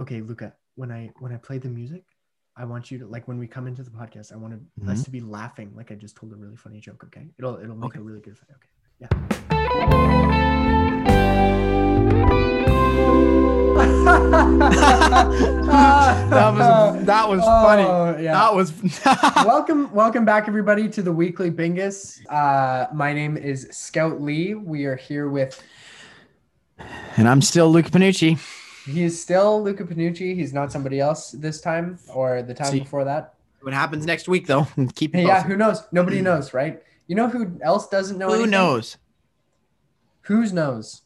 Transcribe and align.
Okay, 0.00 0.20
Luca. 0.20 0.52
When 0.76 0.90
I 0.90 1.10
when 1.20 1.32
I 1.32 1.36
play 1.36 1.58
the 1.58 1.68
music, 1.68 2.02
I 2.56 2.64
want 2.64 2.90
you 2.90 2.98
to 2.98 3.06
like 3.06 3.28
when 3.28 3.38
we 3.38 3.46
come 3.46 3.66
into 3.66 3.82
the 3.82 3.90
podcast. 3.90 4.32
I 4.32 4.36
want 4.36 4.54
to, 4.54 4.58
Mm-hmm. 4.80 4.88
us 4.90 5.04
to 5.04 5.10
be 5.10 5.20
laughing 5.20 5.72
like 5.76 5.92
I 5.92 5.94
just 5.94 6.16
told 6.16 6.32
a 6.32 6.36
really 6.36 6.56
funny 6.56 6.80
joke. 6.80 7.04
Okay, 7.04 7.28
it'll 7.38 7.56
it'll 7.58 7.76
make 7.76 7.90
Okay. 7.90 8.00
a 8.00 8.02
really 8.02 8.20
good. 8.20 8.36
Okay. 8.50 8.68
Yeah. 8.98 10.24
that 15.14 16.54
was 16.54 17.04
that 17.06 17.28
was 17.28 17.40
funny. 17.40 17.82
Oh, 17.82 18.16
yeah. 18.20 18.32
That 18.32 18.54
was 18.54 18.72
welcome, 19.44 19.92
welcome 19.92 20.24
back, 20.24 20.48
everybody, 20.48 20.88
to 20.90 21.02
the 21.02 21.12
weekly 21.12 21.50
Bingus. 21.50 22.20
Uh, 22.28 22.86
my 22.94 23.12
name 23.12 23.36
is 23.36 23.68
Scout 23.70 24.20
Lee. 24.20 24.54
We 24.54 24.84
are 24.86 24.96
here 24.96 25.28
with. 25.28 25.62
and 27.16 27.28
I'm 27.28 27.40
still 27.42 27.70
Luca 27.70 27.90
Panucci. 27.90 28.38
He 28.84 29.02
is 29.02 29.20
still 29.20 29.62
Luca 29.62 29.84
Panucci. 29.84 30.34
He's 30.34 30.52
not 30.52 30.70
somebody 30.70 31.00
else 31.00 31.30
this 31.30 31.60
time 31.60 31.98
or 32.12 32.42
the 32.42 32.54
time 32.54 32.72
See. 32.72 32.80
before 32.80 33.04
that. 33.04 33.34
What 33.62 33.72
happens 33.72 34.04
next 34.04 34.28
week 34.28 34.46
though? 34.46 34.66
Keep 34.94 35.14
it 35.14 35.22
yeah, 35.22 35.36
posted. 35.36 35.50
who 35.52 35.56
knows? 35.56 35.84
Nobody 35.90 36.20
knows, 36.20 36.52
right? 36.52 36.82
You 37.06 37.16
know 37.16 37.28
who 37.28 37.58
else 37.62 37.88
doesn't 37.88 38.18
know? 38.18 38.28
Who 38.28 38.34
anything? 38.34 38.50
knows? 38.50 38.98
Whose 40.22 40.52
knows? 40.52 41.02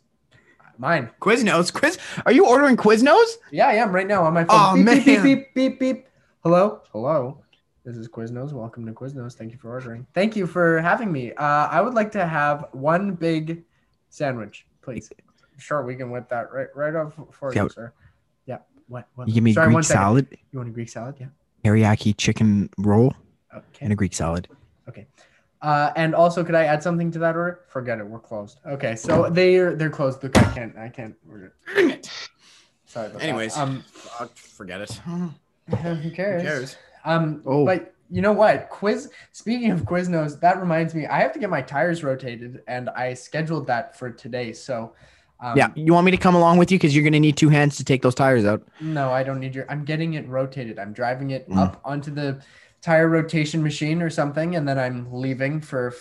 Mine. 0.79 1.11
Quiznos. 1.21 1.73
Quiz. 1.73 1.99
Are 2.25 2.31
you 2.31 2.47
ordering 2.47 2.77
Quiznos? 2.77 3.27
Yeah, 3.51 3.67
I 3.67 3.75
am 3.75 3.91
right 3.91 4.07
now 4.07 4.23
on 4.23 4.33
my 4.33 4.45
phone. 4.45 4.57
Oh, 4.61 4.85
beep, 4.85 5.05
beep, 5.05 5.23
beep, 5.23 5.25
beep, 5.25 5.55
beep, 5.55 5.81
beep. 5.81 6.07
Hello, 6.45 6.83
hello. 6.93 7.43
This 7.85 7.97
is 7.97 8.07
Quiznos. 8.07 8.53
Welcome 8.53 8.87
to 8.87 8.93
Quiznos. 8.93 9.35
Thank 9.35 9.51
you 9.51 9.59
for 9.59 9.71
ordering. 9.71 10.07
Thank 10.15 10.37
you 10.37 10.47
for 10.47 10.81
having 10.81 11.11
me. 11.11 11.33
Uh, 11.33 11.67
I 11.67 11.81
would 11.81 11.95
like 11.95 12.13
to 12.13 12.27
have 12.27 12.67
one 12.73 13.15
big 13.15 13.65
sandwich, 14.11 14.67
please. 14.83 15.11
Sure, 15.59 15.83
we 15.85 15.97
can 15.97 16.11
whip 16.11 16.29
that 16.29 16.53
right 16.53 16.69
right 16.75 16.95
off 16.95 17.15
for 17.33 17.53
Yeah. 17.53 17.65
you, 17.65 17.69
sir. 17.69 17.93
Yeah. 18.47 18.59
What? 18.87 19.09
what? 19.17 19.29
You 19.29 19.35
give 19.35 19.45
me 19.45 19.53
Sorry, 19.53 19.67
Greek 19.67 19.75
one 19.75 19.83
second. 19.83 20.01
salad, 20.01 20.27
You 20.53 20.59
want 20.59 20.69
a 20.71 20.73
Greek 20.73 20.89
salad? 20.89 21.17
Yeah. 21.19 21.27
teriyaki 21.65 22.17
chicken 22.17 22.71
roll, 22.79 23.13
Okay. 23.55 23.65
and 23.81 23.93
a 23.93 23.97
Greek 23.97 24.15
salad. 24.15 24.49
Okay. 24.89 25.07
Uh, 25.61 25.93
and 25.97 26.15
also, 26.15 26.45
could 26.45 26.55
I 26.55 26.65
add 26.65 26.83
something 26.83 27.11
to 27.11 27.19
that 27.19 27.35
order? 27.37 27.61
Forget 27.69 27.99
it. 27.99 28.07
We're 28.07 28.21
closed. 28.21 28.61
Okay, 28.65 28.95
so 28.95 29.29
they're 29.29 29.75
they're 29.75 29.91
closed. 29.91 30.23
Look, 30.23 30.39
I 30.39 30.45
can't. 30.55 30.77
I 30.79 30.89
can't. 30.89 31.17
order 31.29 31.47
it. 31.47 31.53
Dang 31.75 31.91
it. 31.91 32.11
Sorry. 32.87 33.09
About 33.09 33.21
Anyways. 33.23 33.55
that. 33.57 33.63
um, 33.63 33.83
Fuck, 33.89 34.37
forget 34.37 34.81
it. 34.81 34.93
who 34.93 35.31
cares? 35.77 36.03
Who 36.05 36.11
cares? 36.13 36.77
Um, 37.05 37.43
Oh. 37.45 37.67
but 37.67 37.93
you 38.09 38.23
know 38.23 38.33
what? 38.33 38.71
Quiz. 38.71 39.11
Speaking 39.33 39.71
of 39.73 39.83
Quiznos, 39.83 40.39
that 40.41 40.61
reminds 40.61 40.95
me. 40.95 41.07
I 41.07 41.19
have 41.21 41.33
to 41.33 41.39
get 41.41 41.51
my 41.51 41.61
tires 41.61 42.03
rotated, 42.05 42.63
and 42.69 42.89
I 42.91 43.13
scheduled 43.15 43.67
that 43.67 43.99
for 43.99 44.11
today. 44.11 44.53
So, 44.53 44.95
um, 45.41 45.57
yeah, 45.57 45.69
you 45.77 45.93
want 45.93 46.05
me 46.05 46.11
to 46.11 46.17
come 46.17 46.35
along 46.35 46.59
with 46.59 46.71
you 46.73 46.79
because 46.79 46.95
you're 46.95 47.05
gonna 47.05 47.21
need 47.21 47.37
two 47.37 47.49
hands 47.49 47.77
to 47.77 47.85
take 47.85 48.03
those 48.03 48.15
tires 48.15 48.45
out. 48.45 48.67
No, 48.81 49.11
I 49.11 49.23
don't 49.23 49.39
need 49.41 49.55
your. 49.55 49.67
I'm 49.71 49.85
getting 49.85 50.15
it 50.15 50.27
rotated. 50.29 50.79
I'm 50.79 50.93
driving 50.93 51.31
it 51.31 51.49
Mm. 51.49 51.59
up 51.59 51.81
onto 51.85 52.11
the 52.13 52.43
tire 52.81 53.09
rotation 53.09 53.63
machine 53.63 54.03
or 54.03 54.11
something, 54.11 54.57
and 54.57 54.67
then 54.69 54.79
I'm 54.79 55.13
leaving 55.13 55.61
for 55.61 55.95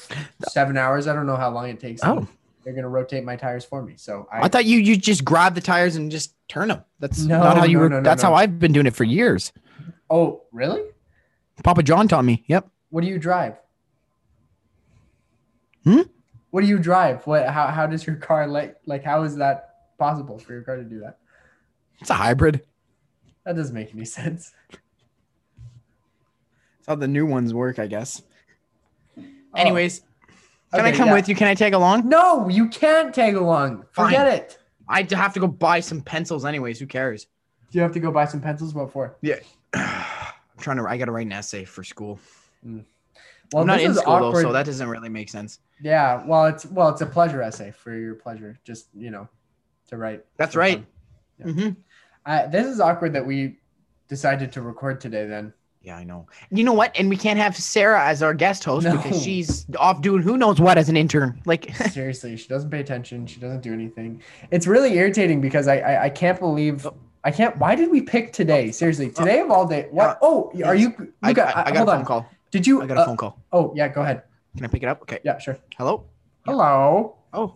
seven 0.50 0.78
hours. 0.78 1.08
I 1.08 1.14
don't 1.14 1.26
know 1.28 1.36
how 1.36 1.50
long 1.50 1.70
it 1.70 1.80
takes. 1.80 2.02
Oh. 2.04 2.28
They're 2.64 2.74
gonna 2.76 2.90
rotate 2.90 3.24
my 3.24 3.36
tires 3.38 3.64
for 3.64 3.82
me. 3.82 3.94
So 3.96 4.28
I, 4.32 4.44
I 4.44 4.48
thought 4.50 4.66
you 4.66 4.80
you 4.80 4.98
just 4.98 5.24
grab 5.24 5.56
the 5.56 5.62
tires 5.62 5.96
and 5.96 6.12
just 6.12 6.34
turn 6.50 6.68
them. 6.68 6.84
That's 7.00 7.20
No, 7.24 7.40
not 7.40 7.58
how 7.58 7.64
you. 7.64 7.78
no, 7.78 7.84
were. 7.84 7.90
no, 7.90 8.02
that's 8.02 8.22
how 8.22 8.34
I've 8.34 8.60
been 8.60 8.74
doing 8.74 8.86
it 8.88 8.96
for 8.96 9.06
years. 9.06 9.54
Oh, 10.10 10.42
really? 10.52 10.82
Papa 11.64 11.82
John 11.84 12.08
taught 12.10 12.26
me. 12.26 12.44
Yep. 12.48 12.68
What 12.90 13.02
do 13.02 13.08
you 13.08 13.20
drive? 13.20 13.56
Hmm? 15.84 16.02
What 16.52 16.62
do 16.62 16.68
you 16.68 16.80
drive? 16.80 17.26
What? 17.28 17.48
How? 17.48 17.68
How 17.68 17.88
does 17.88 18.06
your 18.06 18.16
car 18.16 18.48
like? 18.58 18.78
Like, 18.86 19.04
how 19.04 19.24
is 19.24 19.36
that 19.38 19.76
possible 19.98 20.38
for 20.40 20.54
your 20.54 20.62
car 20.64 20.78
to 20.78 20.84
do 20.84 21.00
that? 21.00 21.18
It's 22.00 22.10
a 22.10 22.16
hybrid. 22.16 22.64
That 23.46 23.56
doesn't 23.56 23.74
make 23.74 23.94
any 23.94 24.06
sense. 24.20 24.52
That's 24.70 24.80
how 26.88 26.96
the 26.96 27.08
new 27.08 27.26
ones 27.26 27.54
work, 27.54 27.80
I 27.80 27.88
guess. 27.88 28.22
Oh, 29.18 29.24
Anyways, 29.56 30.02
can 30.74 30.86
I 30.86 30.92
come 30.92 31.08
yeah. 31.08 31.14
with 31.14 31.30
you? 31.30 31.36
Can 31.36 31.48
I 31.48 31.56
tag 31.56 31.74
along? 31.74 32.08
No, 32.08 32.48
you 32.50 32.68
can't 32.68 33.14
tag 33.14 33.36
along. 33.36 33.86
Fine. 33.92 34.08
Forget 34.08 34.28
it. 34.28 34.58
I 34.90 35.06
have 35.12 35.34
to 35.34 35.40
go 35.40 35.48
buy 35.48 35.80
some 35.80 36.02
pencils, 36.02 36.46
anyways. 36.46 36.80
Who 36.80 36.86
cares? 36.86 37.28
Do 37.72 37.78
you 37.78 37.82
have 37.82 37.92
to 37.94 38.00
go 38.00 38.12
buy 38.12 38.26
some 38.26 38.40
pencils? 38.40 38.74
What 38.74 38.92
for? 38.92 39.18
Yeah. 39.22 39.40
I'm 39.74 40.60
trying 40.60 40.78
to. 40.78 40.86
I 40.88 40.98
got 40.98 41.06
to 41.06 41.12
write 41.12 41.26
an 41.26 41.34
essay 41.34 41.66
for 41.66 41.84
school. 41.84 42.20
Mm. 42.66 42.86
Well, 43.54 43.62
I'm 43.62 43.68
not 43.68 43.80
in 43.82 43.94
school 43.94 44.14
awkward. 44.14 44.36
though, 44.36 44.50
so 44.50 44.54
that 44.54 44.66
doesn't 44.66 44.90
really 44.90 45.10
make 45.10 45.30
sense. 45.30 45.60
Yeah, 45.82 46.24
well, 46.26 46.46
it's 46.48 46.66
well, 46.66 46.90
it's 46.90 47.02
a 47.02 47.06
pleasure 47.06 47.42
essay 47.42 47.72
for 47.72 47.96
your 47.96 48.16
pleasure, 48.16 48.58
just 48.64 48.88
you 48.94 49.10
know, 49.12 49.28
to 49.90 49.98
write. 49.98 50.26
That's 50.38 50.56
right. 50.56 50.84
fun. 51.42 51.54
hmm 51.54 51.70
Uh, 52.26 52.48
this 52.48 52.66
is 52.68 52.80
awkward 52.82 53.14
that 53.14 53.26
we 53.26 53.58
decided 54.10 54.52
to 54.54 54.62
record 54.62 55.00
today. 55.00 55.26
Then 55.28 55.54
Yeah, 55.82 55.96
I 55.98 56.04
know. 56.04 56.26
You 56.52 56.64
know 56.64 56.74
what? 56.74 56.92
And 57.00 57.10
we 57.10 57.16
can't 57.16 57.40
have 57.40 57.56
Sarah 57.56 58.04
as 58.06 58.22
our 58.24 58.34
guest 58.34 58.64
host 58.66 58.86
No. 58.86 58.98
because 58.98 59.22
she's 59.24 59.66
off 59.78 60.02
doing 60.02 60.22
who 60.24 60.36
knows 60.38 60.60
what 60.60 60.78
as 60.78 60.90
an 60.90 60.98
intern. 60.98 61.42
Like, 61.46 61.74
seriously, 61.92 62.36
she 62.38 62.48
doesn't 62.50 62.70
pay 62.70 62.80
attention. 62.82 63.28
She 63.28 63.40
doesn't 63.40 63.62
do 63.62 63.72
anything. 63.74 64.22
It's 64.52 64.68
really 64.68 64.94
irritating 64.98 65.40
because 65.42 65.68
I 65.68 65.78
I, 65.78 66.04
I 66.06 66.10
can't 66.10 66.40
believe 66.40 66.86
I 67.24 67.32
can't. 67.32 67.58
Why 67.58 67.76
did 67.76 67.92
we 67.92 68.02
pick 68.02 68.34
today? 68.34 68.72
Seriously, 68.72 69.10
today 69.10 69.40
of 69.42 69.52
all 69.52 69.66
day. 69.68 69.88
What? 69.92 70.18
Oh, 70.22 70.52
are 70.66 70.76
you? 70.76 70.94
I, 71.22 71.28
Luca, 71.30 71.58
I, 71.58 71.70
I 71.70 71.72
got 71.72 71.78
hold 71.78 71.90
a 71.90 71.92
phone 71.92 72.00
on. 72.00 72.06
call. 72.06 72.30
Did 72.52 72.66
you? 72.68 72.82
I 72.82 72.86
got 72.86 72.98
a 72.98 73.02
uh, 73.02 73.06
phone 73.06 73.18
call. 73.18 73.40
Oh 73.52 73.74
yeah, 73.76 73.88
go 73.88 74.02
ahead. 74.02 74.24
Can 74.56 74.66
I 74.66 74.70
pick 74.70 74.84
it 74.84 74.90
up? 74.90 75.02
Okay. 75.04 75.20
Yeah, 75.24 75.38
sure. 75.38 75.58
Hello. 75.78 76.06
Yeah. 76.46 76.54
Hello. 76.54 77.16
Oh. 77.34 77.56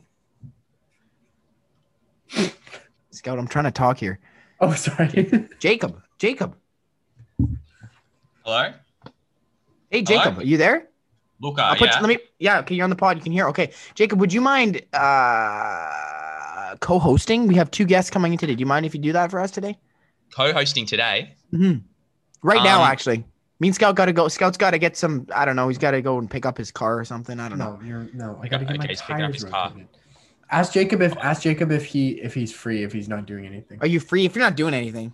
Scout, 3.12 3.38
I'm 3.40 3.48
trying 3.48 3.66
to 3.66 3.72
talk 3.72 3.98
here. 3.98 4.20
Oh, 4.60 4.74
sorry. 4.74 5.48
Jacob. 5.60 6.02
Jacob. 6.18 6.56
Hello, 8.44 8.74
Hey, 9.90 10.02
Jacob. 10.02 10.40
Are 10.40 10.44
you 10.44 10.58
there? 10.58 10.88
Luca. 11.42 11.64
I'll 11.64 11.76
put 11.76 11.90
yeah. 11.90 12.00
let 12.00 12.08
me. 12.08 12.18
Yeah. 12.40 12.60
Okay. 12.60 12.76
You're 12.76 12.84
on 12.84 12.90
the 12.90 12.96
pod. 12.96 13.18
You 13.18 13.24
can 13.24 13.32
hear. 13.32 13.48
Okay. 13.48 13.72
Jacob, 13.96 14.20
would 14.20 14.32
you 14.32 14.42
mind 14.42 14.82
uh 14.94 16.76
co-hosting? 16.80 17.48
We 17.48 17.56
have 17.56 17.72
two 17.72 17.86
guests 17.86 18.10
coming 18.12 18.32
in 18.32 18.38
today. 18.38 18.54
Do 18.56 18.60
you 18.60 18.66
mind 18.68 18.86
if 18.86 18.94
you 18.94 19.02
do 19.02 19.12
that 19.14 19.32
for 19.32 19.40
us 19.40 19.52
today? 19.52 19.78
Co-hosting 20.34 20.86
today. 20.86 21.36
Mm-hmm. 21.54 21.80
Right 22.44 22.64
now, 22.64 22.82
Um, 22.84 22.90
actually. 22.92 23.26
Me 23.62 23.68
and 23.68 23.76
Scout 23.76 23.96
got 23.96 24.06
to 24.06 24.14
go. 24.14 24.28
Scout's 24.28 24.58
got 24.58 24.72
to 24.72 24.80
get 24.80 24.98
some. 24.98 25.28
I 25.36 25.46
don't 25.46 25.56
know. 25.56 25.68
He's 25.68 25.78
got 25.78 25.92
to 25.92 26.02
go 26.02 26.18
and 26.18 26.28
pick 26.28 26.48
up 26.48 26.58
his 26.58 26.72
car 26.72 26.98
or 26.98 27.06
something. 27.06 27.40
I 27.40 27.48
don't 27.48 27.60
know. 27.60 27.78
No, 27.80 27.88
you're 27.88 28.10
no. 28.12 28.40
I 28.42 28.48
gotta 28.48 28.66
get 28.66 28.78
my 28.78 28.84
okay, 28.86 28.94
he's 28.94 29.02
picking 29.04 29.22
up 29.22 29.32
tires 29.32 29.44
his 29.44 29.52
car. 29.52 29.68
rotated. 29.70 29.88
Ask 30.50 30.74
Jacob 30.74 31.02
if 31.04 31.16
ask 31.18 31.44
Jacob 31.44 31.72
if 31.72 31.86
he 31.86 32.14
if 32.22 32.34
he's 32.34 32.52
free 32.52 32.84
if 32.84 32.92
he's 32.92 33.08
not 33.08 33.28
doing 33.28 33.46
anything. 33.46 33.78
Are 33.80 33.88
you 33.88 34.00
free? 34.00 34.26
If 34.26 34.36
you're 34.36 34.44
not 34.44 34.56
doing 34.56 34.74
anything, 34.74 35.14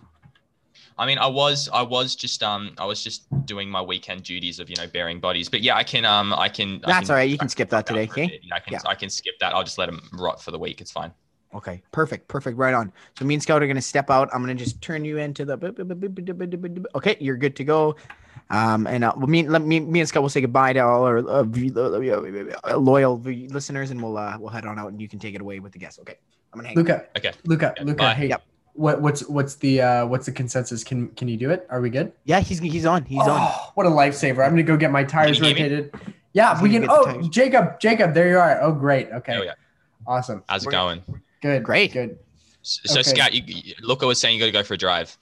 I 0.96 1.04
mean, 1.04 1.18
I 1.18 1.26
was, 1.26 1.68
I 1.72 1.82
was 1.82 2.16
just, 2.16 2.42
um, 2.42 2.72
I 2.76 2.84
was 2.84 3.04
just 3.04 3.26
doing 3.46 3.68
my 3.68 3.80
weekend 3.80 4.24
duties 4.24 4.58
of, 4.58 4.68
you 4.68 4.76
know, 4.76 4.88
bearing 4.88 5.20
bodies. 5.20 5.48
But 5.48 5.60
yeah, 5.60 5.76
I 5.76 5.84
can, 5.84 6.04
um, 6.04 6.32
I 6.32 6.48
can. 6.48 6.80
I 6.84 6.90
that's 6.90 7.06
can, 7.06 7.10
all 7.10 7.16
right. 7.18 7.30
You 7.30 7.38
can 7.38 7.48
skip 7.48 7.70
that 7.70 7.86
today. 7.86 8.08
Okay. 8.08 8.40
Yeah, 8.42 8.54
I 8.56 8.60
can, 8.60 8.72
Yeah. 8.72 8.80
I 8.84 8.94
can 8.96 9.08
skip 9.08 9.38
that. 9.38 9.54
I'll 9.54 9.62
just 9.62 9.78
let 9.78 9.88
him 9.88 10.00
rot 10.14 10.42
for 10.42 10.50
the 10.50 10.58
week. 10.58 10.80
It's 10.80 10.90
fine. 10.90 11.12
Okay. 11.54 11.82
Perfect. 11.92 12.28
Perfect. 12.28 12.58
Right 12.58 12.74
on. 12.74 12.92
So 13.18 13.24
me 13.24 13.34
and 13.34 13.42
Scout 13.42 13.62
are 13.62 13.66
gonna 13.66 13.80
step 13.80 14.10
out. 14.10 14.28
I'm 14.34 14.42
gonna 14.42 14.54
just 14.54 14.80
turn 14.82 15.04
you 15.04 15.18
into 15.18 15.44
the. 15.44 15.56
Okay, 16.94 17.16
you're 17.20 17.36
good 17.36 17.56
to 17.56 17.64
go. 17.64 17.96
Um, 18.50 18.86
and 18.86 19.04
uh, 19.04 19.12
well, 19.16 19.26
me, 19.26 19.46
let 19.46 19.62
me, 19.62 19.80
me 19.80 20.00
and 20.00 20.08
Scott 20.08 20.22
will 20.22 20.30
say 20.30 20.40
goodbye 20.40 20.72
to 20.74 20.80
all 20.80 21.04
our 21.04 21.18
uh, 21.18 21.44
uh, 21.44 22.76
loyal 22.78 23.18
listeners, 23.20 23.90
and 23.90 24.02
we'll 24.02 24.16
uh, 24.16 24.36
we'll 24.38 24.48
head 24.50 24.64
on 24.66 24.78
out, 24.78 24.88
and 24.92 25.00
you 25.00 25.08
can 25.08 25.18
take 25.18 25.34
it 25.34 25.40
away 25.40 25.58
with 25.60 25.72
the 25.72 25.78
guests. 25.78 25.98
Okay, 26.00 26.16
I'm 26.52 26.58
gonna 26.58 26.68
hang. 26.68 26.76
Luca, 26.76 27.06
Okay. 27.16 27.32
Luca, 27.44 27.74
Yeah, 27.76 27.82
Luca. 27.84 27.98
bye. 27.98 28.14
Hey, 28.14 28.28
Yep. 28.28 28.42
what 28.74 29.00
what's 29.02 29.26
what's 29.28 29.56
the 29.56 29.80
uh 29.82 30.06
what's 30.06 30.26
the 30.26 30.32
consensus? 30.32 30.82
Can 30.84 31.08
can 31.10 31.28
you 31.28 31.36
do 31.36 31.50
it? 31.50 31.66
Are 31.70 31.80
we 31.80 31.90
good? 31.90 32.12
Yeah, 32.24 32.40
he's 32.40 32.58
he's 32.58 32.86
on. 32.86 33.04
He's 33.04 33.20
on. 33.20 33.28
Oh, 33.30 33.70
what 33.74 33.86
a 33.86 33.90
lifesaver! 33.90 34.44
I'm 34.44 34.50
gonna 34.52 34.62
go 34.62 34.76
get 34.76 34.90
my 34.92 35.04
tires 35.04 35.38
Can 35.38 35.48
you 35.48 35.54
hear 35.54 35.68
me? 35.68 35.74
rotated. 35.76 35.94
Yeah, 36.34 36.54
He's 36.54 36.62
we 36.62 36.70
can. 36.70 36.86
Oh. 36.88 37.20
Jacob, 37.28 37.80
Jacob, 37.80 38.14
there 38.14 38.28
you 38.28 38.38
are. 38.38 38.60
Oh, 38.62 38.72
great. 38.72 39.10
Okay, 39.10 39.32
There 39.32 39.40
we 39.40 39.46
go. 39.46 39.52
awesome. 40.06 40.42
How's 40.48 40.62
it 40.62 40.66
We're- 40.68 40.76
going? 40.76 41.02
Good. 41.40 41.62
Great. 41.62 41.92
Good. 41.92 42.18
So, 42.62 42.80
so 42.94 43.00
Okay. 43.00 43.10
Scout, 43.10 43.32
you, 43.32 43.42
you, 43.46 43.74
Luca 43.82 44.06
was 44.06 44.20
saying 44.20 44.34
you 44.34 44.40
got 44.40 44.46
to 44.46 44.52
go 44.52 44.62
for 44.62 44.74
a 44.74 44.78
drive. 44.78 45.16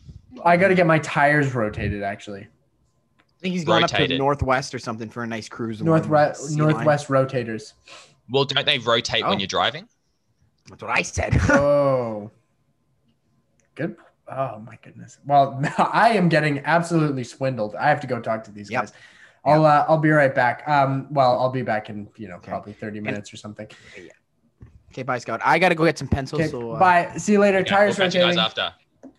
I 0.44 0.56
got 0.56 0.68
to 0.68 0.74
get 0.74 0.86
my 0.86 0.98
tires 0.98 1.54
rotated. 1.54 2.02
Actually, 2.02 2.42
I 2.42 3.40
think 3.40 3.54
he's 3.54 3.64
going 3.64 3.84
up 3.84 3.90
to 3.90 3.94
Rotated. 3.94 4.16
the 4.16 4.18
northwest 4.18 4.74
or 4.74 4.78
something 4.78 5.08
for 5.08 5.22
a 5.22 5.26
nice 5.26 5.48
cruise. 5.48 5.80
along 5.80 5.98
northwest 6.00 6.50
line. 6.50 6.56
northwest 6.58 7.08
rotators. 7.08 7.72
Well, 8.30 8.44
don't 8.44 8.66
they 8.66 8.78
rotate 8.78 9.22
Oh. 9.24 9.30
when 9.30 9.38
you're 9.40 9.46
driving? 9.46 9.88
That's 10.68 10.82
what 10.82 10.90
I 10.90 11.02
said. 11.02 11.38
Oh, 11.50 12.30
good. 13.74 13.96
Oh 14.28 14.58
my 14.58 14.76
goodness. 14.82 15.18
Well, 15.24 15.62
I 15.78 16.10
am 16.14 16.28
getting 16.28 16.58
absolutely 16.64 17.22
swindled. 17.24 17.76
I 17.76 17.88
have 17.88 18.00
to 18.00 18.06
go 18.06 18.20
talk 18.20 18.42
to 18.44 18.50
these 18.50 18.70
Yep. 18.70 18.82
guys. 18.82 18.92
I'll 19.44 19.64
uh, 19.64 19.84
I'll 19.88 19.98
be 19.98 20.10
right 20.10 20.34
back. 20.34 20.66
Um, 20.68 21.06
well, 21.10 21.38
I'll 21.38 21.50
be 21.50 21.62
back 21.62 21.88
in 21.88 22.08
you 22.16 22.26
know 22.28 22.34
Okay. 22.36 22.48
probably 22.50 22.72
thirty 22.72 22.98
minutes 23.00 23.32
or 23.32 23.36
something. 23.36 23.68
Okay, 24.96 25.02
bye, 25.02 25.18
Scout. 25.18 25.40
I 25.44 25.58
gotta 25.58 25.74
go 25.74 25.84
get 25.84 25.98
some 25.98 26.08
pencils. 26.08 26.40
Okay, 26.40 26.50
so 26.50 26.72
uh, 26.72 26.78
bye. 26.78 27.12
See 27.18 27.32
you 27.32 27.38
later. 27.38 27.58
Yeah, 27.58 27.64
Tires 27.64 27.98
we'll 27.98 28.06
catch 28.06 28.14
you 28.14 28.22
guys 28.22 28.38
after. 28.38 28.72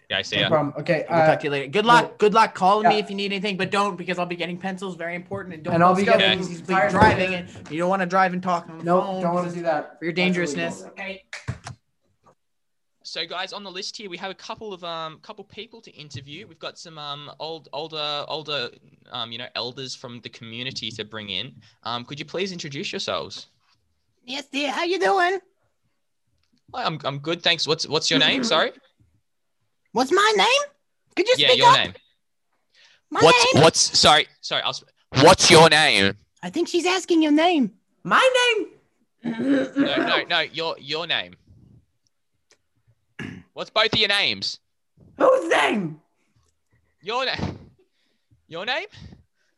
Yeah, 0.09 0.19
I 0.19 0.21
see 0.21 0.38
No 0.38 0.41
ya. 0.44 0.50
problem. 0.50 0.74
Okay. 0.79 1.06
We'll 1.09 1.19
Uh, 1.19 1.27
talk 1.27 1.39
to 1.41 1.44
you 1.45 1.51
later. 1.51 1.68
Good 1.68 1.85
luck. 1.85 2.03
well, 2.06 2.13
Good 2.18 2.33
luck 2.33 2.56
calling 2.56 2.88
me 2.88 2.97
if 2.97 3.09
you 3.09 3.15
need 3.15 3.25
anything, 3.33 3.57
but 3.57 3.71
don't 3.71 3.97
because 3.97 4.18
I'll 4.18 4.25
be 4.25 4.38
getting 4.38 4.57
pencils. 4.57 4.95
Very 4.95 5.15
important. 5.15 5.53
And 5.56 5.63
don't 5.63 5.74
And 5.75 5.83
I'll 5.83 5.94
be 5.95 6.03
Scout 6.03 6.19
getting 6.19 6.39
because 6.39 6.50
he's 6.59 6.62
tires 6.62 6.94
driving 6.94 7.31
rotated. 7.31 7.56
and 7.57 7.71
you 7.71 7.77
don't 7.77 7.89
want 7.89 8.01
to 8.01 8.06
drive 8.06 8.31
and 8.33 8.41
talk 8.41 8.69
on 8.69 8.77
the 8.79 8.83
no, 8.85 9.01
phone 9.01 9.21
don't 9.21 9.33
want 9.33 9.50
to 9.50 9.56
do 9.56 9.62
that 9.63 10.00
for 10.00 10.06
your 10.06 10.13
dangerousness. 10.13 10.83
Okay. 10.85 11.24
So 13.03 13.21
so 13.21 13.25
guys, 13.25 13.51
on 13.53 13.63
the 13.63 13.71
list 13.71 13.95
here, 13.97 14.09
we 14.09 14.18
have 14.18 14.31
a 14.31 14.35
couple 14.35 14.73
of 14.73 14.83
um, 14.83 15.19
couple 15.19 15.44
people 15.44 15.81
to 15.81 15.91
interview. 15.91 16.47
We've 16.47 16.59
got 16.59 16.77
some 16.77 16.97
um, 16.97 17.30
old, 17.39 17.68
older, 17.73 18.25
older, 18.27 18.69
um, 19.12 19.31
you 19.33 19.38
know, 19.38 19.47
elders 19.56 19.94
from 19.95 20.19
the 20.21 20.30
community 20.30 20.89
to 20.91 21.03
bring 21.06 21.30
in. 21.30 21.53
Um, 21.83 22.03
could 22.06 22.18
you 22.19 22.25
please 22.25 22.51
introduce 22.53 22.91
yourselves? 22.94 23.47
Yes, 24.25 24.45
dear. 24.47 24.71
How 24.71 24.83
you 24.83 25.00
doing? 25.00 25.39
Hi, 26.73 26.83
I'm, 26.83 26.99
I'm 27.03 27.19
good, 27.19 27.41
thanks. 27.41 27.65
What's, 27.67 27.87
what's 27.87 28.09
your 28.09 28.19
name? 28.19 28.43
Sorry. 28.43 28.71
What's 29.93 30.11
my 30.11 30.33
name? 30.35 30.71
Could 31.15 31.27
you 31.27 31.35
Yeah, 31.37 31.47
speak 31.47 31.59
your 31.59 31.69
up? 31.69 31.77
name. 31.77 31.93
My 33.09 33.21
What's, 33.21 33.53
name? 33.53 33.63
what's, 33.63 33.99
sorry, 33.99 34.27
sorry. 34.41 34.61
I'll. 34.63 34.77
What's 35.23 35.49
your 35.49 35.69
name? 35.69 36.17
I 36.43 36.49
think 36.49 36.67
she's 36.67 36.85
asking 36.85 37.21
your 37.23 37.31
name. 37.31 37.71
My 38.03 38.29
name. 38.57 38.67
No, 39.23 39.95
no, 39.95 40.23
no. 40.29 40.39
Your, 40.41 40.75
your 40.79 41.07
name. 41.07 41.35
What's 43.53 43.69
both 43.69 43.93
of 43.93 43.99
your 43.99 44.09
names? 44.09 44.59
Whose 45.17 45.49
name? 45.49 46.01
Your 47.01 47.25
name. 47.25 47.57
Your 48.47 48.65
name? 48.65 48.87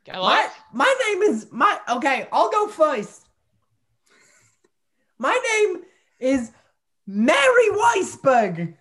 Hello. 0.08 0.28
My 0.28 0.50
my 0.74 0.96
name 1.08 1.22
is 1.24 1.48
my. 1.52 1.80
Okay, 1.90 2.28
I'll 2.32 2.50
go 2.50 2.68
first. 2.68 3.28
My 5.18 5.38
name 5.54 5.84
is 6.20 6.52
Mary 7.12 7.70
Weisberg. 7.72 8.76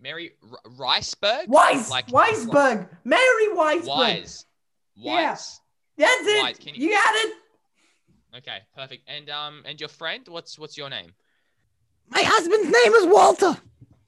Mary 0.00 0.32
R- 0.50 0.58
Riceberg. 0.78 1.48
Weiss. 1.48 1.90
Like- 1.90 2.06
Weisberg. 2.08 2.88
Mary 3.04 3.48
Weisberg. 3.54 3.86
Wise. 3.86 4.46
Yeah. 4.94 5.36
That's 5.98 6.26
it. 6.26 6.42
Wise, 6.42 6.56
you... 6.64 6.72
you- 6.88 6.90
got 6.94 7.14
it. 7.14 7.34
Okay, 8.38 8.58
perfect. 8.74 9.02
And 9.08 9.28
um, 9.28 9.62
and 9.66 9.78
your 9.78 9.88
friend, 9.90 10.26
what's 10.28 10.58
what's 10.58 10.78
your 10.78 10.88
name? 10.88 11.12
My 12.08 12.22
husband's 12.24 12.64
name 12.70 12.92
is 12.94 13.06
Walter. 13.06 13.56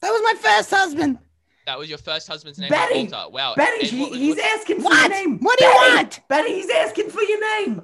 That 0.01 0.11
was 0.11 0.23
my 0.25 0.35
first 0.41 0.71
husband. 0.71 1.19
That 1.67 1.79
was 1.79 1.89
your 1.89 1.99
first 1.99 2.29
husband's 2.29 2.59
name, 2.59 2.71
Betty. 2.71 3.09
Walter. 3.11 3.31
Wow. 3.31 3.55
Betty, 3.57 3.87
he, 3.87 4.01
what 4.01 4.13
he's 4.15 4.37
what- 4.37 4.45
asking 4.59 4.77
for 4.79 4.85
What? 4.85 5.01
your 5.01 5.09
name. 5.11 5.39
What 5.41 5.59
do 5.59 5.65
you 5.67 5.71
want? 5.71 6.21
Betty, 6.29 6.55
he's 6.55 6.71
asking 6.71 7.11
for 7.11 7.21
your 7.23 7.41
name. 7.59 7.83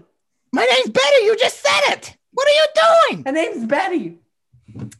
My 0.52 0.64
name's 0.64 0.90
Betty. 0.90 1.24
You 1.24 1.36
just 1.36 1.60
said 1.60 1.92
it. 1.92 2.16
What 2.32 2.46
are 2.48 2.50
you 2.52 2.66
doing? 3.10 3.24
Her 3.26 3.32
name's 3.32 3.66
Betty. 3.66 4.18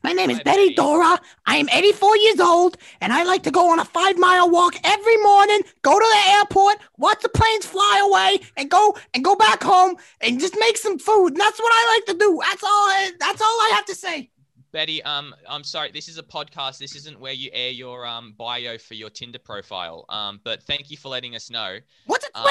My 0.03 0.13
name 0.13 0.31
is 0.31 0.41
Betty. 0.41 0.75
Dora. 0.75 1.19
I 1.47 1.57
am 1.57 1.69
84 1.69 2.17
years 2.17 2.41
old, 2.41 2.77
and 3.01 3.13
I 3.13 3.25
like 3.25 3.43
to 3.43 3.51
go 3.51 3.71
on 3.71 3.79
a 3.79 3.85
five 3.85 4.19
mile 4.19 4.51
walk 4.51 4.77
every 4.85 5.17
morning, 5.19 5.61
go 5.83 5.93
to 5.99 6.05
the 6.05 6.31
airport, 6.31 6.77
watch 6.97 7.21
the 7.21 7.29
planes 7.29 7.67
fly 7.67 8.09
away, 8.09 8.41
and 8.57 8.71
go 8.71 8.97
and 9.15 9.25
go 9.25 9.37
back 9.37 9.63
home 9.63 9.97
and 10.21 10.41
just 10.41 10.57
make 10.59 10.77
some 10.77 10.99
food. 10.99 11.29
And 11.29 11.41
that's 11.41 11.59
what 11.59 11.71
I 11.73 11.95
like 11.97 12.07
to 12.07 12.25
do. 12.25 12.41
That's 12.43 12.63
all. 12.63 12.69
I, 12.71 13.13
that's 13.21 13.41
all 13.41 13.47
I 13.47 13.73
have 13.75 13.85
to 13.87 13.95
say. 13.95 14.31
Betty, 14.73 15.03
um, 15.03 15.35
I'm 15.49 15.65
sorry. 15.65 15.91
This 15.91 16.09
is 16.09 16.19
a 16.19 16.23
podcast. 16.23 16.79
This 16.79 16.95
isn't 16.95 17.19
where 17.19 17.33
you 17.33 17.51
air 17.53 17.71
your 17.71 18.07
um 18.07 18.35
bio 18.37 18.79
for 18.79 18.95
your 18.95 19.11
Tinder 19.11 19.39
profile. 19.39 20.05
Um, 20.09 20.41
but 20.45 20.63
thank 20.63 20.91
you 20.91 20.97
for 20.97 21.09
letting 21.09 21.35
us 21.35 21.51
know. 21.51 21.79
What's 22.07 22.27
a 22.27 22.39
Um, 22.39 22.45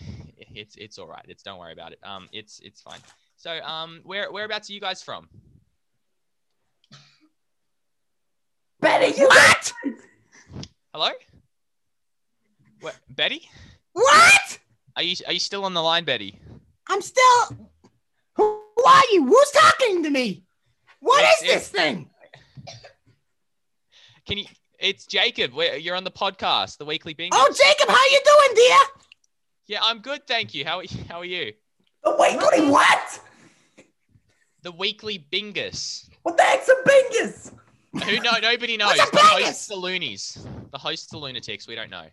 It's 0.54 0.74
it's 0.76 0.98
all 0.98 1.06
right. 1.06 1.24
It's 1.28 1.42
don't 1.42 1.58
worry 1.58 1.74
about 1.74 1.92
it. 1.92 1.98
Um, 2.02 2.28
it's 2.32 2.60
it's 2.60 2.80
fine. 2.80 3.00
So 3.36 3.60
um, 3.60 4.00
where 4.04 4.32
whereabouts 4.32 4.70
are 4.70 4.72
you 4.72 4.80
guys 4.80 5.02
from? 5.02 5.28
Betty, 8.98 9.20
you 9.20 9.28
what? 9.28 9.72
Hello. 10.94 11.10
What, 12.80 12.96
Betty? 13.10 13.46
What? 13.92 14.58
Are 14.96 15.02
you 15.02 15.16
are 15.26 15.34
you 15.34 15.38
still 15.38 15.66
on 15.66 15.74
the 15.74 15.82
line, 15.82 16.04
Betty? 16.04 16.38
I'm 16.88 17.02
still. 17.02 17.56
Who 18.36 18.44
are 18.86 19.02
you? 19.12 19.26
Who's 19.26 19.50
talking 19.50 20.02
to 20.04 20.08
me? 20.10 20.44
What 21.00 21.20
It's- 21.22 21.42
is 21.42 21.48
this 21.48 21.68
thing? 21.68 22.08
Can 24.26 24.38
you? 24.38 24.46
It's 24.78 25.04
Jacob. 25.04 25.52
Where 25.52 25.76
you're 25.76 25.96
on 25.96 26.04
the 26.04 26.10
podcast, 26.10 26.78
the 26.78 26.86
Weekly 26.86 27.12
Bingo. 27.12 27.36
Oh, 27.38 27.52
Jacob, 27.52 27.90
how 27.94 28.04
you 28.10 28.20
doing, 28.24 28.54
dear? 28.54 28.78
Yeah, 29.66 29.80
I'm 29.82 29.98
good, 29.98 30.26
thank 30.26 30.54
you. 30.54 30.64
How 30.64 30.78
are 30.78 30.84
you? 30.84 31.04
How 31.08 31.18
are 31.18 31.24
you? 31.26 31.52
Wait, 32.02 32.38
wait, 32.38 32.70
what? 32.70 33.20
The 34.62 34.72
Weekly 34.72 35.18
Bingus. 35.30 36.08
What 36.22 36.38
the 36.38 36.44
heck's 36.44 36.68
a 36.68 36.74
bingus? 36.88 37.52
Who 38.04 38.20
no 38.20 38.32
nobody 38.42 38.76
knows. 38.76 38.96
What's 38.96 39.08
a 39.08 39.12
The 39.12 39.18
hosts 39.22 39.64
Bingus? 39.64 39.68
the 39.68 39.76
loonies. 39.76 40.46
The 40.72 40.78
hosts 40.78 41.06
the 41.06 41.18
lunatics. 41.18 41.66
We 41.66 41.74
don't 41.74 41.90
know. 41.90 42.06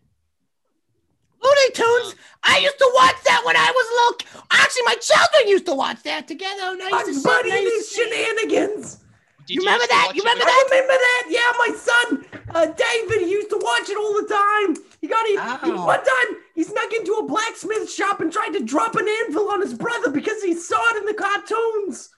Looney 1.41 1.71
Tunes. 1.73 2.15
I 2.43 2.59
used 2.59 2.77
to 2.77 2.91
watch 2.95 3.15
that 3.25 3.41
when 3.45 3.57
I 3.57 3.69
was 3.69 4.21
little. 4.23 4.43
Actually, 4.51 4.83
my 4.83 4.95
children 4.95 5.47
used 5.49 5.65
to 5.65 5.73
watch 5.75 6.01
that 6.03 6.27
together. 6.27 6.61
And 6.63 6.81
I 6.81 6.89
used 7.03 7.23
to 7.23 7.29
Bugs 7.29 7.43
sit 7.43 7.45
and 7.45 7.53
I 7.53 7.59
his 7.59 7.89
shenanigans. 7.91 8.99
Did 9.45 9.55
You 9.55 9.61
remember 9.61 9.85
that? 9.89 10.13
You 10.15 10.21
remember 10.23 10.45
with- 10.45 10.53
I 10.53 10.63
remember 10.71 10.93
that. 10.93 11.23
Yeah, 11.27 11.51
my 11.59 11.75
son, 11.75 12.25
uh, 12.55 12.65
David, 12.67 13.21
he 13.27 13.31
used 13.31 13.49
to 13.49 13.57
watch 13.57 13.89
it 13.89 13.97
all 13.97 14.13
the 14.21 14.27
time. 14.29 14.85
He 15.01 15.07
got 15.07 15.25
it. 15.25 15.31
he- 15.65 15.71
Oh. 15.73 15.85
one 15.85 16.01
time, 16.01 16.37
he 16.55 16.63
snuck 16.63 16.93
into 16.93 17.11
a 17.15 17.23
blacksmith 17.23 17.91
shop 17.91 18.21
and 18.21 18.31
tried 18.31 18.53
to 18.53 18.61
drop 18.61 18.95
an 18.95 19.05
anvil 19.25 19.49
on 19.49 19.59
his 19.59 19.73
brother 19.73 20.09
because 20.11 20.41
he 20.41 20.53
saw 20.55 20.79
it 20.91 20.97
in 20.97 21.05
the 21.05 21.13
cartoons. 21.13 22.09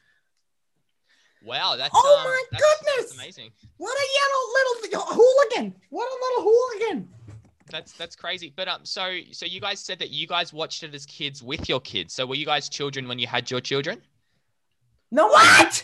Wow, 1.45 1.75
that's 1.77 1.91
Oh 1.93 2.17
um, 2.19 2.25
my 2.25 2.43
that's, 2.51 2.63
goodness! 2.63 2.95
That's 3.11 3.13
amazing. 3.13 3.51
What 3.77 3.95
a 3.95 4.07
yellow 4.19 5.01
little 5.01 5.13
hooligan! 5.13 5.75
What 5.89 6.07
a 6.11 6.15
little 6.15 6.51
hooligan! 6.51 7.09
That's 7.69 7.91
that's 7.93 8.15
crazy. 8.15 8.51
But 8.55 8.67
um, 8.67 8.83
so 8.83 9.19
so 9.31 9.45
you 9.45 9.61
guys 9.61 9.79
said 9.79 9.99
that 9.99 10.09
you 10.09 10.27
guys 10.27 10.53
watched 10.53 10.83
it 10.83 10.93
as 10.95 11.05
kids 11.05 11.43
with 11.43 11.67
your 11.69 11.79
kids. 11.81 12.13
So 12.13 12.25
were 12.25 12.35
you 12.35 12.45
guys 12.45 12.69
children 12.69 13.07
when 13.07 13.19
you 13.19 13.27
had 13.27 13.49
your 13.51 13.61
children? 13.61 14.01
No, 15.11 15.27
What? 15.27 15.83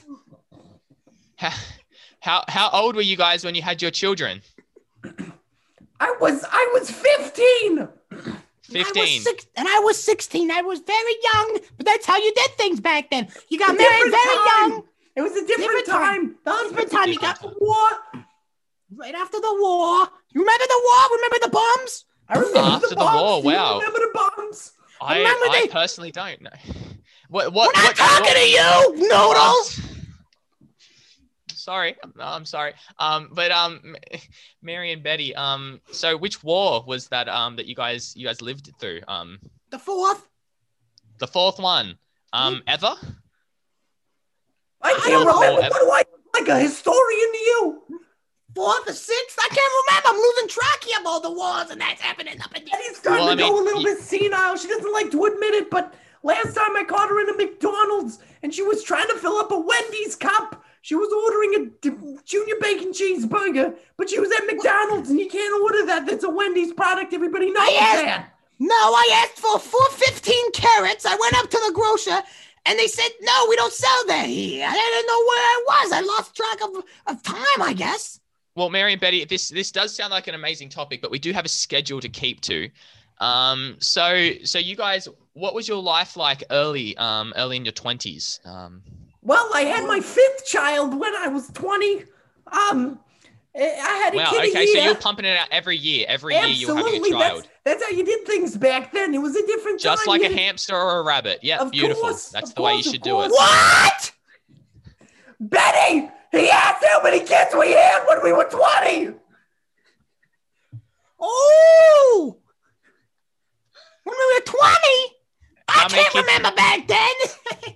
How 1.35 1.51
how, 2.19 2.43
how 2.47 2.69
old 2.71 2.95
were 2.95 3.01
you 3.01 3.17
guys 3.17 3.43
when 3.43 3.55
you 3.55 3.61
had 3.61 3.81
your 3.81 3.91
children? 3.91 4.41
I 5.99 6.15
was 6.19 6.43
I 6.51 6.69
was 6.73 6.89
15. 6.89 7.79
I 7.79 7.87
was 8.13 8.33
Fifteen. 8.61 9.21
six, 9.21 9.47
and 9.57 9.67
I 9.67 9.79
was 9.79 10.01
16. 10.01 10.49
I 10.49 10.61
was 10.61 10.79
very 10.79 11.13
young, 11.33 11.59
but 11.77 11.85
that's 11.85 12.05
how 12.05 12.17
you 12.17 12.31
did 12.33 12.51
things 12.57 12.79
back 12.79 13.09
then. 13.09 13.27
You 13.49 13.59
got 13.59 13.75
married 13.75 14.11
very 14.11 14.35
time. 14.35 14.69
young. 14.71 14.83
It 15.15 15.21
was 15.21 15.31
a 15.33 15.45
different, 15.45 15.85
Different 15.85 15.85
time. 15.87 16.27
time. 16.27 16.35
The 16.45 16.51
husband 16.51 16.89
Different 16.89 16.91
time. 16.91 17.09
You 17.09 17.19
got 17.19 17.41
the 17.41 17.53
war. 17.59 17.89
right 18.95 19.15
after 19.15 19.39
the 19.39 19.55
war. 19.59 20.07
You 20.31 20.41
remember 20.41 20.65
the 20.67 20.81
war? 20.85 21.17
Remember 21.17 21.37
the 21.41 21.49
bombs? 21.49 22.05
I 22.29 22.35
remember 22.39 22.59
After 22.59 22.87
the 22.89 22.95
the 22.95 23.01
bombs. 23.01 23.21
war, 23.21 23.41
Do 23.41 23.47
you 23.49 23.55
wow. 23.55 23.77
remember 23.79 23.99
the 23.99 24.11
bombs? 24.37 24.71
I, 25.01 25.17
Remember 25.17 25.45
I 25.49 25.61
they- 25.63 25.67
personally 25.67 26.11
don't 26.11 26.41
know. 26.41 26.49
What 27.29 27.51
what, 27.53 27.53
We're 27.53 27.53
what 27.53 27.75
not 27.75 27.83
what, 27.83 27.95
talking 27.97 28.25
what- 28.25 28.37
to 28.37 28.47
you, 28.99 29.07
noodles. 29.09 29.79
Sorry, 31.53 31.95
I'm- 32.03 32.13
I'm 32.19 32.45
sorry. 32.45 32.73
Um, 32.99 33.29
but 33.33 33.51
um, 33.51 33.95
Mary 34.61 34.91
and 34.93 35.03
Betty. 35.03 35.35
Um, 35.35 35.79
so 35.91 36.17
which 36.17 36.43
war 36.43 36.83
was 36.87 37.07
that? 37.09 37.27
Um, 37.29 37.55
that 37.57 37.65
you 37.67 37.75
guys 37.75 38.15
you 38.15 38.25
guys 38.27 38.41
lived 38.41 38.71
through? 38.79 39.01
Um, 39.07 39.39
The 39.69 39.79
fourth. 39.79 40.27
the 41.19 41.27
fourth 41.27 41.59
one. 41.59 41.97
Um, 42.33 42.63
ever? 42.67 42.95
I 44.83 44.89
I 44.89 44.93
can't 44.93 45.05
don't 45.11 45.25
know. 45.27 45.39
remember. 45.41 45.61
What 45.69 45.79
do 45.81 45.91
I 45.91 46.39
like 46.39 46.47
a 46.49 46.59
historian 46.59 47.31
to 47.33 47.37
you? 47.39 47.83
Fourth 48.55 48.89
or 48.89 48.93
sixth? 48.93 49.37
I 49.39 49.47
can't 49.47 49.73
remember. 49.87 50.09
I'm 50.09 50.17
losing 50.17 50.47
track 50.49 50.83
here 50.83 50.99
of 50.99 51.05
all 51.05 51.21
the 51.21 51.31
wars 51.31 51.69
and 51.69 51.79
that's 51.79 52.01
happening 52.01 52.41
up 52.41 52.55
in 52.57 52.65
there. 52.65 52.73
Eddie's 52.75 52.97
starting 52.97 53.25
Well, 53.25 53.37
to 53.37 53.43
I 53.43 53.47
go 53.47 53.61
a 53.61 53.63
little 53.63 53.81
you- 53.81 53.95
bit 53.95 53.99
senile. 53.99 54.57
She 54.57 54.67
doesn't 54.67 54.91
like 54.91 55.11
to 55.11 55.25
admit 55.25 55.53
it, 55.53 55.69
but 55.69 55.93
last 56.23 56.53
time 56.55 56.75
I 56.75 56.83
caught 56.83 57.09
her 57.09 57.19
in 57.21 57.29
a 57.29 57.33
McDonald's 57.37 58.19
and 58.43 58.53
she 58.53 58.61
was 58.63 58.83
trying 58.83 59.07
to 59.07 59.15
fill 59.17 59.37
up 59.37 59.51
a 59.51 59.57
Wendy's 59.59 60.15
cup. 60.15 60.63
She 60.81 60.95
was 60.95 61.13
ordering 61.13 61.71
a 61.71 62.19
junior 62.25 62.55
bacon 62.59 62.91
cheeseburger, 62.91 63.75
but 63.97 64.09
she 64.09 64.19
was 64.19 64.31
at 64.31 64.45
McDonald's 64.47 65.09
and 65.11 65.19
you 65.19 65.29
can't 65.29 65.61
order 65.61 65.85
that. 65.85 66.05
That's 66.07 66.23
a 66.23 66.29
Wendy's 66.29 66.73
product. 66.73 67.13
Everybody 67.13 67.51
knows 67.51 67.69
I 67.69 67.73
asked- 67.79 68.03
that. 68.03 68.27
No, 68.59 68.75
I 68.75 69.09
asked 69.23 69.39
for 69.39 69.57
415 69.59 70.51
carrots. 70.51 71.05
I 71.05 71.15
went 71.15 71.35
up 71.37 71.49
to 71.49 71.61
the 71.67 71.71
grocer 71.73 72.21
and 72.65 72.77
they 72.77 72.87
said, 72.87 73.09
no, 73.21 73.45
we 73.49 73.55
don't 73.55 73.73
sell 73.73 74.05
that 74.07 74.27
here. 74.27 74.65
I 74.67 74.73
didn't 74.73 75.07
know 75.07 75.19
where 75.27 75.39
I 75.39 75.63
was. 75.67 75.91
I 75.91 76.01
lost 76.01 76.35
track 76.35 76.59
of, 76.63 76.83
of 77.15 77.23
time, 77.23 77.61
I 77.61 77.73
guess. 77.73 78.19
Well, 78.55 78.69
Mary 78.69 78.91
and 78.91 79.01
Betty, 79.01 79.23
this 79.25 79.49
this 79.49 79.71
does 79.71 79.95
sound 79.95 80.11
like 80.11 80.27
an 80.27 80.35
amazing 80.35 80.69
topic, 80.69 81.01
but 81.01 81.09
we 81.09 81.19
do 81.19 81.31
have 81.31 81.45
a 81.45 81.49
schedule 81.49 82.01
to 82.01 82.09
keep 82.09 82.41
to. 82.41 82.69
Um, 83.19 83.77
so 83.79 84.31
so 84.43 84.59
you 84.59 84.75
guys, 84.75 85.07
what 85.33 85.53
was 85.53 85.67
your 85.67 85.81
life 85.81 86.17
like 86.17 86.43
early 86.51 86.97
um 86.97 87.33
early 87.37 87.55
in 87.57 87.63
your 87.65 87.71
twenties? 87.71 88.39
Um, 88.43 88.81
Well, 89.21 89.49
I 89.53 89.61
had 89.61 89.87
my 89.87 89.99
fifth 90.01 90.45
child 90.47 90.99
when 90.99 91.15
I 91.15 91.27
was 91.29 91.47
20. 91.53 92.03
Um, 92.51 92.99
I 93.55 93.59
I 93.59 93.95
had 94.03 94.13
a 94.15 94.17
wow. 94.17 94.29
kid 94.31 94.43
a 94.43 94.49
Okay, 94.49 94.65
so 94.67 94.79
you're 94.79 94.95
pumping 94.95 95.25
it 95.25 95.37
out 95.37 95.47
every 95.51 95.77
year. 95.77 96.05
Every 96.09 96.35
year 96.35 96.47
you're 96.47 96.75
having 96.75 96.93
a 96.93 96.97
Absolutely. 96.97 97.11
child, 97.11 97.43
That's, 97.43 97.50
that's 97.65 97.83
how 97.83 97.89
you 97.91 98.03
did 98.03 98.25
things 98.25 98.57
back 98.57 98.91
then. 98.91 99.13
It 99.13 99.19
was 99.21 99.35
a 99.35 99.45
different 99.45 99.79
just 99.79 100.03
time. 100.05 100.07
like 100.09 100.21
You 100.21 100.27
a 100.27 100.31
had- 100.31 100.39
hamster 100.39 100.75
or 100.75 100.99
a 100.99 101.03
rabbit. 101.03 101.39
Yeah, 101.43 101.59
Of 101.59 101.71
beautiful. 101.71 102.03
course, 102.03 102.29
That's 102.29 102.49
of 102.51 102.55
the 102.55 102.61
way 102.61 102.75
you 102.75 102.83
should 102.83 103.01
do 103.01 103.21
it. 103.21 103.29
What? 103.31 104.11
Betty, 105.39 106.09
he 106.31 106.49
asked 106.49 106.83
how 106.87 107.01
many 107.03 107.19
kids 107.19 107.53
we 107.57 107.71
had 107.71 108.05
when 108.07 108.23
we 108.23 108.31
were 108.33 108.45
20. 108.45 109.13
Oh! 111.19 112.37
When 114.03 114.15
we 114.17 114.35
were 114.35 114.45
20? 114.45 114.63
I 114.63 115.13
How 115.69 115.87
can't 115.87 116.09
kids- 116.11 116.25
remember 116.27 116.51
back 116.55 116.87
then. 116.87 117.75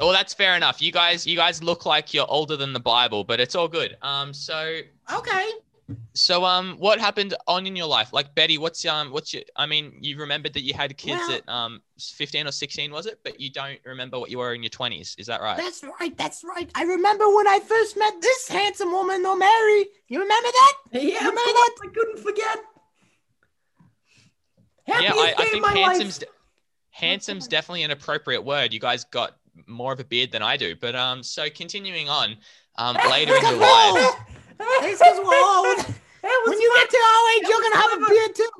Well, 0.00 0.12
that's 0.12 0.34
fair 0.34 0.56
enough. 0.56 0.82
You 0.82 0.90
guys, 0.90 1.24
you 1.24 1.36
guys 1.36 1.62
look 1.62 1.86
like 1.86 2.12
you're 2.12 2.26
older 2.28 2.56
than 2.56 2.72
the 2.72 2.80
Bible, 2.80 3.22
but 3.22 3.38
it's 3.38 3.54
all 3.54 3.68
good. 3.68 3.96
Um, 4.02 4.34
so, 4.34 4.80
Okay. 5.14 5.50
So, 6.14 6.44
um, 6.44 6.76
what 6.78 6.98
happened 6.98 7.34
on 7.46 7.66
in 7.66 7.76
your 7.76 7.86
life? 7.86 8.12
Like 8.12 8.34
Betty, 8.34 8.56
what's 8.58 8.84
um, 8.86 9.10
what's 9.10 9.34
your? 9.34 9.42
I 9.56 9.66
mean, 9.66 9.98
you 10.00 10.16
remembered 10.18 10.54
that 10.54 10.62
you 10.62 10.72
had 10.74 10.96
kids 10.96 11.20
Well- 11.28 11.36
at 11.36 11.48
um, 11.48 11.82
15 12.00 12.46
or 12.46 12.52
16, 12.52 12.90
was 12.90 13.06
it? 13.06 13.20
But 13.22 13.38
you 13.40 13.50
don't 13.50 13.78
remember 13.84 14.18
what 14.18 14.30
you 14.30 14.38
were 14.38 14.54
in 14.54 14.62
your 14.62 14.70
20s. 14.70 15.14
Is 15.18 15.26
that 15.26 15.40
right? 15.42 15.56
That's 15.56 15.84
right. 16.00 16.16
That's 16.16 16.42
right. 16.44 16.70
I 16.74 16.84
remember 16.84 17.24
when 17.34 17.46
I 17.46 17.60
first 17.60 17.96
met 17.98 18.14
this 18.22 18.48
handsome 18.48 18.92
woman, 18.92 19.22
no 19.22 19.36
Mary. 19.36 19.86
You 20.08 20.20
remember 20.20 20.48
that? 20.48 21.02
Yeah, 21.02 21.18
Remember 21.18 21.40
of 21.40 21.46
that? 21.46 21.76
I 21.84 21.86
couldn't 21.94 22.18
forget. 22.20 22.58
yeah, 24.86 24.94
Happiest 24.94 25.18
I, 25.18 25.22
I 25.22 25.34
day 25.34 25.42
of 25.44 25.48
think 25.50 25.62
my 25.62 25.72
handsome's 25.72 26.20
life. 26.20 26.28
de- 26.28 26.34
handsome's 26.90 27.48
definitely 27.48 27.82
an 27.82 27.90
appropriate 27.90 28.42
word. 28.42 28.72
You 28.72 28.80
guys 28.80 29.04
got 29.04 29.36
more 29.66 29.92
of 29.92 30.00
a 30.00 30.04
beard 30.04 30.32
than 30.32 30.42
I 30.42 30.56
do. 30.56 30.74
But 30.76 30.94
um, 30.94 31.22
so 31.22 31.48
continuing 31.50 32.08
on, 32.08 32.36
um, 32.76 32.96
later 33.10 33.34
in 33.36 33.42
your 33.42 33.52
life. 33.56 34.14
It's 34.60 34.98
because 34.98 35.18
we're 35.18 35.24
old. 35.24 35.94
When 36.46 36.60
you 36.60 36.72
get 36.76 36.90
to 36.90 36.96
our 36.96 37.36
age, 37.36 37.48
you're 37.48 37.60
gonna 37.60 37.76
have 37.76 38.02
a 38.02 38.08
beard 38.08 38.34
too. 38.34 38.50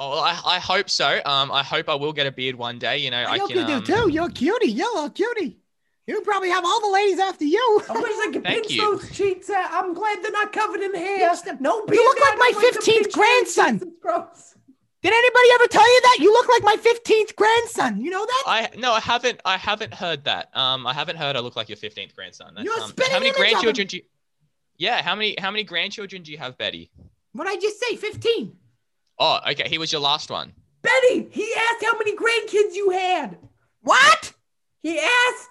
Oh, 0.00 0.10
well, 0.10 0.20
I, 0.20 0.40
I 0.44 0.58
hope 0.60 0.88
so. 0.88 1.20
Um, 1.26 1.50
I 1.50 1.64
hope 1.64 1.88
I 1.88 1.94
will 1.96 2.12
get 2.12 2.26
a 2.26 2.30
beard 2.30 2.54
one 2.54 2.78
day. 2.78 2.98
You 2.98 3.10
know, 3.10 3.18
I 3.18 3.34
you 3.36 3.46
can. 3.48 3.56
can 3.56 3.70
um, 3.72 3.82
do 3.82 3.94
too. 3.94 4.10
You're 4.10 4.26
a 4.26 4.30
cutie. 4.30 4.70
You're 4.70 5.06
a 5.06 5.10
cutie. 5.10 5.58
You 6.06 6.20
probably 6.22 6.48
have 6.50 6.64
all 6.64 6.80
the 6.80 6.90
ladies 6.90 7.18
after 7.18 7.44
you. 7.44 7.82
I 7.90 7.92
wish 7.92 8.12
I 8.12 8.30
could 8.32 8.44
Thank 8.44 8.62
pinch 8.62 8.70
you. 8.70 8.80
those 8.98 9.10
cheeks. 9.10 9.50
out. 9.50 9.70
I'm 9.72 9.92
glad 9.92 10.22
they're 10.22 10.32
not 10.32 10.52
covered 10.52 10.80
in 10.80 10.94
hair. 10.94 11.18
Yes, 11.18 11.44
no 11.60 11.84
beard. 11.84 11.98
You 11.98 12.04
look 12.04 12.20
like 12.20 12.38
my 12.38 12.52
like 12.56 12.74
15th 12.74 12.84
pinch 12.84 13.04
those 13.04 13.14
grandson. 13.14 13.92
Cheeks. 15.02 15.12
It's 15.12 15.12
gross. 15.12 15.12
Did 15.12 15.12
anybody 15.12 15.48
ever 15.54 15.66
tell 15.68 15.94
you 15.94 16.00
that? 16.02 16.16
You 16.20 16.32
look 16.32 16.48
like 16.48 16.62
my 16.62 16.76
15th 16.76 17.36
grandson. 17.36 18.00
You 18.00 18.10
know 18.10 18.26
that? 18.26 18.42
I 18.46 18.68
no, 18.76 18.92
I 18.92 19.00
haven't. 19.00 19.40
I 19.44 19.56
haven't 19.56 19.94
heard 19.94 20.24
that. 20.24 20.56
Um, 20.56 20.86
I 20.86 20.92
haven't 20.92 21.16
heard 21.16 21.36
I 21.36 21.40
look 21.40 21.56
like 21.56 21.68
your 21.68 21.76
fifteenth 21.76 22.14
grandson. 22.14 22.52
That's, 22.54 22.64
You're 22.64 22.80
um, 22.80 22.88
spitting 22.90 23.12
how 23.12 23.18
many 23.18 23.28
image 23.30 23.38
of 23.40 23.44
him. 23.46 23.50
grandchildren 23.52 23.86
do 23.86 23.96
you? 23.98 24.02
Yeah, 24.76 25.02
how 25.02 25.14
many 25.14 25.34
how 25.38 25.50
many 25.50 25.64
grandchildren 25.64 26.22
do 26.22 26.32
you 26.32 26.38
have, 26.38 26.56
Betty? 26.58 26.90
What 27.32 27.46
I 27.46 27.56
just 27.56 27.78
say? 27.80 27.96
15. 27.96 28.56
Oh, 29.18 29.40
okay. 29.50 29.68
He 29.68 29.78
was 29.78 29.92
your 29.92 30.00
last 30.00 30.30
one. 30.30 30.52
Betty, 30.82 31.28
he 31.30 31.52
asked 31.56 31.84
how 31.84 31.98
many 31.98 32.16
grandkids 32.16 32.74
you 32.74 32.90
had. 32.90 33.38
What? 33.82 34.32
He 34.82 34.98
asked. 34.98 35.48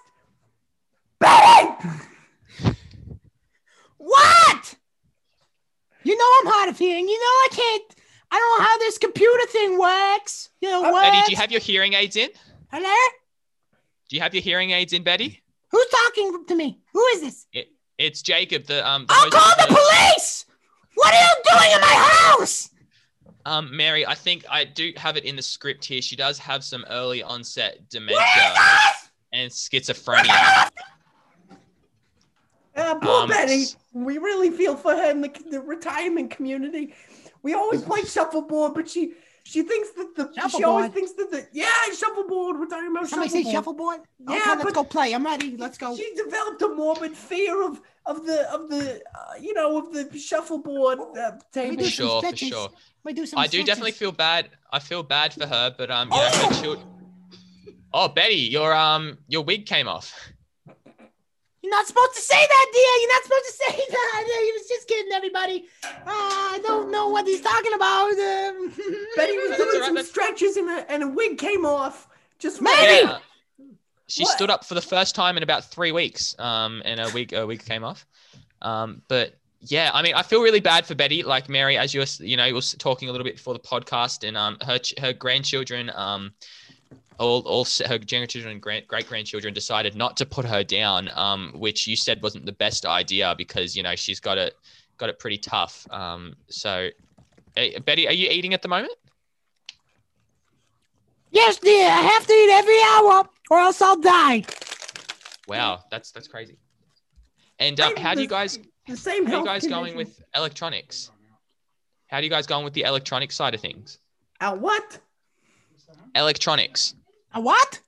Betty! 1.20 1.98
What? 3.98 4.74
You 6.04 6.16
know 6.16 6.24
I'm 6.40 6.46
hard 6.52 6.68
of 6.70 6.78
hearing. 6.78 7.08
You 7.08 7.18
know 7.18 7.24
I 7.26 7.48
can't. 7.52 7.94
I 8.30 8.36
don't 8.38 8.58
know 8.58 8.64
how 8.64 8.78
this 8.78 8.98
computer 8.98 9.46
thing 9.46 9.78
works. 9.78 10.50
You 10.60 10.70
know 10.70 10.82
what? 10.82 11.10
Betty, 11.10 11.22
do 11.26 11.30
you 11.32 11.36
have 11.36 11.50
your 11.50 11.60
hearing 11.60 11.94
aids 11.94 12.16
in? 12.16 12.28
Hello? 12.70 12.94
Do 14.08 14.16
you 14.16 14.22
have 14.22 14.34
your 14.34 14.42
hearing 14.42 14.70
aids 14.70 14.92
in, 14.92 15.02
Betty? 15.02 15.42
Who's 15.70 15.86
talking 15.86 16.44
to 16.46 16.54
me? 16.54 16.80
Who 16.92 17.04
is 17.14 17.20
this? 17.20 17.46
It's 17.98 18.22
Jacob, 18.22 18.64
the 18.64 18.86
um. 18.88 19.06
The 19.06 19.14
I'll 19.14 19.20
host 19.22 19.32
call 19.32 19.52
of 19.52 19.68
the 19.68 19.74
police! 19.74 20.46
What 20.94 21.14
are 21.14 21.20
you 21.20 21.42
doing 21.50 21.72
in 21.74 21.80
my 21.80 22.08
house? 22.10 22.70
Um, 23.46 23.74
Mary, 23.74 24.06
I 24.06 24.14
think 24.14 24.44
I 24.50 24.64
do 24.64 24.92
have 24.96 25.16
it 25.16 25.24
in 25.24 25.36
the 25.36 25.42
script 25.42 25.84
here. 25.84 26.02
She 26.02 26.16
does 26.16 26.38
have 26.38 26.62
some 26.62 26.84
early 26.90 27.22
onset 27.22 27.88
dementia 27.88 28.18
is 28.20 29.10
and 29.32 29.50
schizophrenia. 29.50 30.68
Uh, 32.76 32.94
poor 32.96 33.22
Um, 33.22 33.28
Betty. 33.28 33.66
We 33.92 34.18
really 34.18 34.50
feel 34.50 34.76
for 34.76 34.94
her 34.94 35.10
in 35.10 35.20
the, 35.20 35.30
the 35.50 35.60
retirement 35.60 36.30
community. 36.30 36.94
We 37.42 37.54
always 37.54 37.82
play 37.82 38.02
shuffleboard, 38.02 38.74
but 38.74 38.88
she 38.88 39.12
she 39.44 39.62
thinks 39.62 39.90
that 39.92 40.14
the 40.14 40.48
she 40.48 40.62
always 40.64 40.90
thinks 40.90 41.12
that 41.12 41.30
the 41.30 41.46
yeah 41.52 41.70
shuffleboard. 41.96 42.58
We're 42.58 42.66
talking 42.66 42.90
about 42.90 43.08
Somebody 43.08 43.30
shuffleboard. 43.30 43.46
say 43.46 43.52
shuffleboard? 43.52 44.00
Yeah, 44.18 44.36
okay, 44.36 44.64
let's 44.64 44.72
go 44.72 44.84
play. 44.84 45.14
I'm 45.14 45.24
ready. 45.24 45.56
Let's 45.56 45.78
go. 45.78 45.96
She 45.96 46.12
developed 46.14 46.60
a 46.62 46.68
morbid 46.68 47.16
fear 47.16 47.64
of 47.64 47.80
of 48.04 48.26
the 48.26 48.52
of 48.52 48.68
the 48.68 49.00
uh, 49.14 49.34
you 49.40 49.54
know 49.54 49.78
of 49.78 49.92
the 49.92 50.18
shuffleboard 50.18 50.98
uh, 51.16 51.32
table. 51.52 51.82
For 51.82 51.90
sure, 51.90 52.22
for 52.22 52.36
sure. 52.36 52.68
Let 53.04 53.04
me 53.04 53.12
do 53.14 53.26
some 53.26 53.38
I 53.38 53.46
do 53.46 53.62
definitely 53.64 53.92
feel 53.92 54.12
bad. 54.12 54.50
I 54.70 54.80
feel 54.80 55.02
bad 55.02 55.32
for 55.32 55.46
her, 55.46 55.74
but 55.76 55.90
um, 55.90 56.10
you 56.10 56.16
know, 56.16 56.28
her 56.28 56.62
children. 56.62 56.86
Oh, 57.94 58.08
Betty, 58.08 58.34
your 58.34 58.74
um, 58.74 59.18
your 59.28 59.42
wig 59.42 59.64
came 59.64 59.88
off. 59.88 60.14
You're 61.68 61.76
not 61.76 61.86
supposed 61.86 62.14
to 62.14 62.20
say 62.22 62.34
that, 62.40 62.66
dear. 62.72 62.94
You're 63.00 63.12
not 63.12 63.22
supposed 63.24 63.44
to 63.44 63.52
say 63.52 63.86
that. 63.90 64.40
He 64.42 64.52
was 64.52 64.68
just 64.68 64.88
kidding, 64.88 65.12
everybody. 65.12 65.66
Uh, 65.84 65.90
I 66.06 66.60
don't 66.62 66.90
know 66.90 67.08
what 67.08 67.26
he's 67.26 67.42
talking 67.42 67.74
about. 67.74 68.08
Um, 68.12 68.72
Betty 69.16 69.36
was 69.36 69.56
doing 69.58 69.82
some 69.84 69.94
that's- 69.94 70.08
stretches 70.08 70.56
and 70.56 70.70
a 70.70 70.90
and 70.90 71.02
a 71.02 71.08
wig 71.08 71.36
came 71.36 71.66
off. 71.66 72.08
Just 72.38 72.62
Maybe. 72.62 73.06
Yeah. 73.06 73.18
She 74.06 74.22
What? 74.22 74.32
stood 74.34 74.48
up 74.48 74.64
for 74.64 74.72
the 74.72 74.80
first 74.80 75.14
time 75.14 75.36
in 75.36 75.42
about 75.42 75.64
three 75.64 75.92
weeks. 75.92 76.34
Um, 76.38 76.80
and 76.86 76.98
a 77.00 77.10
wig, 77.12 77.34
a 77.34 77.46
wig 77.46 77.62
came 77.62 77.84
off. 77.84 78.06
Um, 78.62 79.02
but 79.08 79.34
yeah, 79.60 79.90
I 79.92 80.00
mean, 80.00 80.14
I 80.14 80.22
feel 80.22 80.40
really 80.40 80.60
bad 80.60 80.86
for 80.86 80.94
Betty. 80.94 81.22
Like 81.22 81.50
Mary, 81.50 81.76
as 81.76 81.92
you 81.92 82.00
were, 82.00 82.06
you 82.26 82.38
know, 82.38 82.50
was 82.54 82.72
talking 82.78 83.10
a 83.10 83.12
little 83.12 83.26
bit 83.26 83.36
before 83.36 83.52
the 83.52 83.60
podcast, 83.60 84.26
and 84.26 84.38
um, 84.38 84.56
her 84.64 84.78
her 85.00 85.12
grandchildren, 85.12 85.90
um, 85.94 86.32
all 87.18 87.40
all 87.42 87.66
her 87.86 87.98
grandchildren 87.98 88.52
and 88.52 88.62
great 88.62 88.86
great 88.88 89.08
grandchildren 89.08 89.52
decided 89.54 89.94
not 89.96 90.16
to 90.18 90.26
put 90.26 90.44
her 90.44 90.62
down. 90.62 91.10
Um, 91.14 91.52
which 91.56 91.86
you 91.86 91.96
said 91.96 92.22
wasn't 92.22 92.46
the 92.46 92.52
best 92.52 92.86
idea 92.86 93.34
because 93.36 93.76
you 93.76 93.82
know 93.82 93.96
she's 93.96 94.20
got 94.20 94.38
it 94.38 94.54
got 94.96 95.08
it 95.08 95.18
pretty 95.18 95.38
tough. 95.38 95.86
Um, 95.90 96.34
so. 96.48 96.88
eh, 97.56 97.78
Betty, 97.80 98.06
are 98.08 98.12
you 98.12 98.28
eating 98.30 98.54
at 98.54 98.62
the 98.62 98.68
moment? 98.68 98.92
yes, 101.30 101.58
dear. 101.58 101.88
I 101.88 102.00
have 102.00 102.26
to 102.26 102.32
eat 102.32 102.50
every 102.50 102.80
hour, 102.82 103.28
or 103.50 103.58
else 103.58 103.82
I'll 103.82 104.00
die. 104.00 104.44
Wow, 105.46 105.84
that's 105.90 106.10
that's 106.10 106.28
crazy. 106.28 106.56
And 107.58 107.78
um, 107.80 107.96
how 107.96 108.14
do 108.14 108.22
you 108.22 108.28
guys 108.28 108.58
The 108.86 108.96
same. 108.96 109.26
How 109.26 109.36
are 109.36 109.38
you 109.40 109.44
guys 109.44 109.66
going 109.66 109.96
with 109.96 110.22
electronics? 110.34 111.10
How 112.08 112.18
do 112.20 112.24
you 112.24 112.30
guys 112.30 112.46
going 112.46 112.64
with 112.64 112.72
the 112.74 112.82
electronic 112.82 113.32
side 113.32 113.54
of 113.54 113.60
things? 113.60 113.98
Uh, 114.40 114.54
what? 114.54 114.98
Electronics. 116.14 116.94
A 117.38 117.40
what? 117.40 117.80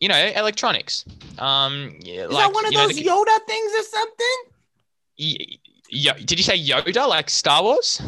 You 0.00 0.08
know, 0.08 0.16
electronics. 0.42 1.04
Um, 1.38 1.94
yeah, 2.00 2.24
Is 2.24 2.30
like 2.32 2.46
that 2.48 2.54
one 2.54 2.66
of 2.66 2.72
you 2.72 2.78
know, 2.78 2.86
those 2.88 2.96
the- 2.96 3.04
Yoda 3.04 3.36
things 3.46 3.72
or 3.78 3.82
something? 3.96 4.36
y- 5.18 5.36
y- 5.92 6.22
did 6.24 6.38
you 6.38 6.42
say 6.42 6.58
Yoda, 6.58 7.06
like 7.08 7.30
Star 7.30 7.62
Wars? 7.62 8.02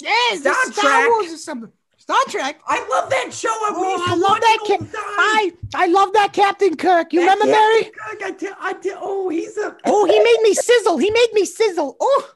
Yes, 0.00 0.40
Star 0.40 0.54
Star, 0.54 0.72
Star 0.72 0.84
Trek. 0.90 1.08
Wars 1.10 1.32
or 1.32 1.36
something. 1.36 1.72
Star 1.98 2.22
Trek. 2.28 2.60
I 2.66 2.78
love 2.88 3.10
that 3.10 3.34
show. 3.34 3.50
I 3.50 3.72
Oh, 3.76 4.04
I 4.08 4.14
love 4.14 4.40
that 4.40 4.54
it 4.54 4.60
all 4.62 4.66
kid. 4.66 4.80
the 4.80 4.96
time. 4.96 5.02
I 5.18 5.52
I 5.74 5.86
love 5.88 6.12
that 6.14 6.32
Captain 6.32 6.74
Kirk. 6.76 7.12
You 7.12 7.20
That 7.20 7.38
remember 7.38 7.52
Captain 7.52 7.70
Mary? 7.70 7.84
Kirk, 7.84 8.22
I 8.24 8.30
tell, 8.32 8.56
I 8.58 8.72
tell, 8.72 8.98
oh, 9.02 9.28
he's 9.28 9.58
a. 9.58 9.76
Oh, 9.84 10.06
he 10.06 10.18
made 10.28 10.40
me 10.42 10.54
sizzle. 10.54 10.96
He 10.96 11.10
made 11.10 11.32
me 11.34 11.44
sizzle. 11.44 11.96
Oh, 12.00 12.30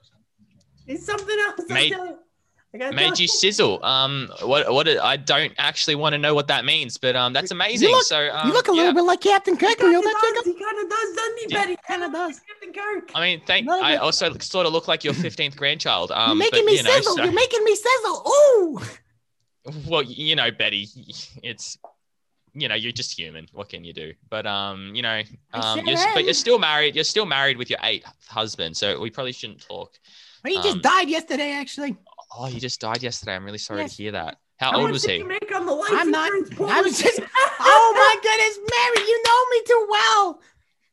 He's 0.87 1.07
something 1.07 1.39
else. 1.47 1.61
I 1.71 1.73
Made- 1.75 1.97
Made 2.75 3.19
you 3.21 3.29
sizzle. 3.29 3.85
Um, 3.85 4.29
what 4.43 4.73
what? 4.73 4.89
I 4.89 5.17
don't 5.17 5.53
actually 5.59 5.95
want 5.95 6.13
to 6.15 6.19
know 6.19 6.35
what 6.35 6.49
that 6.49 6.65
means, 6.65 6.99
but 6.99 7.15
um, 7.15 7.33
that's 7.33 7.53
amazing. 7.53 7.91
look- 7.91 8.03
so 8.05 8.29
um, 8.33 8.49
you 8.49 8.53
look 8.53 8.67
a 8.69 8.73
yeah. 8.73 8.77
little 8.79 8.95
bit 8.95 9.03
like 9.05 9.21
Captain 9.21 9.55
He 9.55 9.61
Kirk. 9.65 9.79
kind 9.79 9.93
You 9.93 9.99
of 9.99 10.05
does. 10.05 10.45
He 10.45 10.55
kind 10.55 10.79
of 10.83 10.91
does, 10.91 11.15
doesn't 11.15 11.39
he, 11.39 11.47
Yeah. 11.51 11.61
Betty? 11.63 11.77
Kinda 11.87 12.11
does. 12.11 12.41
Captain 12.41 12.73
Kirk. 12.73 13.11
I 13.15 13.21
mean, 13.21 13.43
thank. 13.47 13.69
Of 13.69 13.75
I 13.81 13.97
also 13.97 14.37
sort 14.39 14.67
of 14.67 14.73
look 14.73 14.89
like 14.89 15.05
your 15.05 15.15
fifteenth 15.27 15.57
grandchild. 15.57 16.11
Um, 16.11 16.31
You're 16.31 16.51
making 16.51 16.65
but, 16.65 16.67
me 16.67 16.77
you 16.79 16.83
know, 16.83 16.91
sizzle. 16.91 17.17
so- 17.17 17.23
You're 17.23 17.33
making 17.33 17.63
me 17.65 17.77
sizzle. 17.77 18.25
Ooh. 18.29 18.81
well 19.87 20.03
you 20.03 20.37
know 20.37 20.51
betty 20.51 20.87
it's 21.43 21.79
you 22.53 22.69
know 22.69 22.75
you're 22.75 22.93
just 22.93 23.19
human 23.19 23.49
what 23.53 23.71
can 23.71 23.83
you 23.83 23.95
do 23.95 24.13
but 24.29 24.47
um 24.47 24.95
you 24.95 25.01
know 25.01 25.23
um 25.55 25.79
sure 25.79 25.89
you're, 25.89 26.15
but 26.15 26.25
you're 26.25 26.35
still 26.35 26.59
married 26.59 26.95
you're 26.95 27.03
still 27.03 27.25
married 27.25 27.57
with 27.57 27.71
your 27.71 27.79
eighth 27.83 28.05
husband 28.29 28.77
so 28.77 29.01
we 29.01 29.09
probably 29.09 29.33
shouldn't 29.33 29.63
talk 29.63 29.95
He 30.47 30.57
just 30.57 30.69
Um, 30.77 30.81
died 30.83 31.09
yesterday, 31.09 31.53
actually. 31.53 31.97
Oh 32.37 32.45
he 32.47 32.59
just 32.61 32.81
died 32.81 33.03
yesterday 33.03 33.35
i'm 33.35 33.45
really 33.45 33.59
sorry 33.59 33.81
Yes. 33.83 33.97
to 33.97 34.03
hear 34.03 34.13
that 34.13 34.39
how 34.59 34.71
How 34.71 34.77
old 34.79 34.85
much 34.87 34.93
was 34.95 35.03
did 35.03 35.11
he 35.13 35.19
you 35.19 35.25
make 35.29 35.53
on 35.55 35.67
the 35.67 35.73
life 35.73 35.91
I'm 35.93 36.11
not- 36.11 36.31
I 36.71 36.81
was 36.81 36.99
just- 37.03 37.21
Oh 37.67 37.93
my 37.97 38.17
goodness, 38.23 38.59
Mary, 38.59 39.09
you 39.09 39.23
know 39.25 39.45
me 39.51 39.63
too 39.67 39.87
well. 39.91 40.41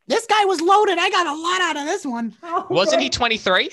This 0.08 0.26
guy 0.26 0.46
was 0.46 0.62
loaded. 0.62 0.98
I 0.98 1.10
got 1.10 1.28
a 1.28 1.34
lot 1.34 1.62
out 1.62 1.78
of 1.78 1.86
this 1.86 2.06
one. 2.06 2.34
Oh, 2.44 2.66
wasn't 2.70 3.02
he 3.02 3.10
23 3.10 3.70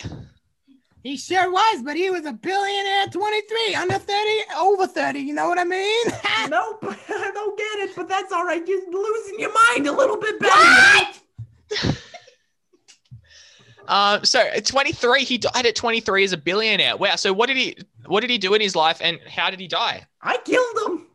He 1.04 1.16
sure 1.16 1.50
was, 1.50 1.82
but 1.82 1.96
he 1.96 2.10
was 2.10 2.26
a 2.26 2.32
billionaire 2.32 3.02
at 3.04 3.12
23, 3.12 3.74
under 3.76 3.98
30, 3.98 4.30
over 4.58 4.86
30. 4.86 5.20
You 5.20 5.32
know 5.34 5.48
what 5.48 5.58
I 5.58 5.64
mean? 5.64 6.06
Nope, 6.50 6.78
I 6.82 7.30
don't 7.34 7.56
get 7.58 7.88
it, 7.88 7.96
but 7.96 8.08
that's 8.08 8.32
all 8.32 8.44
right. 8.44 8.66
You're 8.66 8.90
losing 8.90 9.38
your 9.40 9.52
mind 9.70 9.86
a 9.86 9.92
little 9.92 10.16
bit, 10.16 10.38
Betty. 10.40 11.98
What? 13.88 13.94
uh 13.94 14.22
so 14.24 14.40
at 14.40 14.66
23 14.66 15.24
he 15.24 15.38
died 15.38 15.66
at 15.66 15.74
23 15.74 16.24
as 16.24 16.32
a 16.32 16.36
billionaire 16.36 16.96
wow 16.96 17.16
so 17.16 17.32
what 17.32 17.46
did 17.46 17.56
he 17.56 17.76
what 18.06 18.20
did 18.20 18.30
he 18.30 18.38
do 18.38 18.54
in 18.54 18.60
his 18.60 18.76
life 18.76 18.98
and 19.00 19.18
how 19.28 19.50
did 19.50 19.60
he 19.60 19.66
die 19.68 20.06
I 20.22 20.38
killed 20.44 20.76
him. 20.86 21.06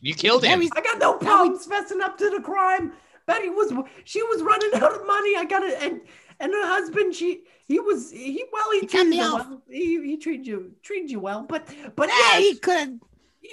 you 0.00 0.14
killed 0.14 0.44
him 0.44 0.58
Mary's- 0.60 0.70
I 0.74 0.80
got 0.80 0.98
no 0.98 1.14
problems 1.14 1.66
fessing 1.66 2.00
up 2.00 2.16
to 2.18 2.30
the 2.30 2.40
crime. 2.40 2.92
Betty 3.26 3.48
was 3.50 3.72
she 4.04 4.22
was 4.24 4.42
running 4.42 4.74
out 4.82 4.92
of 4.92 5.06
money. 5.06 5.36
I 5.36 5.44
got 5.44 5.62
it, 5.62 5.76
and 5.80 6.00
and 6.40 6.52
her 6.52 6.66
husband 6.66 7.14
she 7.14 7.42
he 7.68 7.78
was 7.78 8.10
he 8.10 8.44
well 8.52 8.70
he, 8.72 8.80
He 8.80 8.86
treated 8.86 9.14
you 9.14 9.20
well. 9.20 9.62
He, 9.68 10.02
he 10.10 10.16
treated 10.16 10.46
you 10.46 10.72
treated 10.82 11.10
you 11.10 11.20
well, 11.20 11.42
but 11.48 11.68
but 11.96 12.08
Yeah, 12.08 12.14
yes, 12.16 12.38
he 12.42 12.54
could. 12.56 13.00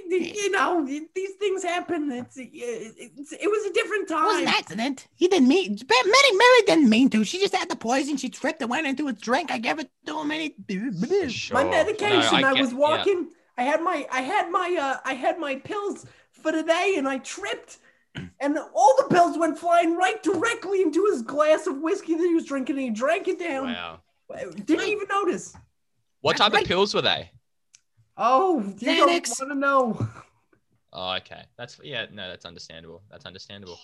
You 0.10 0.52
know, 0.52 0.86
these 0.86 1.32
things 1.40 1.64
happen. 1.64 2.12
It's, 2.12 2.36
it's 2.38 3.32
it 3.34 3.48
was 3.48 3.66
a 3.66 3.74
different 3.74 4.08
time. 4.08 4.24
It 4.26 4.28
was 4.28 4.42
an 4.42 4.48
accident. 4.48 5.08
He 5.16 5.28
didn't 5.28 5.48
mean. 5.48 5.78
Mary, 5.90 6.32
Mary 6.38 6.62
didn't 6.66 6.90
mean 6.90 7.10
to. 7.10 7.24
She 7.24 7.40
just 7.40 7.56
had 7.56 7.70
the 7.70 7.76
poison. 7.76 8.18
She 8.18 8.30
tripped 8.30 8.62
and 8.62 8.70
went 8.70 8.88
into 8.88 9.08
a 9.08 9.14
drink. 9.14 9.52
I 9.52 9.58
gave 9.58 9.80
it 9.80 9.90
to 10.06 10.20
him, 10.20 10.32
and 10.32 10.52
he. 10.68 11.30
Sure. 11.30 11.56
My 11.56 11.64
No, 11.64 11.72
medication. 11.72 12.36
I, 12.36 12.54
get- 12.54 12.62
was 12.62 12.72
yeah. 12.72 12.78
walking. 12.78 13.30
I 13.58 13.64
had 13.64 13.82
my 13.82 14.08
I 14.12 14.22
had 14.22 14.52
my 14.52 14.78
uh 14.80 14.98
I 15.04 15.14
had 15.14 15.40
my 15.40 15.56
pills 15.56 16.06
for 16.32 16.52
the 16.52 16.64
day, 16.64 16.96
and 16.98 17.08
I 17.08 17.18
tripped, 17.18 17.80
and 18.40 18.58
all 18.76 18.96
the 18.98 19.14
pills 19.14 19.38
went 19.38 19.58
flying 19.58 19.96
right 19.96 20.22
directly 20.22 20.84
into 20.84 21.06
his 21.12 21.22
glass 21.24 21.66
of 21.68 21.80
whiskey 21.80 22.14
that 22.16 22.24
he 22.24 22.36
was 22.36 22.46
drinking, 22.46 22.76
and 22.78 22.86
he 22.86 22.92
drank 22.92 23.28
it 23.28 23.40
down. 23.40 23.66
Wow. 23.68 24.00
Didn't 24.66 24.88
even 24.88 25.08
notice. 25.10 25.56
What 26.22 26.38
type 26.38 26.54
right. 26.54 26.64
of 26.64 26.68
pills 26.68 26.94
were 26.94 27.02
they? 27.02 27.32
Oh, 28.18 28.62
you 28.80 28.96
don't 28.96 29.10
want 29.10 29.26
to 29.52 29.56
know. 29.56 30.08
Oh, 30.94 31.12
okay. 31.18 31.44
That's 31.58 31.80
yeah. 31.84 32.06
No, 32.12 32.28
that's 32.30 32.46
understandable. 32.46 33.04
That's 33.12 33.26
understandable. 33.26 33.78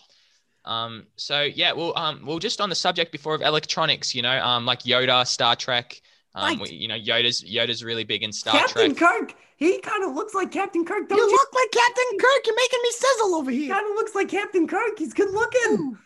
Um. 0.65 1.05
So 1.17 1.41
yeah. 1.41 1.73
Well. 1.73 1.93
Um. 1.97 2.25
Well, 2.25 2.39
just 2.39 2.61
on 2.61 2.69
the 2.69 2.75
subject 2.75 3.11
before 3.11 3.35
of 3.35 3.41
electronics, 3.41 4.15
you 4.15 4.21
know, 4.23 4.39
um, 4.43 4.65
like 4.65 4.79
Yoda, 4.83 5.27
Star 5.27 5.55
Trek. 5.55 6.01
Um. 6.33 6.43
Right. 6.43 6.59
we- 6.61 6.75
You 6.75 6.87
know, 6.87 6.95
Yoda's 6.97 7.43
Yoda's 7.43 7.83
really 7.83 8.05
big 8.05 8.23
in 8.23 8.31
Star 8.31 8.53
Captain 8.55 8.95
Trek. 8.95 8.97
Captain 8.97 9.27
Kirk. 9.27 9.35
He 9.57 9.79
kind 9.81 10.03
of 10.05 10.15
looks 10.15 10.33
like 10.33 10.51
Captain 10.51 10.83
Kirk, 10.85 11.07
don't 11.07 11.17
You 11.17 11.23
you? 11.25 11.31
look 11.31 11.53
like 11.53 11.71
Captain 11.71 12.17
Kirk. 12.19 12.47
You're 12.47 12.55
making 12.55 12.79
me 12.81 12.91
sizzle 12.91 13.35
over 13.35 13.51
here. 13.51 13.73
Kind 13.73 13.87
of 13.87 13.95
looks 13.95 14.15
like 14.15 14.29
Captain 14.29 14.67
Kirk. 14.67 14.97
He's 14.97 15.13
good 15.13 15.31
looking. 15.31 15.97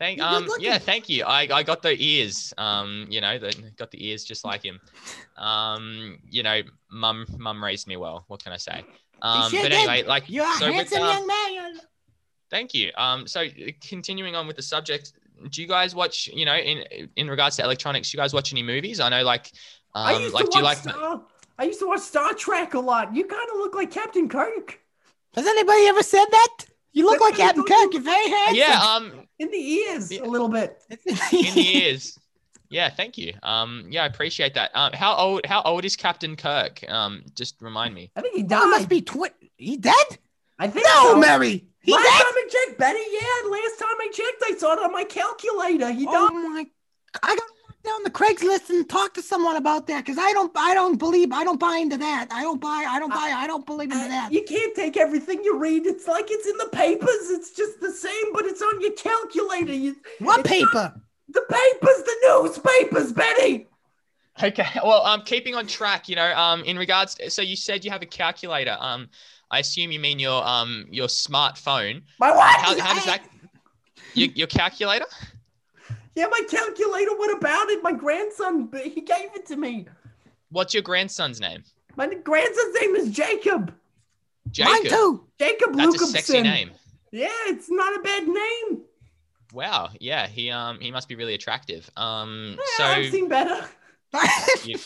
Thank. 0.00 0.20
Um. 0.20 0.48
Yeah. 0.58 0.78
Thank 0.78 1.08
you. 1.08 1.24
I 1.24 1.46
I 1.52 1.62
got 1.62 1.82
the 1.82 1.94
ears. 1.96 2.52
Um. 2.58 3.06
You 3.08 3.20
know, 3.20 3.38
the, 3.38 3.54
got 3.76 3.92
the 3.92 4.04
ears 4.04 4.24
just 4.24 4.44
like 4.44 4.64
him. 4.64 4.80
Um. 5.36 6.18
You 6.28 6.42
know, 6.42 6.62
mum 6.90 7.26
mum 7.38 7.62
raised 7.62 7.86
me 7.86 7.96
well. 7.96 8.24
What 8.26 8.42
can 8.42 8.52
I 8.52 8.56
say? 8.56 8.82
Um. 9.22 9.50
sure 9.50 9.62
But 9.62 9.68
did. 9.68 9.78
anyway, 9.78 10.02
like 10.02 10.24
You're 10.28 10.50
a 10.50 10.54
so 10.54 10.66
with, 10.66 10.74
handsome 10.74 11.02
um, 11.02 11.08
young 11.08 11.26
man. 11.26 11.80
Thank 12.50 12.74
you. 12.74 12.90
Um, 12.96 13.26
so 13.28 13.42
uh, 13.42 13.48
continuing 13.80 14.34
on 14.34 14.46
with 14.46 14.56
the 14.56 14.62
subject, 14.62 15.12
do 15.50 15.62
you 15.62 15.68
guys 15.68 15.94
watch, 15.94 16.28
you 16.32 16.44
know, 16.44 16.56
in 16.56 17.08
in 17.16 17.28
regards 17.28 17.56
to 17.56 17.62
electronics, 17.62 18.10
do 18.10 18.16
you 18.16 18.22
guys 18.22 18.34
watch 18.34 18.52
any 18.52 18.62
movies? 18.62 19.00
I 19.00 19.08
know, 19.08 19.22
like, 19.22 19.52
I 19.94 20.14
um, 20.14 20.22
used 20.22 20.34
like, 20.34 20.46
to 20.46 20.50
do 20.50 20.58
you 20.58 20.64
watch 20.64 20.84
like? 20.84 20.94
Star. 20.94 21.22
I 21.58 21.64
used 21.64 21.78
to 21.80 21.86
watch 21.86 22.00
Star 22.00 22.34
Trek 22.34 22.74
a 22.74 22.80
lot. 22.80 23.14
You 23.14 23.24
kind 23.24 23.48
of 23.52 23.58
look 23.58 23.74
like 23.74 23.90
Captain 23.90 24.28
Kirk 24.28 24.80
Has 25.34 25.46
anybody 25.46 25.86
ever 25.86 26.02
said 26.02 26.24
that? 26.30 26.64
You 26.92 27.04
look 27.04 27.20
like 27.20 27.36
Captain 27.36 27.62
Kirk. 27.64 27.92
You're 27.92 28.02
very 28.02 28.28
handsome. 28.28 28.56
Yeah. 28.56 28.80
Um, 28.82 29.19
in 29.40 29.50
the 29.50 29.56
ears 29.56 30.12
Yeah. 30.12 30.22
a 30.22 30.28
little 30.34 30.48
bit. 30.48 30.82
in 30.90 30.98
the 31.54 31.66
ears. 31.84 32.18
Yeah. 32.68 32.88
Thank 32.90 33.18
you. 33.18 33.34
Um, 33.42 33.86
yeah, 33.90 34.04
I 34.04 34.06
appreciate 34.06 34.54
that. 34.54 34.70
Um, 34.76 34.92
how 34.92 35.16
old? 35.16 35.44
How 35.46 35.62
old 35.62 35.84
is 35.84 35.96
Captain 35.96 36.36
Kirk? 36.36 36.84
Um, 36.88 37.24
just 37.34 37.60
remind 37.60 37.94
me. 37.94 38.10
I 38.14 38.20
think 38.20 38.36
he 38.36 38.44
Oh, 38.44 38.46
died. 38.46 38.62
it 38.62 38.70
must 38.70 38.88
be 38.88 39.00
twi- 39.02 39.34
He 39.56 39.76
dead? 39.76 40.18
I 40.58 40.68
think 40.68 40.86
No, 40.86 41.12
so. 41.12 41.18
Mary. 41.18 41.64
He 41.82 41.92
last 41.92 42.04
dead? 42.04 42.24
time 42.24 42.34
I 42.36 42.48
checked, 42.52 42.78
Betty. 42.78 43.00
Yeah, 43.10 43.48
last 43.50 43.78
time 43.78 43.96
I 43.98 44.08
checked, 44.12 44.42
I 44.44 44.54
saw 44.58 44.72
it 44.74 44.78
on 44.80 44.92
my 44.92 45.04
calculator. 45.04 45.90
He 45.90 46.06
Oh 46.06 46.28
died. 46.28 46.34
my! 46.34 46.66
I 47.22 47.28
got 47.34 47.36
to 47.36 47.42
look 47.42 47.59
down 47.84 48.02
the 48.04 48.10
Craigslist 48.10 48.68
and 48.70 48.88
talk 48.88 49.14
to 49.14 49.22
someone 49.22 49.56
about 49.56 49.86
that 49.86 50.04
because 50.04 50.18
I 50.18 50.32
don't, 50.32 50.52
I 50.56 50.74
don't 50.74 50.98
believe, 50.98 51.32
I 51.32 51.44
don't 51.44 51.58
buy 51.60 51.78
into 51.78 51.96
that. 51.98 52.28
I 52.30 52.42
don't 52.42 52.60
buy, 52.60 52.84
I 52.88 52.98
don't 52.98 53.10
buy, 53.10 53.32
I 53.34 53.46
don't 53.46 53.64
believe 53.64 53.90
into 53.90 54.08
that. 54.08 54.32
you 54.32 54.44
can't 54.44 54.74
take 54.74 54.96
everything 54.96 55.42
you 55.44 55.58
read. 55.58 55.86
It's 55.86 56.06
like 56.06 56.26
it's 56.28 56.46
in 56.46 56.56
the 56.58 56.68
papers. 56.72 57.30
It's 57.30 57.52
just 57.52 57.80
the 57.80 57.90
same, 57.90 58.32
but 58.32 58.44
it's 58.44 58.60
on 58.62 58.80
your 58.80 58.92
calculator. 58.92 59.72
You, 59.72 59.96
What 60.18 60.44
paper? 60.44 60.94
the 61.28 61.42
papers, 61.48 62.02
the 62.04 62.16
newspapers, 62.24 63.12
Betty. 63.12 63.66
Okay. 64.42 64.66
Well, 64.84 65.04
um, 65.04 65.22
keeping 65.22 65.54
on 65.54 65.66
track, 65.66 66.08
you 66.08 66.16
know, 66.16 66.32
um, 66.34 66.62
in 66.64 66.76
regards, 66.78 67.16
so 67.28 67.42
you 67.42 67.56
said 67.56 67.84
you 67.84 67.90
have 67.90 68.02
a 68.02 68.06
calculator. 68.06 68.76
Um, 68.78 69.08
I 69.50 69.58
assume 69.60 69.90
you 69.90 69.98
mean 69.98 70.18
your 70.18 70.46
um 70.46 70.86
your 70.90 71.08
smartphone. 71.08 72.02
My 72.18 72.30
what? 72.30 72.54
How, 72.60 72.78
how 72.80 72.94
does 72.94 73.04
that? 73.06 73.22
Your, 74.14 74.28
your 74.30 74.46
calculator? 74.46 75.06
Yeah, 76.20 76.26
my 76.30 76.42
calculator. 76.50 77.16
What 77.16 77.34
about 77.34 77.70
it? 77.70 77.82
My 77.82 77.92
grandson, 77.92 78.68
he 78.84 79.00
gave 79.00 79.34
it 79.34 79.46
to 79.46 79.56
me. 79.56 79.86
What's 80.50 80.74
your 80.74 80.82
grandson's 80.82 81.40
name? 81.40 81.62
My 81.96 82.12
grandson's 82.12 82.74
name 82.78 82.94
is 82.94 83.08
Jacob. 83.10 83.72
Jacob. 84.50 84.70
Mine 84.72 84.84
too. 84.90 85.24
Jacob 85.38 85.74
That's 85.76 85.96
Lucasson. 85.96 86.02
a 86.02 86.06
sexy 86.08 86.42
name. 86.42 86.72
Yeah, 87.10 87.28
it's 87.46 87.70
not 87.70 87.98
a 87.98 88.02
bad 88.02 88.28
name. 88.28 88.82
Wow. 89.54 89.88
Yeah. 89.98 90.26
He 90.26 90.50
um 90.50 90.78
he 90.78 90.90
must 90.90 91.08
be 91.08 91.14
really 91.14 91.32
attractive. 91.32 91.88
Um. 91.96 92.56
Yeah, 92.58 92.64
So 92.76 92.84
I've 92.84 93.10
seen 93.10 93.28
better. 93.28 93.66
you, 94.64 94.76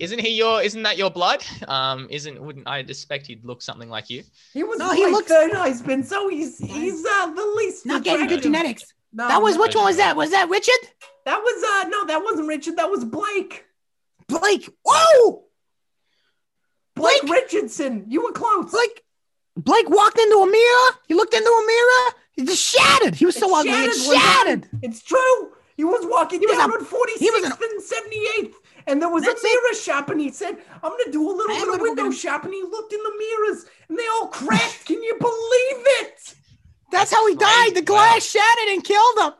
isn't 0.00 0.18
he 0.18 0.30
your? 0.30 0.62
Isn't 0.62 0.82
that 0.82 0.96
your 0.98 1.10
blood? 1.10 1.44
Um. 1.68 2.08
Isn't? 2.10 2.42
Wouldn't 2.42 2.66
I 2.66 2.78
expect 2.78 3.28
he'd 3.28 3.44
look 3.44 3.62
something 3.62 3.88
like 3.88 4.10
you? 4.10 4.24
He 4.52 4.64
was 4.64 4.78
No, 4.80 4.88
my 4.88 4.96
he 4.96 5.06
looks- 5.06 5.28
third 5.28 5.52
husband, 5.52 6.04
so 6.06 6.28
he's 6.28 6.58
he's 6.58 7.04
uh, 7.06 7.26
the 7.32 7.52
least. 7.56 7.86
Not 7.86 8.02
getting 8.02 8.26
good 8.26 8.42
genetics. 8.42 8.92
No, 9.16 9.26
That 9.28 9.40
was 9.42 9.56
which 9.56 9.74
one 9.74 9.84
was 9.86 9.96
that? 9.96 10.14
Was 10.14 10.30
that 10.30 10.48
Richard? 10.50 10.74
That 11.24 11.38
was 11.40 11.64
uh 11.64 11.88
no, 11.88 12.04
that 12.06 12.22
wasn't 12.22 12.48
Richard. 12.48 12.76
That 12.76 12.90
was 12.90 13.02
Blake. 13.04 13.64
Blake. 14.28 14.68
Whoa! 14.84 15.44
Blake, 16.94 17.22
Blake? 17.22 17.42
Richardson. 17.42 18.04
You 18.08 18.22
were 18.22 18.32
close. 18.32 18.70
Blake. 18.70 19.02
Blake 19.56 19.88
walked 19.88 20.18
into 20.18 20.36
a 20.36 20.46
mirror. 20.46 20.90
He 21.08 21.14
looked 21.14 21.32
into 21.34 21.48
a 21.48 21.66
mirror. 21.66 22.12
He 22.32 22.44
just 22.44 22.62
shattered. 22.62 23.14
He 23.14 23.24
was 23.24 23.36
so 23.36 23.48
It 23.48 23.60
ugly. 23.60 23.70
It 23.72 23.94
shattered 23.94 24.06
one 24.06 24.18
shattered. 24.20 24.68
It's 24.82 25.02
true. 25.02 25.52
He 25.78 25.84
was 25.84 26.04
walking 26.06 26.40
He 26.40 26.46
was 26.46 26.56
down 26.58 26.70
a- 26.70 26.74
on 26.74 26.84
46th 26.84 27.18
he 27.18 27.30
was 27.30 27.44
an- 27.44 27.52
and 27.52 27.82
78th, 27.82 28.54
and 28.86 29.00
there 29.00 29.08
was 29.10 29.26
a 29.26 29.30
it. 29.30 29.38
mirror 29.42 29.74
shop, 29.74 30.08
and 30.10 30.20
he 30.20 30.30
said, 30.30 30.56
I'm 30.82 30.90
going 30.90 31.04
to 31.04 31.10
do 31.12 31.22
a 31.28 31.32
little 31.32 31.54
I 31.56 31.60
bit 31.60 31.74
of 31.74 31.80
window 31.80 32.10
shop, 32.10 32.44
and 32.44 32.52
he 32.54 32.62
looked 32.62 32.92
in 32.92 33.00
the 33.02 33.12
mirrors, 33.18 33.64
and 33.88 33.98
they 33.98 34.06
all 34.08 34.28
cracked. 34.28 34.84
Can 34.86 35.02
you 35.02 35.14
believe 35.18 35.84
it? 36.00 36.34
That's 36.90 37.12
how 37.12 37.26
he 37.28 37.34
Crazy. 37.36 37.50
died. 37.50 37.74
The 37.74 37.82
glass 37.82 38.24
shattered 38.24 38.68
and 38.74 38.84
killed 38.84 39.18
him. 39.18 39.32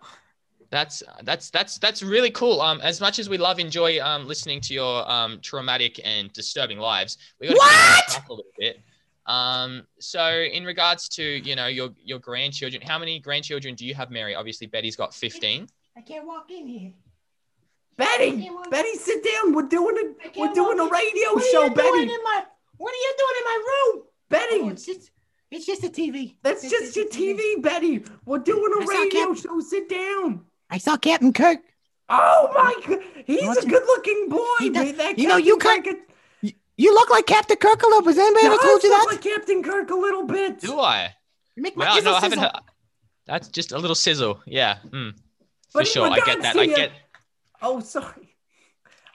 That's 0.70 1.02
that's 1.22 1.50
that's 1.50 1.78
that's 1.78 2.02
really 2.02 2.30
cool. 2.30 2.60
Um, 2.60 2.80
as 2.80 3.00
much 3.00 3.18
as 3.20 3.28
we 3.28 3.38
love 3.38 3.60
enjoy 3.60 4.00
um 4.00 4.26
listening 4.26 4.60
to 4.62 4.74
your 4.74 5.08
um 5.10 5.38
traumatic 5.40 6.00
and 6.04 6.32
disturbing 6.32 6.78
lives, 6.78 7.18
we 7.40 7.46
got 7.46 7.52
to 7.54 7.58
What? 7.58 8.16
up 8.18 8.28
a 8.28 8.32
little 8.32 8.50
bit. 8.58 8.80
Um, 9.26 9.86
so 10.00 10.28
in 10.52 10.64
regards 10.64 11.08
to 11.10 11.22
you 11.22 11.54
know 11.56 11.66
your 11.68 11.90
your 12.04 12.18
grandchildren, 12.18 12.82
how 12.82 12.98
many 12.98 13.20
grandchildren 13.20 13.74
do 13.76 13.86
you 13.86 13.94
have, 13.94 14.10
Mary? 14.10 14.34
Obviously, 14.34 14.66
Betty's 14.66 14.96
got 14.96 15.14
fifteen. 15.14 15.68
I 15.96 16.00
can't 16.00 16.26
walk 16.26 16.50
in 16.50 16.66
here. 16.66 16.92
Betty, 17.96 18.50
Betty, 18.70 18.92
sit 18.94 19.24
down. 19.24 19.54
We're 19.54 19.62
doing 19.68 19.96
I 19.96 20.26
a 20.26 20.30
can't 20.30 20.36
we're 20.36 20.52
doing 20.52 20.78
a 20.80 20.82
walk 20.84 20.92
radio 20.92 21.32
What 21.32 21.44
are 21.44 21.50
show, 21.50 21.62
you 21.64 21.74
doing 21.74 21.92
Betty. 22.06 22.12
in 22.12 22.22
my? 22.24 22.44
What 22.76 22.92
are 22.92 22.96
you 22.96 23.14
doing 23.18 23.34
in 23.38 23.44
my 23.44 23.64
room? 23.66 24.02
Betty, 24.28 24.56
Oh, 24.60 24.68
it's 25.50 25.66
just, 25.66 25.84
a 25.84 25.88
TV. 25.88 26.36
that's 26.42 26.64
It's 26.64 26.72
just 26.72 26.96
your 26.96 27.06
a 27.06 27.08
TV. 27.08 27.38
TV, 27.38 27.62
Betty. 27.62 28.04
We're 28.24 28.38
doing 28.38 28.72
I 28.78 28.82
a 28.82 28.86
saw 28.86 28.92
radio 28.92 29.26
Cap- 29.34 29.36
show. 29.42 29.60
Sit 29.60 29.88
down. 29.88 30.44
I 30.70 30.78
saw 30.78 30.96
Captain 30.96 31.32
Kirk. 31.32 31.58
Oh 32.08 32.50
my 32.54 32.74
god, 32.86 33.00
he's 33.26 33.42
What's 33.42 33.64
a 33.64 33.68
good-looking 33.68 34.28
boy. 34.28 34.44
He 34.60 34.70
does- 34.70 34.86
man. 34.86 34.96
That 34.96 35.18
you 35.18 35.26
know, 35.28 35.36
you 35.36 35.56
Captain 35.58 35.82
can't- 35.82 36.08
Kirk 36.42 36.54
You 36.76 36.94
look 36.94 37.10
like 37.10 37.26
Captain 37.26 37.56
Kirk 37.56 37.82
a 37.82 37.86
little. 37.86 38.04
Has 38.04 38.18
anybody 38.18 38.46
ever 38.46 38.56
does 38.56 38.64
told 38.64 38.82
you 38.82 38.90
look 38.90 39.08
that? 39.10 39.14
like 39.16 39.22
Captain 39.22 39.62
Kirk 39.62 39.90
a 39.90 39.94
little 39.94 40.24
bit. 40.24 40.60
Do 40.60 40.78
I? 40.78 41.14
You 41.56 41.62
make 41.62 41.76
Well, 41.76 41.94
sizzle 41.96 42.12
no, 42.12 42.16
I 42.16 42.20
haven't. 42.20 42.38
Heard. 42.38 42.50
That's 43.26 43.48
just 43.48 43.72
a 43.72 43.78
little 43.78 43.94
sizzle. 43.96 44.40
Yeah. 44.46 44.78
Mm, 44.90 45.14
for 45.70 45.84
sure, 45.84 46.06
I 46.08 46.20
get 46.20 46.42
that. 46.42 46.52
to 46.52 46.60
I 46.60 46.66
get. 46.66 46.92
Oh, 47.62 47.80
sorry. 47.80 48.35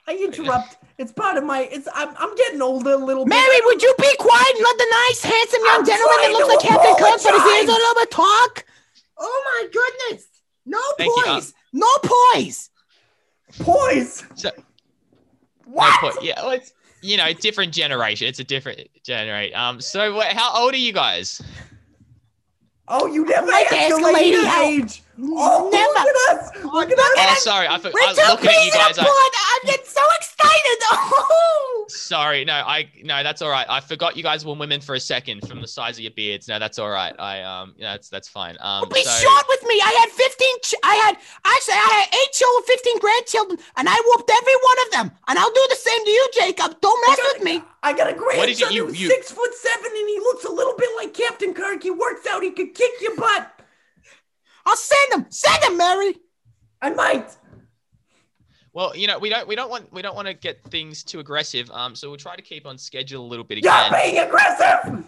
I 0.08 0.16
interrupt. 0.16 0.76
It's 0.98 1.12
part 1.12 1.36
of 1.36 1.44
my. 1.44 1.60
It's. 1.70 1.88
I'm. 1.94 2.08
I'm 2.18 2.34
getting 2.36 2.60
older 2.62 2.90
a 2.92 2.96
little 2.96 3.24
bit. 3.24 3.30
Mary, 3.30 3.60
would 3.64 3.82
you 3.82 3.94
be 3.98 4.16
quiet 4.18 4.54
and 4.54 4.62
let 4.64 4.78
the 4.78 4.86
nice, 4.90 5.22
handsome 5.22 5.60
young 5.64 5.78
I'm 5.80 5.86
gentleman 5.86 6.16
that 6.22 6.32
looks 6.32 6.54
like 6.54 6.60
Captain 6.68 6.94
Kirk 6.96 7.12
put 7.12 7.20
his 7.20 7.24
ears 7.24 7.38
apologize. 7.38 7.68
on 7.68 7.68
a 7.68 7.78
little 7.78 8.00
bit 8.02 8.10
talk? 8.10 8.64
Oh 9.18 9.42
my 9.62 9.68
goodness! 9.72 10.26
No 10.66 10.78
Thank 10.98 11.16
you, 11.16 11.22
uh, 11.26 11.34
poise, 11.34 11.54
no 11.72 11.88
poise. 12.02 12.70
poise? 13.60 14.24
So, 14.34 14.50
What? 15.66 16.02
No 16.02 16.10
point. 16.10 16.24
Yeah, 16.24 16.34
well, 16.42 16.50
it's 16.52 16.72
you 17.00 17.16
know, 17.16 17.32
different 17.32 17.72
generation. 17.72 18.26
It's 18.28 18.38
a 18.40 18.44
different 18.44 18.80
generation. 19.04 19.56
Um, 19.56 19.80
so 19.80 20.16
wait, 20.18 20.32
how 20.32 20.62
old 20.62 20.74
are 20.74 20.78
you 20.78 20.92
guys? 20.92 21.40
Oh, 22.88 23.06
you 23.06 23.24
never 23.24 23.46
Like 23.46 23.68
to 23.68 23.76
asked 23.76 23.92
ask 23.92 24.02
a 24.02 24.04
a 24.04 24.12
lady 24.12 24.36
lady 24.36 24.46
how- 24.46 24.62
age. 24.64 25.02
Oh, 25.20 25.68
Never. 25.70 25.92
look 25.92 26.08
at 26.08 26.36
us. 26.38 26.64
Look 26.64 26.90
at 26.90 26.98
Oh, 26.98 27.32
us. 27.32 27.42
sorry, 27.44 27.68
I, 27.68 27.78
for- 27.78 27.90
We're 27.92 28.00
I 28.00 28.14
two 28.14 28.22
looking 28.32 28.48
at 28.48 28.54
you 28.64 28.70
peas 28.70 28.74
in 28.74 28.80
a 28.80 28.84
guys. 28.84 28.98
I, 28.98 29.58
I'm 29.60 29.66
getting 29.66 29.86
so 29.86 30.00
excited. 30.16 30.78
Oh. 30.94 31.84
sorry, 31.88 32.44
no, 32.44 32.52
I 32.54 32.88
no, 33.02 33.22
that's 33.22 33.42
all 33.42 33.50
right. 33.50 33.66
I 33.68 33.80
forgot 33.80 34.16
you 34.16 34.22
guys 34.22 34.44
were 34.44 34.54
women 34.54 34.80
for 34.80 34.94
a 34.94 35.00
second 35.00 35.46
from 35.48 35.60
the 35.60 35.66
size 35.68 35.96
of 35.98 36.02
your 36.02 36.12
beards. 36.12 36.46
No, 36.48 36.58
that's 36.58 36.78
all 36.78 36.90
right. 36.90 37.14
I 37.18 37.42
um, 37.42 37.74
yeah, 37.76 37.92
that's 37.92 38.08
that's 38.08 38.28
fine. 38.28 38.56
Um, 38.60 38.88
Be 38.88 39.02
so, 39.02 39.10
short 39.10 39.44
with 39.48 39.62
me. 39.64 39.80
I 39.82 39.90
had 40.00 40.08
15. 40.10 40.48
Ch- 40.62 40.74
I 40.84 40.94
had 40.96 41.16
actually 41.44 41.74
I 41.74 42.06
had 42.08 42.18
eight 42.20 42.32
children, 42.32 42.64
15 42.66 42.98
grandchildren, 42.98 43.58
and 43.76 43.88
I 43.88 43.96
whooped 44.06 44.30
every 44.30 44.54
one 44.54 44.78
of 44.86 44.92
them. 44.92 45.18
And 45.28 45.38
I'll 45.38 45.50
do 45.52 45.66
the 45.70 45.76
same 45.76 46.04
to 46.04 46.10
you, 46.10 46.28
Jacob. 46.34 46.80
Don't 46.80 47.08
mess 47.08 47.18
with 47.34 47.42
me. 47.44 47.62
I 47.82 47.92
got 47.92 48.10
a 48.10 48.14
What 48.14 48.46
did 48.46 48.60
you- 48.60 48.66
grandson 48.66 48.72
you- 48.72 48.86
who's 48.86 49.00
you- 49.00 49.08
six 49.08 49.30
foot 49.32 49.54
seven, 49.54 49.90
and 49.96 50.08
he 50.08 50.18
looks 50.20 50.44
a 50.44 50.52
little 50.52 50.74
bit 50.76 50.88
like 50.96 51.14
Captain 51.14 51.52
Kirk. 51.54 51.82
He 51.82 51.90
works 51.90 52.26
out. 52.28 52.42
He 52.42 52.50
could 52.52 52.74
kick 52.74 52.92
your 53.00 53.16
butt. 53.16 53.60
I'll 54.66 54.76
send 54.76 55.12
them. 55.12 55.26
Send 55.30 55.62
them, 55.62 55.76
Mary. 55.76 56.14
I 56.80 56.90
might. 56.90 57.36
Well, 58.72 58.96
you 58.96 59.06
know, 59.06 59.18
we 59.18 59.28
don't 59.28 59.46
we 59.46 59.54
don't 59.54 59.70
want 59.70 59.92
we 59.92 60.00
don't 60.02 60.14
want 60.16 60.28
to 60.28 60.34
get 60.34 60.62
things 60.64 61.02
too 61.04 61.20
aggressive. 61.20 61.70
Um, 61.70 61.94
so 61.94 62.08
we'll 62.08 62.16
try 62.18 62.36
to 62.36 62.42
keep 62.42 62.66
on 62.66 62.78
schedule 62.78 63.24
a 63.24 63.28
little 63.28 63.44
bit 63.44 63.62
You're 63.62 63.72
again. 63.72 63.92
being 63.92 64.18
aggressive. 64.18 65.04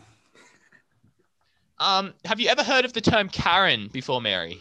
Um, 1.79 2.15
have 2.25 2.41
you 2.41 2.49
ever 2.49 2.63
heard 2.63 2.85
of 2.85 2.93
the 2.93 3.01
term 3.01 3.29
Karen 3.29 3.89
before, 3.93 4.21
Mary? 4.21 4.61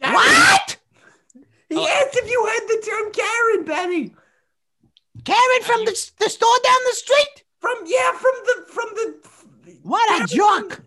What? 0.00 0.76
He 1.68 1.76
Oh. 1.76 1.86
asked 1.86 2.16
if 2.16 2.30
you 2.30 2.46
heard 2.46 2.68
the 2.68 2.86
term 2.86 3.12
Karen, 3.12 3.64
Benny. 3.64 4.14
Karen 5.24 5.62
from 5.62 5.84
the, 5.84 6.10
the 6.18 6.28
store 6.28 6.56
down 6.62 6.76
the 6.88 6.94
street? 6.94 7.44
From 7.60 7.74
yeah, 7.86 8.12
from 8.12 8.32
the 8.44 8.64
from 8.72 8.88
the. 8.94 9.76
What 9.82 10.08
a 10.22 10.26
Karen 10.36 10.68
jerk. 10.68 10.84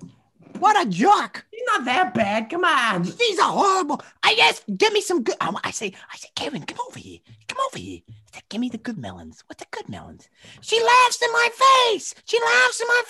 What 0.59 0.85
a 0.85 0.89
jerk. 0.89 1.45
He's 1.51 1.63
not 1.67 1.85
that 1.85 2.13
bad. 2.13 2.49
Come 2.49 2.63
on. 2.65 3.03
These 3.03 3.39
are 3.39 3.51
horrible. 3.51 4.01
I 4.23 4.37
asked, 4.43 4.65
give 4.77 4.93
me 4.93 5.01
some 5.01 5.23
good. 5.23 5.35
I, 5.41 5.53
I 5.63 5.71
say, 5.71 5.93
I 6.11 6.17
say, 6.17 6.29
Karen, 6.35 6.63
come 6.63 6.77
over 6.87 6.99
here. 6.99 7.19
Come 7.47 7.57
over 7.67 7.77
here. 7.79 8.01
I 8.09 8.13
said, 8.35 8.43
give 8.49 8.61
me 8.61 8.69
the 8.69 8.77
good 8.77 8.97
melons. 8.97 9.43
What 9.47 9.57
the 9.57 9.65
good 9.71 9.89
melons? 9.89 10.29
She 10.61 10.81
laughs 10.81 11.21
in 11.21 11.31
my 11.31 11.49
face. 11.91 12.13
She 12.25 12.39
laughs 12.39 12.81
in 12.81 12.87
my 12.87 13.01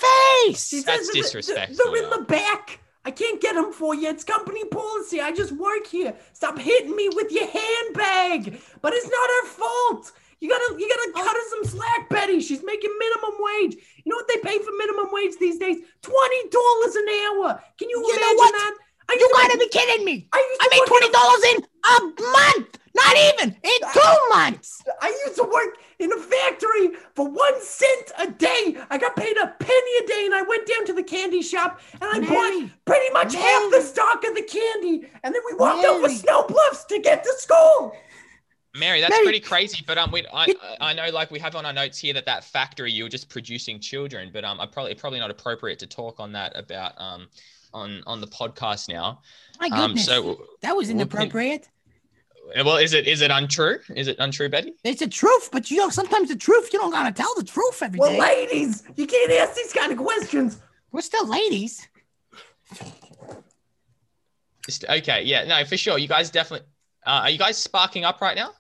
face. 0.47 0.67
She 0.69 0.81
That's 0.81 0.99
says 0.99 1.07
that- 1.07 1.13
disrespectful, 1.13 1.91
They're 1.93 2.03
in 2.03 2.09
the 2.09 2.25
back. 2.25 2.79
I 3.05 3.11
can't 3.11 3.41
get 3.41 3.55
them 3.55 3.71
for 3.71 3.95
you. 3.95 4.09
It's 4.09 4.23
company 4.23 4.65
policy. 4.65 5.21
I 5.21 5.31
just 5.31 5.53
work 5.53 5.87
here. 5.87 6.13
Stop 6.33 6.59
hitting 6.59 6.95
me 6.95 7.09
with 7.15 7.31
your 7.31 7.47
handbag. 7.47 8.61
But 8.81 8.93
it's 8.93 9.05
not 9.09 9.29
her 9.29 9.47
fault. 9.47 10.11
You 10.41 10.49
gotta, 10.49 10.75
you 10.79 10.87
gotta 10.87 11.11
oh. 11.15 11.23
cut 11.23 11.35
her 11.35 11.49
some 11.49 11.65
slack, 11.79 12.09
Betty. 12.09 12.39
She's 12.39 12.63
making 12.63 12.91
minimum 12.97 13.33
wage. 13.39 13.75
You 14.03 14.09
know 14.09 14.15
what 14.15 14.27
they 14.27 14.37
pay 14.39 14.57
for 14.59 14.71
minimum 14.77 15.07
wage 15.11 15.33
these 15.39 15.57
days? 15.59 15.77
Twenty 16.01 16.49
dollars 16.49 16.95
an 16.95 17.07
hour. 17.09 17.63
Can 17.77 17.89
you, 17.89 17.99
You 17.99 18.15
imagine 18.15 18.37
that? 18.37 18.73
I 19.09 19.17
You 19.19 19.29
gotta 19.33 19.57
make- 19.57 19.71
be 19.71 19.77
kidding 19.79 20.05
me. 20.05 20.27
I 20.31 20.37
used 20.37 20.61
I 20.61 20.65
to 20.65 20.69
made 20.79 20.87
twenty 20.87 21.09
dollars 21.11 21.43
in 21.43 21.57
a 21.83 22.31
month. 22.31 22.75
Not 22.95 23.15
even 23.17 23.55
in 23.63 23.79
two 23.93 24.17
months. 24.29 24.81
I 25.01 25.09
used 25.25 25.37
to 25.37 25.43
work 25.43 25.77
in 25.99 26.11
a 26.11 26.17
factory 26.17 26.91
for 27.15 27.29
one 27.29 27.61
cent 27.61 28.11
a 28.17 28.27
day. 28.27 28.77
I 28.89 28.97
got 28.97 29.15
paid 29.15 29.37
a 29.37 29.47
penny 29.59 29.91
a 30.03 30.07
day, 30.07 30.23
and 30.25 30.33
I 30.35 30.41
went 30.41 30.67
down 30.67 30.85
to 30.87 30.93
the 30.93 31.03
candy 31.03 31.41
shop 31.41 31.79
and 31.93 32.03
I 32.03 32.19
Mary, 32.19 32.27
bought 32.61 32.69
pretty 32.85 33.13
much 33.13 33.35
half 33.35 33.71
the 33.71 33.81
stock 33.81 34.23
of 34.25 34.35
the 34.35 34.41
candy, 34.41 35.07
and 35.23 35.33
then 35.33 35.41
we 35.49 35.55
walked 35.55 35.85
over 35.85 36.01
Mary. 36.01 36.15
snow 36.15 36.45
bluffs 36.47 36.83
to 36.85 36.99
get 36.99 37.23
to 37.23 37.33
school. 37.37 37.93
Mary, 38.77 39.01
that's 39.01 39.11
Mary- 39.11 39.23
pretty 39.23 39.39
crazy. 39.39 39.83
But 39.85 39.97
um, 39.97 40.11
we 40.11 40.25
I, 40.33 40.53
I 40.79 40.93
know 40.93 41.09
like 41.09 41.31
we 41.31 41.39
have 41.39 41.55
on 41.55 41.65
our 41.65 41.73
notes 41.73 41.97
here 41.97 42.13
that 42.13 42.25
that 42.25 42.43
factory 42.43 42.91
you 42.91 43.03
were 43.03 43.09
just 43.09 43.29
producing 43.29 43.79
children. 43.79 44.29
But 44.31 44.43
um, 44.45 44.59
I 44.59 44.65
probably 44.67 44.93
probably 44.95 45.19
not 45.19 45.31
appropriate 45.31 45.79
to 45.79 45.87
talk 45.87 46.19
on 46.19 46.31
that 46.33 46.55
about 46.57 46.93
um 47.01 47.27
on 47.73 48.03
on 48.05 48.21
the 48.21 48.27
podcast 48.27 48.87
now. 48.89 49.21
My 49.59 49.67
Um, 49.71 49.87
goodness. 49.89 50.05
so 50.05 50.45
that 50.61 50.75
was 50.75 50.89
inappropriate. 50.89 51.67
well, 52.63 52.77
is 52.77 52.93
it 52.93 53.07
is 53.07 53.21
it 53.21 53.31
untrue? 53.31 53.79
Is 53.95 54.07
it 54.07 54.17
untrue, 54.19 54.49
Betty? 54.49 54.73
It's 54.83 54.99
the 54.99 55.07
truth, 55.07 55.49
but 55.51 55.69
you 55.71 55.77
know, 55.77 55.89
sometimes 55.89 56.29
the 56.29 56.35
truth, 56.35 56.71
you 56.71 56.79
don't 56.79 56.91
gotta 56.91 57.11
tell 57.11 57.33
the 57.35 57.43
truth 57.43 57.81
every 57.81 57.99
Well, 57.99 58.11
day. 58.11 58.19
ladies, 58.19 58.83
you 58.95 59.07
can't 59.07 59.31
ask 59.31 59.55
these 59.55 59.73
kind 59.73 59.91
of 59.91 59.97
questions. 59.97 60.59
We're 60.91 61.01
still 61.01 61.27
ladies. 61.27 61.87
Okay, 64.87 65.23
yeah, 65.23 65.45
no, 65.45 65.65
for 65.65 65.77
sure. 65.77 65.97
You 65.97 66.07
guys 66.07 66.29
definitely. 66.29 66.67
Uh, 67.05 67.21
are 67.23 67.29
you 67.29 67.39
guys 67.39 67.57
sparking 67.57 68.05
up 68.05 68.21
right 68.21 68.35
now? 68.35 68.51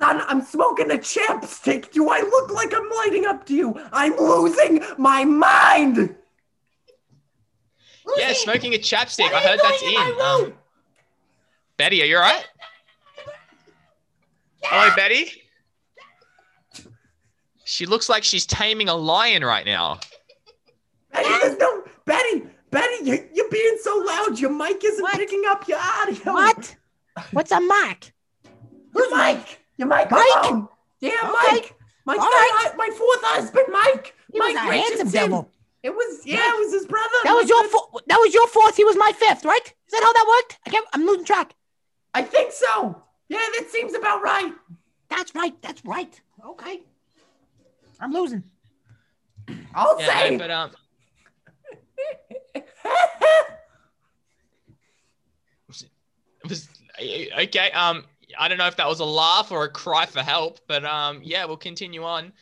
Son, 0.00 0.22
I'm 0.28 0.42
smoking 0.42 0.90
a 0.92 0.94
chapstick. 0.94 1.90
Do 1.90 2.08
I 2.08 2.20
look 2.20 2.50
like 2.52 2.72
I'm 2.74 2.88
lighting 2.98 3.26
up 3.26 3.44
to 3.46 3.54
you? 3.54 3.80
I'm 3.92 4.16
losing 4.16 4.80
my 4.96 5.24
mind. 5.24 6.14
Yeah, 8.16 8.32
smoking 8.32 8.74
a 8.74 8.78
chapstick. 8.78 9.32
I 9.32 9.40
heard 9.40 9.60
that's 9.62 9.82
in. 9.82 9.88
in 9.88 9.94
my 9.94 10.06
room? 10.08 10.44
Um, 10.46 10.54
Betty, 11.76 12.00
are 12.02 12.06
you 12.06 12.16
all 12.16 12.22
right? 12.22 12.44
Hello, 14.62 14.94
Betty. 14.94 15.30
She 17.64 17.84
looks 17.84 18.08
like 18.08 18.24
she's 18.24 18.46
taming 18.46 18.88
a 18.88 18.94
lion 18.94 19.44
right 19.44 19.66
now. 19.66 20.00
Betty, 21.12 21.28
there's 21.42 21.58
no 21.58 21.84
Betty. 22.06 22.44
Betty, 22.70 23.04
you're, 23.04 23.18
you're 23.34 23.50
being 23.50 23.78
so 23.82 24.02
loud. 24.06 24.38
Your 24.38 24.50
mic 24.50 24.82
isn't 24.84 25.02
What? 25.02 25.16
picking 25.16 25.42
up 25.48 25.66
your 25.68 25.78
audio. 25.78 26.32
What? 26.32 26.76
What's 27.32 27.50
a 27.50 27.60
mic? 27.60 28.12
Your 28.94 29.16
mic. 29.16 29.60
Your 29.78 29.88
mic. 29.88 30.10
Mike? 30.10 30.24
alone. 30.44 30.68
Yeah, 31.00 31.10
Okay. 31.22 31.32
Mike. 31.52 31.74
Mike's 32.04 32.20
All 32.20 32.30
my, 32.30 32.64
right. 32.64 32.76
my 32.76 32.90
fourth 32.96 33.20
husband, 33.22 33.66
Mike. 33.70 34.14
He 34.32 34.40
was 34.40 34.54
Mike 34.54 34.56
a 34.56 34.60
handsome 34.60 34.92
Richardson. 35.06 35.12
devil. 35.12 35.50
It 35.82 35.90
was 35.94 36.26
yeah, 36.26 36.52
it 36.54 36.58
was 36.58 36.72
his 36.72 36.86
brother. 36.86 37.08
That 37.24 37.34
was 37.34 37.44
My 37.44 37.48
your 37.48 37.62
good- 37.62 37.70
fo- 37.70 38.00
that 38.08 38.16
was 38.16 38.34
your 38.34 38.48
fourth. 38.48 38.76
He 38.76 38.84
was 38.84 38.96
my 38.96 39.12
fifth, 39.16 39.44
right? 39.44 39.64
Is 39.64 39.92
that 39.92 40.02
how 40.02 40.12
that 40.12 40.26
worked? 40.28 40.58
I 40.66 40.70
can't, 40.70 40.86
I'm 40.92 41.06
losing 41.06 41.24
track. 41.24 41.54
I 42.14 42.22
think 42.22 42.52
so. 42.52 43.00
Yeah, 43.28 43.38
that 43.58 43.68
seems 43.70 43.94
about 43.94 44.22
right. 44.22 44.52
That's 45.08 45.34
right. 45.34 45.54
That's 45.62 45.84
right. 45.84 46.20
Okay. 46.44 46.80
I'm 48.00 48.12
losing. 48.12 48.42
I'll 49.74 49.98
Yeah, 50.00 50.06
say. 50.06 50.30
no, 50.30 50.38
but 50.38 50.50
um, 50.50 50.70
it 52.54 52.68
was 56.48 56.68
okay. 57.38 57.70
Um, 57.72 58.04
I 58.38 58.48
don't 58.48 58.58
know 58.58 58.66
if 58.66 58.76
that 58.76 58.88
was 58.88 59.00
a 59.00 59.04
laugh 59.04 59.50
or 59.52 59.64
a 59.64 59.68
cry 59.70 60.04
for 60.06 60.20
help, 60.22 60.60
but 60.66 60.84
um, 60.84 61.20
yeah, 61.22 61.44
we'll 61.44 61.56
continue 61.56 62.02
on. 62.04 62.32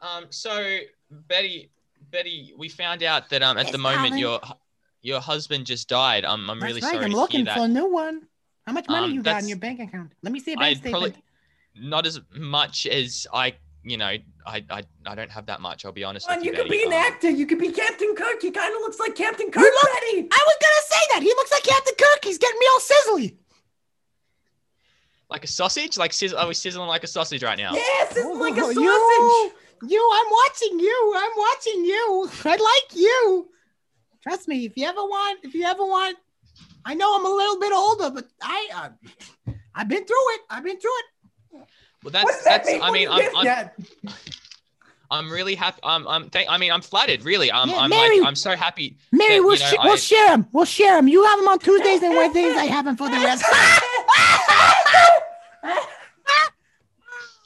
Um, 0.00 0.26
so 0.30 0.78
Betty, 1.10 1.70
Betty, 2.10 2.52
we 2.56 2.68
found 2.68 3.02
out 3.02 3.28
that 3.30 3.42
um, 3.42 3.56
at 3.58 3.64
Yes, 3.66 3.72
the 3.72 3.78
moment 3.78 4.00
darling. 4.10 4.18
your 4.18 4.40
your 5.02 5.20
husband 5.20 5.66
just 5.66 5.88
died. 5.88 6.24
Um, 6.24 6.48
I'm 6.48 6.60
really 6.60 6.74
That's 6.74 6.84
right. 6.84 6.92
sorry 6.94 7.04
I'm 7.06 7.10
to 7.10 7.16
looking 7.16 7.46
hear 7.46 7.54
for 7.54 7.64
a 7.64 7.68
new 7.68 7.90
one. 7.92 8.22
How 8.66 8.72
much 8.72 8.86
money 8.88 9.06
Um, 9.06 9.12
you 9.14 9.22
got 9.22 9.42
in 9.42 9.48
your 9.48 9.58
bank 9.58 9.80
account? 9.80 10.12
Let 10.22 10.32
me 10.32 10.38
see 10.38 10.52
a 10.52 10.58
I 10.58 10.74
bank 10.74 10.82
probably 10.90 11.10
statement. 11.10 11.24
not 11.90 12.06
as 12.06 12.20
much 12.36 12.86
as 12.86 13.26
I, 13.34 13.54
you 13.82 13.96
know, 13.96 14.06
I 14.06 14.22
I, 14.70 14.82
I 15.06 15.14
don't 15.16 15.30
have 15.30 15.46
that 15.46 15.60
much. 15.60 15.84
I'll 15.84 15.90
be 15.90 16.04
honest 16.04 16.28
Come 16.28 16.36
with 16.36 16.44
you, 16.44 16.52
you 16.52 16.56
could 16.56 16.68
Betty. 16.68 16.78
be 16.78 16.84
an 16.86 16.92
Um, 16.92 16.98
actor. 17.12 17.30
You 17.30 17.46
could 17.46 17.58
be 17.58 17.72
Captain 17.72 18.14
Kirk. 18.14 18.40
He 18.40 18.52
kind 18.52 18.72
of 18.74 18.80
looks 18.82 19.00
like 19.00 19.16
Captain 19.16 19.50
Kirk, 19.50 19.62
look- 19.64 19.92
Betty. 19.94 20.28
I 20.30 20.44
was 20.46 20.56
gonna 20.62 20.84
say 20.88 21.00
that. 21.14 21.22
He 21.22 21.28
looks 21.30 21.50
like 21.50 21.64
Captain 21.64 21.94
Kirk. 21.98 22.24
He's 22.24 22.38
getting 22.38 22.58
me 22.60 22.66
all 22.72 22.80
sizzly. 22.80 23.36
Like 25.32 25.44
a 25.44 25.48
sausage, 25.48 25.96
like 25.98 26.12
sizz- 26.12 26.34
are 26.34 26.46
we 26.46 26.54
sizzling 26.54 26.86
like 26.88 27.02
a 27.02 27.06
sausage 27.06 27.42
right 27.42 27.58
now? 27.58 27.72
Yes, 27.74 28.12
it's 28.16 28.38
like 28.38 28.56
a 28.56 28.60
Oh, 28.60 28.72
sausage. 28.72 28.76
You, 28.76 29.88
you, 29.88 30.10
I'm 30.14 30.30
watching 30.30 30.78
you. 30.78 31.14
I'm 31.16 31.30
watching 31.36 31.84
you. 31.84 32.30
I 32.44 32.50
like 32.56 32.94
you. 32.96 33.48
Trust 34.22 34.46
me. 34.46 34.66
If 34.66 34.76
you 34.76 34.86
ever 34.86 35.00
want, 35.02 35.40
if 35.42 35.54
you 35.54 35.64
ever 35.64 35.82
want, 35.82 36.16
I 36.84 36.94
know 36.94 37.16
I'm 37.16 37.24
a 37.26 37.30
little 37.30 37.58
bit 37.58 37.72
older, 37.72 38.10
but 38.10 38.26
I, 38.42 38.68
uh, 38.74 39.52
I've 39.74 39.88
been 39.88 40.04
through 40.04 40.34
it. 40.34 40.40
I've 40.50 40.62
been 40.64 40.78
through 40.78 40.90
it. 40.98 41.66
Well, 42.04 42.10
that's 42.12 42.24
What's 42.24 42.44
that 42.44 42.64
that's. 42.64 42.68
mean? 42.72 42.82
I 42.82 42.90
mean, 42.90 43.08
are 43.08 43.22
you 43.22 43.30
I'm, 43.36 43.46
I'm? 44.06 44.12
I'm 45.10 45.30
really 45.30 45.54
happy. 45.54 45.78
I'm, 45.82 46.08
I'm 46.08 46.30
thank, 46.30 46.48
I 46.50 46.56
mean, 46.56 46.72
I'm 46.72 46.80
flattered, 46.80 47.22
really. 47.22 47.52
I'm, 47.52 47.68
Yeah, 47.68 47.76
I'm 47.80 47.90
Mary- 47.90 48.20
like, 48.20 48.28
I'm 48.28 48.34
so 48.34 48.56
happy. 48.56 48.96
Mary, 49.12 49.36
that, 49.36 49.42
we'll, 49.42 49.54
you 49.56 49.60
know, 49.60 49.66
sh- 49.68 49.84
we'll 49.84 49.96
share 49.98 50.28
them. 50.28 50.46
We'll 50.52 50.64
share 50.64 50.96
them. 50.96 51.06
You 51.08 51.22
have 51.24 51.38
them 51.38 51.48
on 51.48 51.58
Tuesdays 51.58 52.02
and 52.02 52.14
Wednesdays. 52.16 52.56
I 52.56 52.64
have 52.64 52.84
them 52.86 52.96
for 52.96 53.08
the 53.10 53.16
rest. 53.16 53.44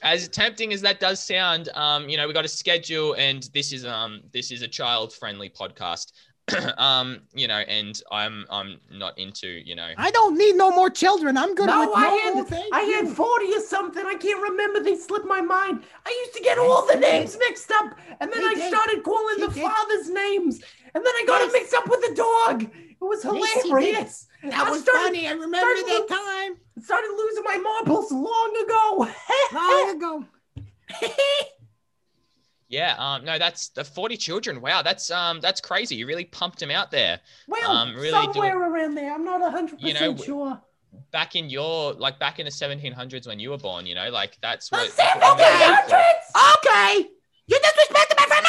As 0.03 0.29
tempting 0.29 0.73
as 0.73 0.81
that 0.83 1.01
does 1.01 1.25
sound, 1.25 1.69
um, 1.75 2.09
you 2.09 2.17
know, 2.17 2.29
we 2.29 2.33
got 2.33 2.45
a 2.45 2.49
schedule, 2.49 3.15
and 3.15 3.43
this 3.53 3.73
is 3.73 3.85
um, 3.85 4.21
this 4.33 4.53
is 4.53 4.63
a 4.63 4.69
child-friendly 4.69 5.51
podcast. 5.51 6.13
um, 6.79 7.23
you 7.35 7.49
know, 7.49 7.59
and 7.59 8.01
I'm, 8.13 8.47
I'm 8.51 8.79
not 8.93 9.19
into, 9.19 9.49
you 9.49 9.75
know, 9.75 9.93
I 9.99 10.11
don't 10.13 10.37
need 10.39 10.55
no 10.55 10.71
more 10.71 10.89
children. 10.91 11.37
I'm 11.37 11.55
good 11.57 11.67
No, 11.67 11.81
with 11.81 11.91
I 11.97 12.03
no 12.03 12.19
had 12.21 12.35
more, 12.35 12.61
I 12.73 12.83
you. 12.83 12.95
had 13.07 13.09
40 13.17 13.47
or 13.55 13.61
something. 13.61 14.05
I 14.07 14.15
can't 14.15 14.41
remember. 14.41 14.81
They 14.81 14.97
slipped 14.97 15.27
my 15.27 15.41
mind. 15.41 15.83
I 16.07 16.11
used 16.25 16.37
to 16.37 16.43
get 16.43 16.57
all 16.59 16.87
the 16.87 16.95
names 16.97 17.37
mixed 17.41 17.71
up, 17.73 17.97
and 18.21 18.33
then 18.33 18.41
He 18.43 18.47
I 18.47 18.55
did. 18.55 18.73
started 18.73 19.03
calling 19.03 19.37
He 19.37 19.47
the 19.47 19.53
did. 19.53 19.63
father's 19.65 20.09
names, 20.09 20.61
and 20.95 21.05
then 21.05 21.13
I 21.17 21.25
got 21.27 21.41
Yes. 21.41 21.51
it 21.51 21.53
mixed 21.59 21.75
up 21.75 21.89
with 21.89 22.01
the 22.03 22.15
dog. 22.15 22.63
It 22.63 22.97
was 23.05 23.25
Yes, 23.25 23.63
hilarious. 23.65 24.27
That 24.45 24.55
I 24.67 24.71
was 24.71 24.83
started- 24.83 25.03
funny. 25.03 25.27
I 25.29 25.33
remember 25.33 25.59
started 25.59 25.87
that 25.87 26.07
lo- 26.11 26.17
time 26.17 26.57
Started 26.81 27.11
losing 27.17 27.43
my 27.45 27.57
marbles 27.57 28.13
long 28.13 28.57
ago. 28.65 29.09
long 29.53 29.91
ago. 29.97 30.25
yeah. 32.69 32.95
Um, 32.99 33.25
no, 33.25 33.39
that's 33.39 33.69
the 33.69 33.85
40 33.85 34.17
children. 34.17 34.61
Wow, 34.61 34.83
that's 34.83 35.11
um, 35.11 35.41
that's 35.41 35.61
crazy. 35.61 35.97
You 35.97 36.07
really 36.07 36.25
pumped 36.25 36.59
them 36.61 36.71
out 36.71 36.91
there. 36.91 37.21
well, 37.49 37.71
Um, 37.71 37.95
really 37.95 38.11
somewhere 38.11 38.59
around 38.59 38.95
there. 38.95 39.13
I'm 39.15 39.25
not 39.25 39.41
100% 39.41 39.75
You 39.81 39.95
know, 39.95 40.17
sure. 40.17 40.61
Back 41.13 41.37
in 41.37 41.51
your, 41.51 41.93
like, 41.93 42.19
back 42.19 42.39
in 42.39 42.47
the 42.47 42.51
1700s 42.51 43.27
when 43.27 43.39
you 43.39 43.51
were 43.51 43.59
born, 43.59 43.85
you 43.85 43.95
know, 43.95 44.09
like 44.11 44.39
that's 44.41 44.71
The 44.71 44.77
what. 44.79 44.97
that's 44.97 45.17
what 45.21 45.35
okay, 45.41 45.53
women 45.53 45.71
were 45.71 45.89
for. 45.89 45.97
1700s? 45.97 46.55
Okay. 46.57 47.09
You 47.49 47.57
disrespected 47.59 48.17
my 48.17 48.25
friend. 48.27 48.47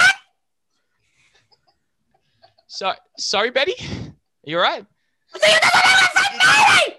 So, 2.68 2.94
sorry, 3.18 3.50
Betty. 3.52 3.74
You 4.44 4.58
all 4.58 4.64
right? 4.64 4.86
So 5.34 5.46
you 5.46 5.58
friend. 5.60 6.94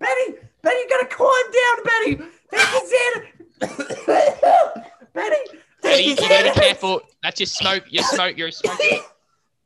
Betty, 0.00 0.38
Betty, 0.62 0.76
you 0.76 0.88
gotta 0.90 1.06
calm 1.06 1.44
down, 1.52 1.84
Betty. 1.84 2.16
Take 2.50 2.70
the 2.72 2.82
it. 3.16 4.84
Betty, 5.14 5.58
Betty, 5.90 6.02
you 6.04 6.16
gotta 6.16 6.52
be 6.54 6.60
careful. 6.60 7.00
That's 7.22 7.40
your 7.40 7.46
smoke. 7.46 7.84
Your 7.90 8.02
smoke. 8.04 8.36
You're 8.38 8.50
smoking. 8.50 9.00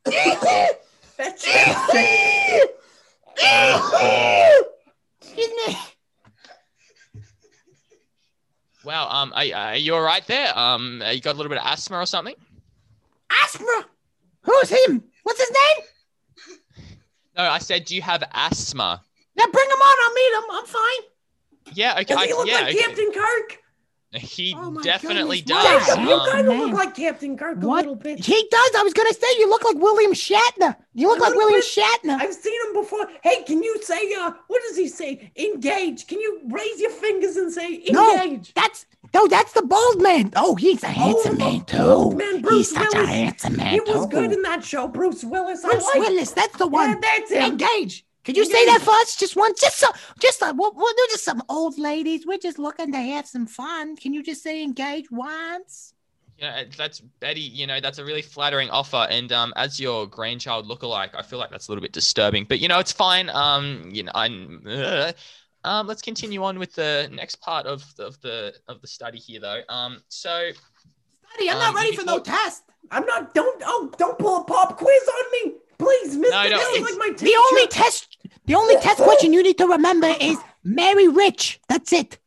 That 0.04 1.38
chapstick. 1.38 2.62
Excuse 5.20 5.50
me. 5.66 5.76
Wow. 8.85 9.09
Um, 9.09 9.33
are, 9.35 9.44
are 9.54 9.76
you 9.76 9.94
all 9.94 10.00
right 10.02 10.26
there? 10.26 10.57
Um, 10.59 11.02
you 11.12 11.20
got 11.20 11.33
a 11.35 11.37
little 11.37 11.50
bit 11.50 11.59
of 11.59 11.64
asthma 11.66 11.98
or 11.98 12.07
something? 12.07 12.35
Asthma. 13.44 13.87
Who's 14.42 14.70
him? 14.70 15.02
What's 15.24 15.40
his 15.40 15.50
name? 15.50 16.59
No, 17.37 17.44
I 17.44 17.59
said, 17.59 17.85
do 17.85 17.94
you 17.94 18.02
have 18.02 18.22
asthma? 18.33 19.02
Now 19.37 19.44
bring 19.52 19.66
him 19.66 19.76
on. 19.76 19.96
I'll 20.02 20.14
meet 20.14 20.33
him. 20.35 20.44
I'm 20.52 20.66
fine. 20.66 21.74
Yeah. 21.74 21.92
Okay. 22.00 22.14
Does 22.14 22.24
he 22.24 22.33
I- 22.33 22.44
yeah. 22.46 22.54
like 22.54 22.74
okay. 22.74 22.78
Captain 22.78 23.12
Kirk? 23.12 23.59
He 24.12 24.55
Oh 24.57 24.81
definitely 24.83 25.42
goodness, 25.42 25.64
does. 25.64 25.87
Jacob, 25.87 26.03
you 26.05 26.09
Wow. 26.09 26.21
Um, 26.25 26.31
kind 26.31 26.49
of 26.49 26.59
look 26.59 26.73
like 26.73 26.94
Captain 26.94 27.37
Kirk 27.37 27.62
a 27.62 27.66
What? 27.66 27.81
little 27.85 27.94
bit. 27.94 28.25
He 28.25 28.49
does. 28.51 28.71
I 28.77 28.83
was 28.83 28.94
gonna 28.94 29.12
say 29.12 29.27
you 29.38 29.49
look 29.51 29.62
like 29.64 29.77
William 29.77 30.12
Shatner. 30.12 30.77
You 30.94 31.09
look 31.09 31.18
like 31.21 31.29
little 31.35 31.44
William 31.44 31.61
bit. 31.61 31.64
Shatner. 31.68 32.18
I've 32.18 32.33
seen 32.33 32.59
him 32.68 32.73
before. 32.73 33.07
Hey, 33.23 33.42
can 33.42 33.62
you 33.62 33.77
say 33.83 34.14
uh 34.14 34.33
what 34.47 34.62
does 34.66 34.79
he 34.79 34.88
say? 34.88 35.31
Engage. 35.37 36.07
Can 36.07 36.21
you 36.21 36.40
raise 36.49 36.81
your 36.81 36.90
fingers 36.90 37.37
and 37.37 37.53
say 37.53 37.83
No. 37.90 38.14
engage? 38.18 38.55
That's 38.55 38.87
no, 39.14 39.27
that's 39.29 39.53
the 39.53 39.62
bald 39.62 40.01
man. 40.03 40.33
Oh, 40.37 40.55
he's 40.55 40.83
a 40.83 40.87
handsome 40.88 41.37
the 41.37 41.44
man 41.44 41.64
too. 41.66 42.11
man, 42.12 42.40
Bruce 42.40 42.71
he's 42.71 42.75
such 42.79 42.94
a 42.94 43.07
handsome 43.07 43.57
man 43.57 43.73
He 43.75 43.81
was 43.81 44.07
too. 44.07 44.11
good 44.11 44.33
in 44.33 44.40
that 44.42 44.64
show, 44.64 44.88
Bruce 44.88 45.23
Willis. 45.23 45.64
I 45.64 45.68
Bruce 45.68 45.85
like 45.94 45.99
Willis. 46.01 46.31
That's 46.33 46.57
the 46.57 46.66
one. 46.66 46.88
Yeah, 46.90 46.97
that's 47.03 47.31
him. 47.31 47.42
Engage. 47.53 48.07
Could 48.28 48.36
you 48.36 48.44
say 48.44 48.66
that 48.66 48.82
for 48.82 48.90
us? 48.90 49.16
Just 49.16 49.36
one, 49.36 49.54
just 49.58 49.78
so, 49.78 49.86
just 50.20 50.42
uh, 50.42 50.52
we'll, 50.54 50.74
we'll 50.74 50.92
do 50.92 51.06
just 51.08 51.24
some 51.24 51.42
old 51.48 51.78
ladies. 51.78 52.26
We're 52.26 52.36
just 52.36 52.58
looking 52.58 52.92
to 52.92 52.98
have 52.98 53.26
some 53.26 53.46
fun. 53.46 53.96
Can 53.96 54.12
you 54.12 54.22
just 54.22 54.42
say 54.42 54.62
engage 54.62 55.10
once? 55.10 55.94
Yeah, 56.36 56.64
that's 56.76 57.00
Betty. 57.00 57.40
You 57.40 57.66
know, 57.66 57.80
that's 57.80 57.96
a 57.96 58.04
really 58.04 58.20
flattering 58.20 58.68
offer. 58.68 59.06
And 59.08 59.32
um, 59.32 59.54
as 59.56 59.80
your 59.80 60.06
grandchild 60.06 60.68
lookalike, 60.68 61.14
I 61.14 61.22
feel 61.22 61.38
like 61.38 61.48
that's 61.48 61.68
a 61.68 61.70
little 61.70 61.80
bit 61.80 61.92
disturbing. 61.92 62.44
But 62.44 62.58
you 62.58 62.68
know, 62.68 62.78
it's 62.78 62.92
fine. 62.92 63.30
Um, 63.30 63.88
you 63.90 64.02
know, 64.02 64.12
I'm. 64.14 64.62
Uh, 64.68 65.12
um, 65.64 65.86
let's 65.86 66.02
continue 66.02 66.44
on 66.44 66.58
with 66.58 66.74
the 66.74 67.08
next 67.10 67.36
part 67.36 67.64
of 67.64 67.82
the, 67.96 68.08
of 68.08 68.20
the 68.20 68.52
of 68.68 68.82
the 68.82 68.88
study 68.88 69.16
here, 69.18 69.40
though. 69.40 69.62
Um, 69.70 70.02
so 70.10 70.50
Buddy, 71.32 71.48
I'm 71.48 71.56
Um, 71.56 71.62
not 71.62 71.74
ready 71.76 71.96
for 71.96 72.04
no 72.04 72.18
test. 72.18 72.64
I'm 72.90 73.06
not 73.06 73.32
don't 73.32 73.62
oh 73.64 73.90
don't 73.96 74.18
pull 74.18 74.42
a 74.42 74.44
pop 74.44 74.76
quiz 74.76 75.08
on 75.08 75.32
me. 75.32 75.54
Please, 75.78 76.16
Mr. 76.16 76.30
No, 76.30 76.42
no, 76.48 76.58
Hill, 76.58 76.58
it's- 76.58 76.82
like 76.82 76.98
my 76.98 77.08
teacher. 77.16 77.24
The 77.26 77.36
only 77.50 77.66
test, 77.68 78.16
the 78.46 78.54
only 78.54 78.76
test 78.76 78.98
question 78.98 79.32
you 79.32 79.42
need 79.42 79.58
to 79.58 79.66
remember 79.66 80.12
is 80.20 80.36
Mary 80.64 81.08
Rich. 81.08 81.60
That's 81.68 81.92
it. 81.92 82.18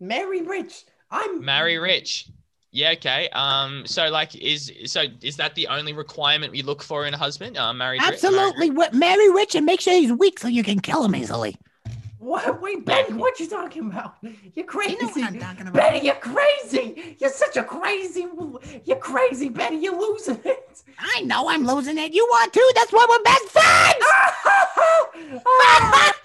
Mary 0.00 0.42
Rich. 0.42 0.84
I'm 1.10 1.42
marry 1.42 1.78
rich. 1.78 2.26
Yeah. 2.70 2.90
Okay. 2.92 3.30
Um. 3.30 3.84
So 3.86 4.08
like, 4.10 4.36
is 4.36 4.70
so 4.84 5.04
is 5.22 5.36
that 5.38 5.54
the 5.54 5.66
only 5.68 5.94
requirement 5.94 6.52
we 6.52 6.60
look 6.62 6.82
for 6.82 7.06
in 7.06 7.14
a 7.14 7.16
husband? 7.16 7.56
Uh, 7.56 7.72
married. 7.72 8.02
ri- 8.02 8.04
married 8.06 8.14
Absolutely, 8.14 8.68
rich? 8.70 8.76
Wi- 8.76 8.98
Mary 8.98 9.30
Rich, 9.32 9.54
and 9.54 9.64
make 9.64 9.80
sure 9.80 9.94
he's 9.94 10.12
weak 10.12 10.38
so 10.38 10.48
you 10.48 10.62
can 10.62 10.78
kill 10.80 11.02
him 11.02 11.16
easily. 11.16 11.56
What 12.18 12.60
wait, 12.60 12.84
Betty, 12.84 13.12
what 13.12 13.38
you 13.38 13.48
talking 13.48 13.86
about? 13.88 14.16
You're 14.54 14.66
crazy. 14.66 14.92
You 14.92 15.02
know 15.02 15.08
what 15.08 15.24
I'm 15.24 15.38
talking 15.38 15.62
about. 15.62 15.74
Betty, 15.74 16.06
you're 16.06 16.14
crazy. 16.16 17.16
You're 17.20 17.30
such 17.30 17.56
a 17.56 17.62
crazy 17.62 18.26
you're 18.84 18.96
crazy, 18.96 19.48
Betty. 19.48 19.76
You're 19.76 19.98
losing 19.98 20.40
it. 20.44 20.82
I 20.98 21.20
know 21.22 21.48
I'm 21.48 21.64
losing 21.64 21.98
it. 21.98 22.12
You 22.12 22.24
are 22.40 22.48
too. 22.48 22.70
That's 22.74 22.92
why 22.92 23.06
we're 23.08 23.22
best 23.22 23.48
friends. 23.48 24.04
Ah! 25.46 26.14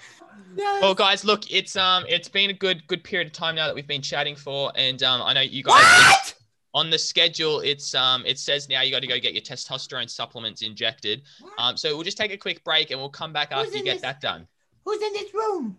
Well, 0.56 0.94
guys, 0.94 1.24
look, 1.24 1.50
it's 1.50 1.74
um, 1.74 2.04
it's 2.08 2.28
been 2.28 2.50
a 2.50 2.52
good 2.52 2.86
good 2.86 3.02
period 3.02 3.26
of 3.26 3.32
time 3.32 3.56
now 3.56 3.66
that 3.66 3.74
we've 3.74 3.88
been 3.88 4.02
chatting 4.02 4.36
for, 4.36 4.70
and 4.76 5.02
um, 5.02 5.20
I 5.22 5.32
know 5.32 5.40
you 5.40 5.62
guys. 5.64 5.82
what? 5.82 6.34
on 6.74 6.90
the 6.90 6.98
schedule 6.98 7.60
it's 7.60 7.94
um 7.94 8.26
it 8.26 8.36
says 8.36 8.68
now 8.68 8.82
you 8.82 8.90
got 8.90 9.00
to 9.00 9.06
go 9.06 9.16
get 9.20 9.32
your 9.32 9.40
testosterone 9.42 10.10
supplements 10.10 10.60
injected 10.60 11.22
um 11.56 11.76
so 11.76 11.94
we'll 11.94 12.02
just 12.02 12.16
take 12.18 12.32
a 12.32 12.36
quick 12.36 12.64
break 12.64 12.90
and 12.90 12.98
we'll 12.98 13.08
come 13.08 13.32
back 13.32 13.52
Who's 13.52 13.66
after 13.66 13.78
you 13.78 13.84
get 13.84 13.92
this? 13.94 14.02
that 14.02 14.20
done 14.20 14.48
Who's 14.84 15.00
in 15.00 15.12
this 15.12 15.32
room? 15.32 15.76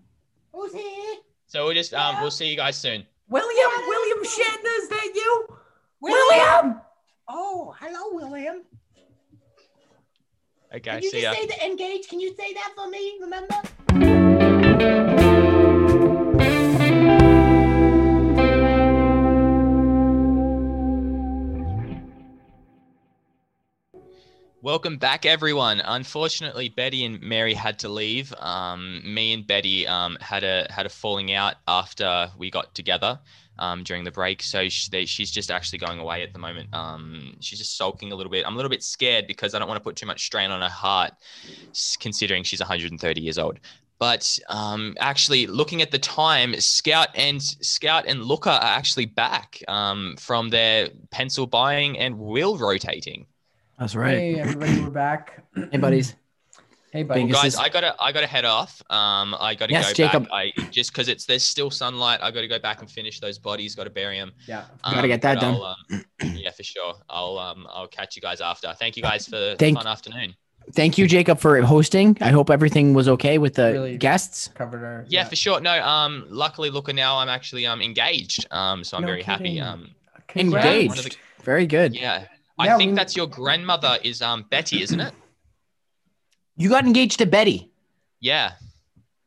Who's 0.55 0.73
here? 0.73 1.15
so 1.47 1.65
we'll 1.65 1.73
just 1.73 1.93
um 1.93 2.21
we'll 2.21 2.31
see 2.31 2.47
you 2.49 2.55
guys 2.55 2.77
soon 2.77 3.05
William, 3.27 3.71
William 3.87 4.23
Shatner, 4.23 4.77
is 4.83 4.89
that 4.89 5.11
you? 5.15 5.47
William. 5.99 6.27
William! 6.29 6.81
Oh, 7.27 7.75
hello, 7.79 8.13
William. 8.13 8.61
okay 10.73 10.79
Can 10.79 11.01
you 11.01 11.09
see 11.09 11.21
just 11.21 11.35
ya 11.35 11.41
say 11.41 11.47
the 11.47 11.65
engage? 11.65 12.07
Can 12.07 12.19
you 12.19 12.35
say 12.35 12.53
that 12.53 12.71
for 12.75 12.87
me? 12.87 13.17
Remember? 13.19 14.14
Welcome 24.65 24.97
back 24.97 25.27
everyone 25.27 25.79
unfortunately 25.79 26.69
betty 26.69 27.05
and 27.05 27.21
mary 27.21 27.53
had 27.53 27.77
to 27.77 27.87
leave 27.87 28.33
um 28.39 28.99
me 29.05 29.31
and 29.31 29.45
betty 29.45 29.85
um 29.85 30.17
had 30.19 30.43
a 30.43 30.65
had 30.71 30.87
a 30.87 30.89
falling 30.89 31.31
out 31.31 31.57
after 31.67 32.31
we 32.35 32.49
got 32.49 32.73
together 32.73 33.19
um, 33.59 33.83
during 33.83 34.03
the 34.03 34.11
break. 34.11 34.41
So 34.41 34.67
she, 34.67 34.89
they, 34.89 35.05
she's 35.05 35.29
just 35.29 35.51
actually 35.51 35.77
going 35.77 35.99
away 35.99 36.23
at 36.23 36.33
the 36.33 36.39
moment. 36.39 36.73
Um, 36.73 37.37
she's 37.41 37.59
just 37.59 37.77
sulking 37.77 38.11
a 38.11 38.15
little 38.15 38.31
bit. 38.31 38.43
I'm 38.43 38.53
a 38.53 38.55
little 38.55 38.71
bit 38.71 38.81
scared 38.81 39.27
because 39.27 39.53
I 39.53 39.59
don't 39.59 39.67
want 39.67 39.77
to 39.77 39.83
put 39.83 39.95
too 39.95 40.07
much 40.07 40.25
strain 40.25 40.49
on 40.49 40.61
her 40.61 40.67
heart, 40.67 41.13
considering 41.99 42.43
she's 42.43 42.59
130 42.59 43.21
years 43.21 43.37
old. 43.37 43.59
But 43.99 44.39
um, 44.49 44.95
actually, 44.99 45.45
looking 45.45 45.83
at 45.83 45.91
the 45.91 45.99
time, 45.99 46.59
Scout 46.59 47.09
and 47.15 47.41
Scout 47.41 48.05
and 48.07 48.23
Luca 48.23 48.49
are 48.49 48.77
actually 48.77 49.05
back 49.05 49.63
um, 49.67 50.15
from 50.19 50.49
their 50.49 50.89
pencil 51.11 51.45
buying 51.45 51.97
and 51.99 52.17
wheel 52.17 52.57
rotating. 52.57 53.27
That's 53.79 53.95
right. 53.95 54.17
Hey 54.17 54.35
everybody, 54.39 54.81
we're 54.81 54.89
back. 54.89 55.43
Hey, 55.71 55.77
buddies. 55.77 56.15
Hey 56.91 57.03
buddy. 57.03 57.23
Bingus. 57.23 57.27
This 57.31 57.41
Guys, 57.41 57.55
I 57.57 57.69
gotta 57.69 57.95
I 57.99 58.11
gotta 58.13 58.27
head 58.27 58.45
off. 58.45 58.81
Um, 58.89 59.35
I 59.39 59.53
gotta 59.55 59.73
Yes, 59.73 59.87
go 59.89 59.93
Jacob. 59.93 60.23
back. 60.23 60.31
I 60.31 60.53
just 60.71 60.91
because 60.93 61.09
it's 61.09 61.25
there's 61.25 61.43
still 61.43 61.69
sunlight. 61.69 62.19
I 62.21 62.31
gotta 62.31 62.47
go 62.47 62.57
back 62.59 62.79
and 62.81 62.89
finish 62.89 63.19
those 63.19 63.37
bodies. 63.37 63.75
Got 63.75 63.83
to 63.85 63.89
bury 63.89 64.17
them. 64.17 64.31
Yeah. 64.47 64.65
Gotta 64.83 65.07
get 65.09 65.21
that 65.23 65.41
done. 65.41 65.59
Um, 65.91 66.05
yeah, 66.23 66.51
for 66.51 66.63
sure. 66.63 66.93
I'll 67.09 67.37
um 67.37 67.67
I'll 67.69 67.87
catch 67.87 68.15
you 68.15 68.21
guys 68.21 68.39
after. 68.39 68.73
Thank 68.79 68.95
you 68.95 69.03
guys 69.03 69.25
for 69.25 69.31
the 69.37 69.55
Thank- 69.59 69.77
fun 69.77 69.87
afternoon. 69.87 70.35
Thank 70.73 70.97
you, 70.97 71.05
Jacob, 71.07 71.37
for 71.39 71.61
hosting. 71.61 72.17
I 72.21 72.29
hope 72.31 72.49
everything 72.49 72.95
was 72.95 73.07
okay 73.07 73.37
with 73.37 73.53
the 73.53 73.71
Really- 73.73 73.97
guests. 73.97 74.47
Covered 74.55 74.83
our 74.83 75.05
Yeah, 75.07 75.23
for 75.25 75.35
sure. 75.35 75.59
No, 75.59 75.79
um, 75.85 76.25
luckily, 76.29 76.71
look, 76.71 76.91
now 76.93 77.17
I'm 77.17 77.29
actually 77.29 77.65
um 77.67 77.81
engaged. 77.81 78.47
Um, 78.51 78.83
so 78.83 78.95
I'm 78.97 79.01
No 79.03 79.07
very 79.07 79.21
happy. 79.21 79.59
Um, 79.59 79.89
Congrats. 80.29 80.65
Engaged. 80.65 80.95
One 80.95 81.03
the- 81.03 81.15
Very 81.43 81.67
good. 81.67 81.93
yeah, 81.93 82.21
Yeah, 82.21 82.25
I 82.57 82.77
think 82.77 82.91
we- 82.91 82.95
that's 82.95 83.15
your 83.15 83.27
grandmother 83.27 83.97
is 84.03 84.21
um 84.21 84.45
Betty, 84.49 84.81
isn't 84.81 84.99
it? 84.99 85.13
You 86.57 86.69
got 86.69 86.85
engaged 86.85 87.19
to 87.19 87.25
Betty. 87.25 87.69
Yeah, 88.21 88.53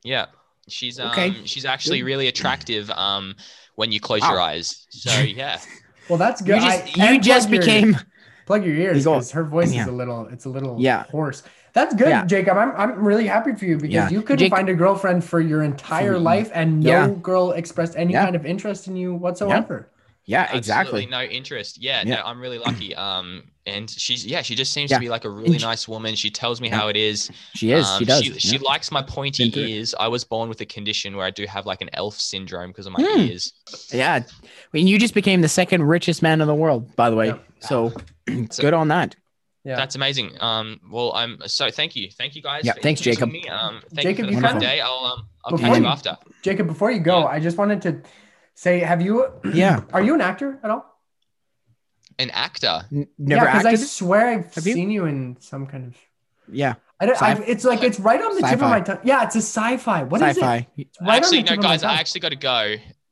yeah. 0.03 0.27
She's 0.69 0.99
um 0.99 1.11
Okay. 1.11 1.35
she's 1.45 1.65
actually 1.67 2.03
really 2.03 2.27
attractive 2.29 2.91
um 2.91 3.35
when 3.75 3.93
you 3.93 4.01
close 4.01 4.23
Wow. 4.23 4.31
your 4.31 4.41
eyes. 4.41 4.87
So 4.91 5.11
yeah. 5.21 5.61
Well, 6.09 6.19
that's 6.19 6.41
good. 6.41 6.57
You 6.57 6.63
just 6.63 6.83
I- 6.99 7.09
you 7.09 7.15
and 7.17 7.23
just 7.23 7.49
plug 7.49 7.53
your- 7.55 7.61
became 7.63 7.97
plug 8.47 8.65
your 8.65 8.75
ears 8.75 9.05
because 9.05 9.31
her 9.33 9.45
voice 9.45 9.75
Yeah. 9.75 9.83
is 9.83 9.89
a 9.89 9.93
little 9.93 10.27
it's 10.29 10.47
a 10.47 10.49
little 10.49 10.77
Yeah. 10.81 11.05
hoarse. 11.11 11.43
That's 11.75 11.95
good, 11.95 12.09
Yeah. 12.09 12.25
Jacob. 12.25 12.57
I'm 12.57 12.73
I'm 12.77 13.05
really 13.05 13.27
happy 13.27 13.55
for 13.55 13.67
you 13.67 13.77
because 13.77 13.93
Yeah. 13.95 14.09
you 14.09 14.23
couldn't 14.23 14.39
Jake- 14.39 14.51
find 14.51 14.71
a 14.71 14.75
girlfriend 14.75 15.23
for 15.23 15.39
your 15.41 15.63
entire 15.63 16.19
life 16.19 16.51
and 16.55 16.81
no 16.81 16.91
Yeah. 16.91 17.09
girl 17.21 17.53
expressed 17.53 17.95
any 17.97 18.15
Yeah. 18.15 18.25
kind 18.25 18.37
of 18.37 18.47
interest 18.47 18.89
in 18.89 18.97
you 18.97 19.15
whatsoever. 19.15 19.91
Yeah 20.29 20.55
exactly. 20.57 21.07
no 21.07 21.23
interest. 21.23 21.73
Yeah, 21.83 22.03
Yeah. 22.07 22.17
no, 22.17 22.23
I'm 22.25 22.41
really 22.41 22.59
lucky. 22.59 22.95
Um, 23.09 23.45
and 23.67 23.89
she's 23.91 24.25
yeah, 24.25 24.41
she 24.43 24.55
just 24.55 24.73
seems 24.73 24.91
Yeah. 24.91 24.97
to 24.99 25.01
be 25.01 25.09
like 25.09 25.25
a 25.25 25.31
really 25.31 25.59
she- 25.59 25.65
nice 25.65 25.87
woman. 25.89 26.15
She 26.15 26.31
tells 26.31 26.61
me 26.61 26.69
Yeah. 26.69 26.77
how 26.81 26.89
it 26.89 26.97
is. 26.97 27.31
She 27.55 27.73
is. 27.73 27.87
Um, 27.87 27.99
she 27.99 28.05
does. 28.05 28.23
She, 28.23 28.33
she 28.39 28.59
likes 28.59 28.91
my 28.91 29.03
pointy 29.03 29.51
Been 29.51 29.69
ears. 29.69 29.95
I 29.99 30.09
was 30.09 30.25
born 30.25 30.49
with 30.49 30.61
a 30.61 30.67
condition 30.67 31.17
where 31.17 31.27
I 31.27 31.31
do 31.31 31.45
have 31.47 31.67
like 31.67 31.81
an 31.81 31.91
elf 31.93 32.15
syndrome 32.19 32.71
because 32.71 32.87
of 32.87 32.93
my 32.93 33.03
Hmm. 33.03 33.21
ears. 33.29 33.53
Yeah. 33.93 34.21
I 34.23 34.47
mean, 34.73 34.87
you 34.87 34.99
just 34.99 35.15
became 35.15 35.41
the 35.43 35.49
second 35.49 35.83
richest 35.83 36.23
man 36.23 36.41
in 36.41 36.47
the 36.47 36.55
world, 36.55 36.95
by 36.97 37.11
the 37.11 37.17
way. 37.17 37.27
Yep. 37.29 37.45
So 37.61 37.93
good 38.61 38.73
on 38.75 38.89
that. 38.89 39.17
Yeah. 39.65 39.77
That's 39.77 39.97
amazing. 39.97 40.31
Um, 40.41 40.81
well, 40.91 41.13
I'm 41.15 41.39
so 41.47 41.71
thank 41.71 41.95
you, 41.97 42.09
thank 42.11 42.35
you 42.37 42.41
guys. 42.43 42.63
Yeah, 42.65 42.73
for 42.75 42.81
thanks, 42.81 43.01
introducing 43.01 43.33
Jacob. 43.33 43.45
Me. 43.45 43.49
Um, 43.51 43.81
thank 43.95 44.07
Jacob, 44.09 44.27
you 44.27 44.31
you 44.31 44.37
for 44.37 44.43
the 44.43 44.49
fun 44.49 44.61
day. 44.61 44.81
I'll 44.81 45.05
um, 45.05 45.27
I'll 45.45 45.51
Before 45.53 45.67
catch 45.69 45.77
you 45.79 45.83
you- 45.83 45.89
after. 45.91 46.17
Jacob, 46.43 46.67
before 46.69 46.91
you 46.91 47.01
go, 47.01 47.19
Yeah. 47.19 47.25
I 47.27 47.41
just 47.41 47.59
wanted 47.59 47.83
to 47.83 48.01
say, 48.59 48.81
have 48.81 49.01
you 49.01 49.27
Yeah. 49.55 49.83
are 49.93 50.03
you 50.03 50.15
an 50.15 50.21
actor 50.21 50.59
at 50.63 50.71
all? 50.71 50.85
An 52.19 52.31
actor. 52.31 52.85
N- 52.93 53.07
never 53.17 53.45
yeah, 53.45 53.53
because 53.53 53.67
I 53.67 53.75
swear 53.77 54.27
I've 54.29 54.55
Have 54.55 54.65
seen 54.65 54.91
you 54.91 55.05
in 55.07 55.37
some 55.41 55.67
kind 55.67 55.87
of 55.87 55.95
yeah. 56.51 56.75
I 57.01 57.07
don't, 57.07 57.15
Sci- 57.15 57.27
I, 57.27 57.45
it's 57.47 57.65
like 57.65 57.83
it's 57.85 58.01
right 58.01 58.21
on 58.21 58.35
the 58.35 58.43
tip 58.43 58.55
of 58.55 58.61
my 58.63 58.81
tongue. 58.81 58.99
Yeah, 59.05 59.23
it's 59.23 59.37
a 59.37 59.43
sci-fi. 59.43 60.03
What 60.03 60.21
is 60.23 60.37
it? 60.37 60.41
Sci-fi. 60.41 60.67
It's 60.77 61.01
right 61.01 61.17
actually, 61.19 61.39
on 61.39 61.45
the 61.45 61.51
no, 61.51 61.57
tip 61.57 61.59
of 61.59 61.65
my 61.65 61.71
guys, 61.71 61.85
I 61.85 61.95
actually 61.95 62.21
got 62.23 62.31
to 62.31 62.37
go. 62.37 62.61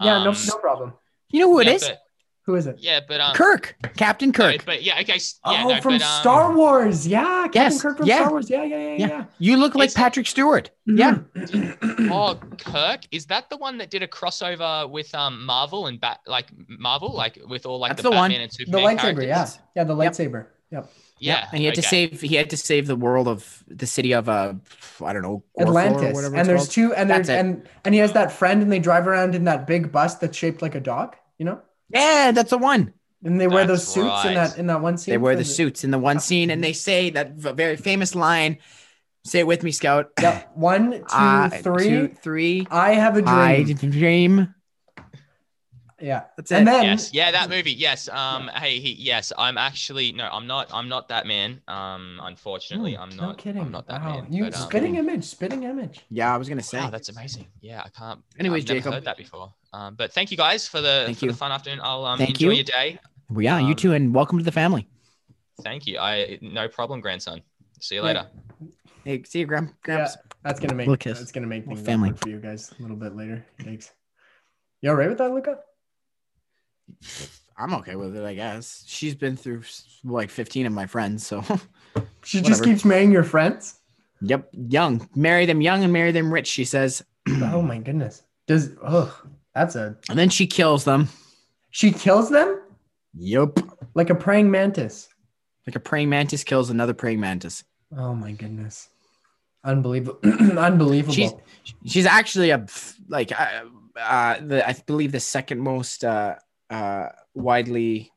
Yeah, 0.00 0.24
no, 0.24 0.30
Um, 0.30 0.36
no 0.48 0.58
problem. 0.58 0.92
You 1.30 1.40
know 1.40 1.52
who 1.52 1.60
it 1.60 1.68
yeah, 1.68 1.74
is? 1.74 1.84
But, 1.88 2.00
Who 2.46 2.54
is 2.54 2.66
it? 2.68 2.76
yeah, 2.78 3.00
but 3.06 3.20
um, 3.20 3.34
Kirk. 3.34 3.74
Captain 3.96 4.28
no, 4.28 4.32
Kirk. 4.32 4.64
but 4.64 4.82
yeah, 4.84 5.00
okay. 5.00 5.14
s- 5.14 5.40
Yeah, 5.44 5.64
oh, 5.64 5.68
no, 5.68 5.80
from 5.80 5.94
but, 5.94 6.02
um, 6.02 6.20
Star 6.20 6.54
Wars. 6.54 7.06
Yeah, 7.06 7.42
Captain 7.44 7.62
Yes, 7.62 7.82
Kirk 7.82 7.96
from 7.96 8.06
yeah. 8.06 8.16
Star 8.18 8.30
Wars. 8.30 8.48
Yeah, 8.48 8.62
yeah, 8.62 8.76
yeah, 8.76 8.94
Yeah. 8.94 9.06
yeah. 9.08 9.24
you 9.38 9.56
look 9.56 9.74
like 9.74 9.88
It's- 9.90 9.94
Patrick 9.94 10.26
Stewart. 10.28 10.70
Yeah. 10.86 11.18
Mhm. 11.34 12.10
Oh, 12.12 12.38
Kirk, 12.58 13.00
is 13.10 13.26
that 13.26 13.50
the 13.50 13.56
one 13.56 13.78
that 13.78 13.90
did 13.90 14.02
a 14.04 14.06
crossover 14.06 14.88
with 14.88 15.12
um 15.14 15.44
Marvel 15.44 15.86
and 15.88 16.00
Bat 16.00 16.20
like 16.26 16.46
Marvel, 16.68 17.12
like 17.12 17.38
with 17.48 17.66
all 17.66 17.78
like 17.80 17.90
That's 17.90 18.02
the, 18.02 18.10
the 18.10 18.16
one. 18.16 18.30
Batman 18.30 18.48
and 18.48 18.72
the 18.72 18.78
lightsaber. 18.78 19.26
Yeah, 19.26 19.34
characters? 19.34 19.58
yeah, 19.74 19.84
the 19.84 19.94
lightsaber. 19.96 20.46
Yep. 20.70 20.88
Yeah, 21.18 21.48
And 21.50 21.58
he 21.60 21.64
had 21.64 21.74
to 21.76 21.82
save. 21.82 22.20
He 22.20 22.34
had 22.36 22.50
to 22.50 22.56
save 22.58 22.86
the 22.86 22.94
world 22.96 23.26
of 23.26 23.64
the 23.68 23.86
city 23.86 24.12
of 24.12 24.28
uh, 24.28 24.52
I 25.04 25.12
don't 25.14 25.22
know, 25.22 25.42
Gorthor 25.58 25.64
or 25.64 25.68
Atlantis. 25.68 26.14
whatever 26.14 26.36
And 26.36 26.46
there's 26.48 26.60
called. 26.66 26.70
two, 26.70 26.94
and 26.94 27.08
there's 27.10 27.28
and 27.30 27.66
and 27.84 27.94
he 27.94 28.00
has 28.00 28.12
that 28.12 28.30
friend, 28.30 28.62
and 28.62 28.70
they 28.70 28.78
drive 28.78 29.06
around 29.08 29.34
in 29.34 29.44
that 29.44 29.66
big 29.66 29.90
bus 29.90 30.16
that's 30.16 30.36
shaped 30.36 30.60
like 30.62 30.74
a 30.74 30.80
dog. 30.80 31.16
You 31.38 31.46
know? 31.46 31.60
Yeah, 31.90 32.32
that's 32.32 32.50
the 32.50 32.58
one. 32.58 32.92
And 33.24 33.40
they 33.40 33.48
wear 33.48 33.66
those 33.66 33.80
That's 33.80 33.92
suits 33.94 34.24
in 34.24 34.34
that 34.34 34.58
in 34.58 34.66
that 34.66 34.80
one 34.80 34.98
scene. 34.98 35.12
They 35.12 35.18
wear 35.18 35.34
for 35.34 35.38
the 35.38 35.44
suits 35.44 35.84
in 35.84 35.90
the 35.90 35.98
one 35.98 36.20
scene, 36.20 36.50
and 36.50 36.62
they 36.62 36.72
say 36.72 37.10
that 37.10 37.32
v- 37.32 37.52
very 37.52 37.76
famous 37.76 38.14
line. 38.14 38.58
Say 39.24 39.40
it 39.40 39.46
with 39.46 39.64
me, 39.64 39.72
Scout. 39.72 40.10
Yep. 40.20 40.52
One, 40.54 40.92
two, 40.92 41.04
Uh, 41.10 41.48
three. 41.50 41.88
two, 41.88 42.08
three. 42.22 42.66
I 42.70 42.92
have 42.94 43.16
a 43.16 43.22
dream. 43.22 43.34
I 43.34 43.62
dream. 43.72 44.54
Yeah. 46.00 46.24
That's 46.36 46.50
it. 46.52 46.56
And 46.56 46.66
then 46.68 46.84
Yes, 46.84 47.10
yeah, 47.12 47.30
that 47.30 47.48
movie. 47.50 47.72
Yes. 47.72 48.08
Um. 48.08 48.48
Hey, 48.48 48.78
he. 48.80 48.92
Yes, 48.92 49.32
I'm 49.38 49.56
actually 49.58 50.12
no. 50.12 50.28
I'm 50.30 50.46
not. 50.46 50.68
I'm 50.72 50.88
not 50.88 51.08
that 51.08 51.26
man. 51.26 51.60
Um. 51.68 52.20
Unfortunately, 52.22 52.94
Hmm, 52.94 53.00
I'm 53.02 53.10
no 53.16 53.26
not. 53.28 53.38
kidding. 53.38 53.62
I'm 53.62 53.70
not 53.72 53.86
that 53.88 54.02
wow. 54.02 54.20
man. 54.22 54.32
You 54.32 54.44
but, 54.44 54.56
um, 54.56 54.62
spitting 54.68 54.96
image, 54.96 55.24
spitting 55.24 55.62
image. 55.64 56.00
yeah, 56.10 56.32
I 56.34 56.36
was 56.36 56.48
gonna 56.48 56.62
say. 56.62 56.78
Wow, 56.80 56.90
that's 56.90 57.08
amazing. 57.08 57.46
Yeah, 57.60 57.82
I 57.84 57.88
can't. 57.88 58.20
Anyways, 58.38 58.64
I've 58.64 58.68
never 58.68 58.78
Jacob. 58.80 58.92
heard 58.94 59.04
that 59.04 59.16
before. 59.16 59.52
Um, 59.72 59.94
but 59.94 60.12
thank 60.12 60.30
you 60.30 60.36
guys 60.36 60.66
for 60.68 60.80
the 60.80 61.02
Thank 61.06 61.18
for 61.18 61.26
you. 61.26 61.30
the 61.32 61.36
fun 61.36 61.52
afternoon. 61.52 61.80
I'll 61.82 62.04
um 62.04 62.18
Thank 62.18 62.30
enjoy 62.30 62.50
you. 62.50 62.56
your 62.56 62.64
day. 62.64 62.98
Well, 63.30 63.42
yeah, 63.42 63.58
you 63.58 63.68
Um, 63.68 63.74
too, 63.76 63.92
and 63.92 64.14
welcome 64.14 64.38
to 64.38 64.44
the 64.44 64.52
family. 64.52 64.88
Thank 65.62 65.86
you. 65.86 65.98
I 65.98 66.38
no 66.42 66.68
problem, 66.68 67.00
grandson. 67.00 67.42
See 67.80 67.94
you 67.96 68.00
Yeah. 68.02 68.06
later. 68.06 68.26
Hey, 69.04 69.22
see 69.24 69.38
you, 69.40 69.46
Gram. 69.46 69.74
Gramps. 69.82 70.16
That's 70.42 70.58
gonna 70.60 70.74
make 70.74 70.86
Little 70.88 70.96
kiss. 70.98 71.18
that's 71.18 71.32
gonna 71.32 71.46
make 71.46 71.62
Little 71.66 71.76
things 71.76 71.86
family. 71.86 72.08
family 72.10 72.20
for 72.20 72.28
you 72.28 72.38
guys 72.40 72.72
a 72.78 72.82
little 72.82 72.96
bit 72.96 73.14
later. 73.16 73.44
Thanks. 73.62 73.92
You 74.82 74.90
all 74.90 74.96
right 74.96 75.08
with 75.08 75.18
that, 75.18 75.30
Luca? 75.32 75.58
I'm 77.58 77.72
okay 77.74 77.96
with 77.96 78.16
it, 78.16 78.24
I 78.24 78.34
guess. 78.34 78.84
She's 78.86 79.14
been 79.14 79.36
through 79.36 79.62
like 80.04 80.30
15 80.30 80.66
of 80.66 80.72
my 80.72 80.86
friends, 80.86 81.26
so 81.26 81.42
She 82.24 82.40
just 82.42 82.62
keeps 82.64 82.84
marrying 82.84 83.10
your 83.12 83.22
friends. 83.24 83.76
yep, 84.20 84.48
young. 84.52 85.08
Marry 85.14 85.46
them 85.46 85.60
young 85.60 85.82
and 85.84 85.92
marry 85.92 86.12
them 86.12 86.32
rich, 86.32 86.46
she 86.46 86.64
says. 86.64 87.02
oh 87.28 87.62
my 87.62 87.78
goodness. 87.78 88.22
Does 88.46 88.72
oh 88.86 89.22
that's 89.54 89.74
a 89.74 89.96
And 90.10 90.18
then 90.18 90.28
she 90.28 90.46
kills 90.46 90.84
them. 90.84 91.08
she 91.70 91.90
kills 91.92 92.30
them 92.30 92.60
Yep. 93.14 93.58
like 93.94 94.10
a 94.10 94.14
praying 94.14 94.50
mantis. 94.50 95.08
Like 95.66 95.76
a 95.76 95.80
praying 95.80 96.10
mantis 96.10 96.44
kills 96.44 96.68
another 96.70 96.94
praying 96.94 97.20
mantis. 97.20 97.64
Oh 97.96 98.14
my 98.14 98.32
goodness. 98.32 98.90
Unbelievable. 99.64 100.18
Unbelievable. 100.58 101.14
She's 101.14 101.32
she's 101.86 102.06
actually 102.06 102.50
a 102.50 102.64
like 103.08 103.32
uh, 103.38 103.62
uh 103.98 104.40
the 104.40 104.68
I 104.68 104.74
believe 104.86 105.10
the 105.12 105.20
second 105.20 105.58
most 105.60 106.04
uh 106.04 106.36
uh 106.70 107.08
widely 107.34 108.12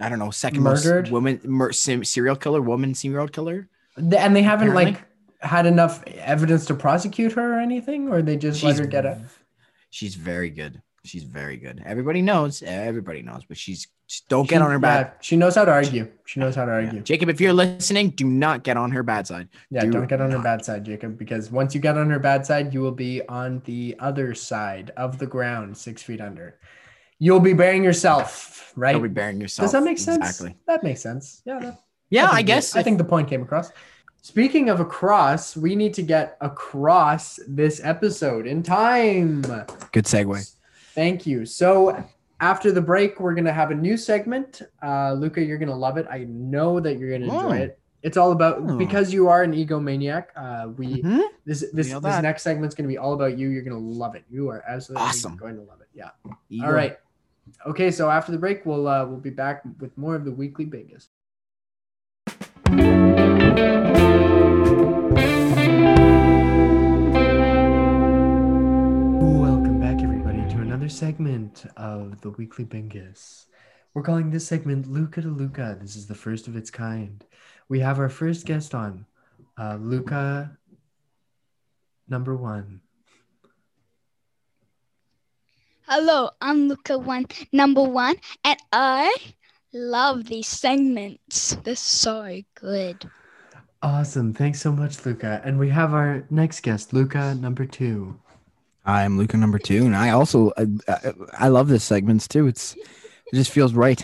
I 0.00 0.08
don't 0.08 0.18
know 0.18 0.30
second 0.30 0.62
Murdered? 0.62 1.04
most 1.04 1.12
woman 1.12 1.40
mur- 1.44 1.72
serial 1.72 2.36
killer 2.36 2.62
woman 2.62 2.94
serial 2.94 3.28
killer. 3.28 3.68
And 3.96 4.10
they 4.10 4.42
haven't 4.42 4.68
Apparently. 4.68 4.84
like 4.92 5.04
had 5.40 5.66
enough 5.66 6.02
evidence 6.06 6.64
to 6.66 6.74
prosecute 6.74 7.32
her 7.32 7.56
or 7.56 7.60
anything, 7.60 8.08
or 8.08 8.22
they 8.22 8.36
just 8.36 8.62
let 8.62 8.78
her 8.78 8.86
get 8.86 9.04
it. 9.04 9.18
She's 9.90 10.14
very 10.14 10.48
good. 10.50 10.80
She's 11.04 11.24
very 11.24 11.56
good. 11.56 11.82
Everybody 11.84 12.22
knows. 12.22 12.62
Everybody 12.62 13.22
knows, 13.22 13.42
but 13.46 13.58
she's 13.58 13.88
just 14.08 14.28
don't 14.28 14.48
get 14.48 14.62
on 14.62 14.70
her 14.70 14.78
bad. 14.78 15.06
Yeah, 15.06 15.12
she 15.20 15.36
knows 15.36 15.54
how 15.56 15.64
to 15.64 15.72
argue. 15.72 16.08
She 16.26 16.38
knows 16.40 16.54
how 16.54 16.64
to 16.64 16.70
Yeah. 16.70 16.86
argue. 16.86 17.00
Jacob, 17.00 17.28
if 17.28 17.40
you're 17.40 17.52
listening, 17.52 18.10
do 18.10 18.24
not 18.24 18.62
get 18.62 18.76
on 18.76 18.92
her 18.92 19.02
bad 19.02 19.26
side. 19.26 19.48
Yeah, 19.70 19.82
Do 19.82 19.90
don't 19.90 20.06
get 20.08 20.20
on 20.20 20.30
her 20.30 20.38
bad 20.38 20.64
side, 20.64 20.84
Jacob, 20.84 21.18
because 21.18 21.50
once 21.50 21.74
you 21.74 21.80
get 21.80 21.98
on 21.98 22.08
her 22.10 22.18
bad 22.18 22.46
side, 22.46 22.72
you 22.72 22.80
will 22.80 22.92
be 22.92 23.20
on 23.28 23.60
the 23.64 23.96
other 23.98 24.34
side 24.34 24.90
of 24.96 25.18
the 25.18 25.26
ground, 25.26 25.76
six 25.76 26.02
feet 26.02 26.20
under. 26.20 26.54
You'll 27.24 27.38
be 27.50 27.52
burying 27.52 27.84
yourself, 27.84 28.72
right? 28.74 28.90
You'll 28.96 29.02
be 29.02 29.08
burying 29.20 29.40
yourself. 29.40 29.66
Does 29.66 29.72
that 29.72 29.84
make 29.84 29.98
sense? 29.98 30.16
Exactly. 30.26 30.56
That 30.66 30.82
makes 30.82 31.00
sense. 31.00 31.40
Yeah. 31.44 31.60
that- 31.60 31.80
Yeah, 32.10 32.22
think 32.26 32.34
I 32.34 32.42
the- 32.42 32.46
guess. 32.46 32.74
I 32.76 32.82
think 32.82 32.98
the 32.98 33.04
point 33.14 33.28
came 33.28 33.42
across. 33.42 33.70
Speaking 34.22 34.68
of 34.70 34.80
across, 34.80 35.56
we 35.56 35.76
need 35.76 35.94
to 35.94 36.02
get 36.02 36.36
across 36.40 37.38
this 37.46 37.80
episode 37.84 38.46
in 38.46 38.62
time. 38.62 39.42
good 39.92 40.04
segue. 40.06 40.40
Thank 40.96 41.24
you. 41.24 41.46
So 41.46 41.72
after 42.40 42.72
the 42.72 42.80
break, 42.82 43.20
we're 43.20 43.34
gonna 43.34 43.52
have 43.52 43.70
a 43.70 43.74
new 43.74 43.96
segment. 43.96 44.62
Uh, 44.82 45.12
Luca, 45.12 45.40
you're 45.42 45.58
gonna 45.58 45.76
love 45.86 45.96
it. 45.98 46.06
I 46.10 46.24
know 46.28 46.80
that 46.80 46.98
you're 46.98 47.12
gonna 47.16 47.26
enjoy 47.32 47.58
Oh. 47.60 47.66
it. 47.66 47.78
It's 48.02 48.16
all 48.16 48.32
about 48.32 48.56
Oh. 48.68 48.76
because 48.76 49.12
you 49.12 49.28
are 49.28 49.42
an 49.44 49.52
egomaniac. 49.54 50.24
Uh, 50.34 50.70
we 50.76 51.02
Mhm. 51.02 51.22
this 51.46 51.60
this 51.72 51.86
this 51.92 52.22
next 52.22 52.42
segment's 52.42 52.74
gonna 52.74 52.88
be 52.88 52.98
all 52.98 53.12
about 53.14 53.38
you. 53.38 53.48
You're 53.48 53.62
gonna 53.62 53.78
love 54.02 54.16
it. 54.16 54.24
You 54.28 54.48
are 54.50 54.62
absolutely 54.66 55.06
Awesome. 55.06 55.36
going 55.36 55.54
to 55.54 55.62
love 55.62 55.80
it. 55.80 55.88
Yeah. 55.94 56.10
Ego. 56.50 56.66
All 56.66 56.72
right. 56.72 56.96
Okay. 57.66 57.90
So 57.90 58.10
after 58.10 58.32
the 58.32 58.38
break, 58.38 58.64
we'll 58.66 58.88
uh, 58.88 59.06
we'll 59.06 59.20
be 59.20 59.30
back 59.30 59.62
with 59.80 59.96
more 59.96 60.14
of 60.14 60.24
the 60.24 60.32
Weekly 60.32 60.66
Bingus. 60.66 61.08
Welcome 69.40 69.80
back, 69.80 70.02
everybody, 70.02 70.48
to 70.54 70.60
another 70.60 70.88
segment 70.88 71.66
of 71.76 72.20
the 72.20 72.30
Weekly 72.30 72.64
Bingus. 72.64 73.46
We're 73.94 74.02
calling 74.02 74.30
this 74.30 74.46
segment 74.46 74.90
Luca 74.90 75.20
to 75.20 75.28
Luca. 75.28 75.76
This 75.80 75.96
is 75.96 76.06
the 76.06 76.14
first 76.14 76.48
of 76.48 76.56
its 76.56 76.70
kind. 76.70 77.24
We 77.68 77.80
have 77.80 77.98
our 77.98 78.08
first 78.08 78.46
guest 78.46 78.74
on, 78.74 79.04
uh, 79.58 79.76
Luca 79.80 80.56
number 82.08 82.34
one. 82.36 82.80
Hello, 85.94 86.30
I'm 86.40 86.70
Luca 86.70 86.96
One 86.96 87.26
Number 87.52 87.82
One, 87.82 88.16
and 88.44 88.58
I 88.72 89.14
love 89.74 90.24
these 90.24 90.48
segments. 90.48 91.54
They're 91.64 91.76
so 91.76 92.40
good. 92.54 93.10
Awesome. 93.82 94.32
Thanks 94.32 94.62
so 94.62 94.72
much, 94.72 95.04
Luca. 95.04 95.42
And 95.44 95.58
we 95.58 95.68
have 95.68 95.92
our 95.92 96.24
next 96.30 96.60
guest, 96.60 96.94
Luca 96.94 97.34
number 97.34 97.66
two. 97.66 98.18
I'm 98.86 99.18
Luca 99.18 99.36
number 99.36 99.58
two, 99.58 99.84
and 99.84 99.94
I 99.94 100.08
also 100.12 100.52
uh, 100.56 100.64
uh, 100.88 101.12
I 101.38 101.48
love 101.48 101.68
this 101.68 101.84
segments 101.84 102.26
too. 102.26 102.46
It's 102.46 102.74
it 102.74 103.34
just 103.34 103.50
feels 103.50 103.74
right. 103.74 104.02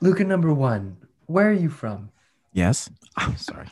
Luca 0.00 0.24
number 0.24 0.54
one, 0.54 0.96
where 1.26 1.50
are 1.50 1.52
you 1.52 1.68
from? 1.68 2.08
Yes. 2.54 2.88
I'm 3.18 3.36
sorry. 3.36 3.68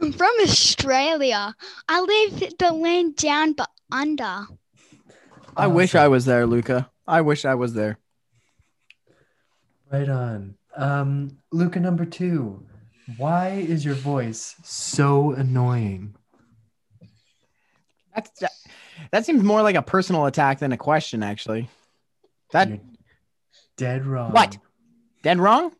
I'm 0.00 0.10
from 0.10 0.32
Australia. 0.42 1.54
I 1.88 2.00
live 2.00 2.52
the 2.58 2.72
land 2.72 3.14
down 3.14 3.52
but 3.52 3.70
under. 3.94 4.46
I 5.56 5.68
wish 5.68 5.94
I 5.94 6.08
was 6.08 6.24
there, 6.24 6.46
Luca. 6.46 6.90
I 7.06 7.20
wish 7.20 7.44
I 7.44 7.54
was 7.54 7.74
there. 7.74 7.98
Right 9.90 10.08
on. 10.08 10.56
Um, 10.76 11.38
Luca 11.52 11.78
number 11.78 12.04
two, 12.04 12.66
why 13.16 13.50
is 13.50 13.84
your 13.84 13.94
voice 13.94 14.56
so 14.64 15.32
annoying? 15.32 16.16
That's 18.14 18.30
that, 18.40 18.52
that 19.12 19.26
seems 19.26 19.42
more 19.42 19.62
like 19.62 19.76
a 19.76 19.82
personal 19.82 20.26
attack 20.26 20.58
than 20.58 20.72
a 20.72 20.76
question, 20.76 21.22
actually. 21.22 21.68
That 22.52 22.68
You're 22.68 22.80
dead 23.76 24.06
wrong. 24.06 24.32
What? 24.32 24.58
dead 25.22 25.38
wrong? 25.38 25.72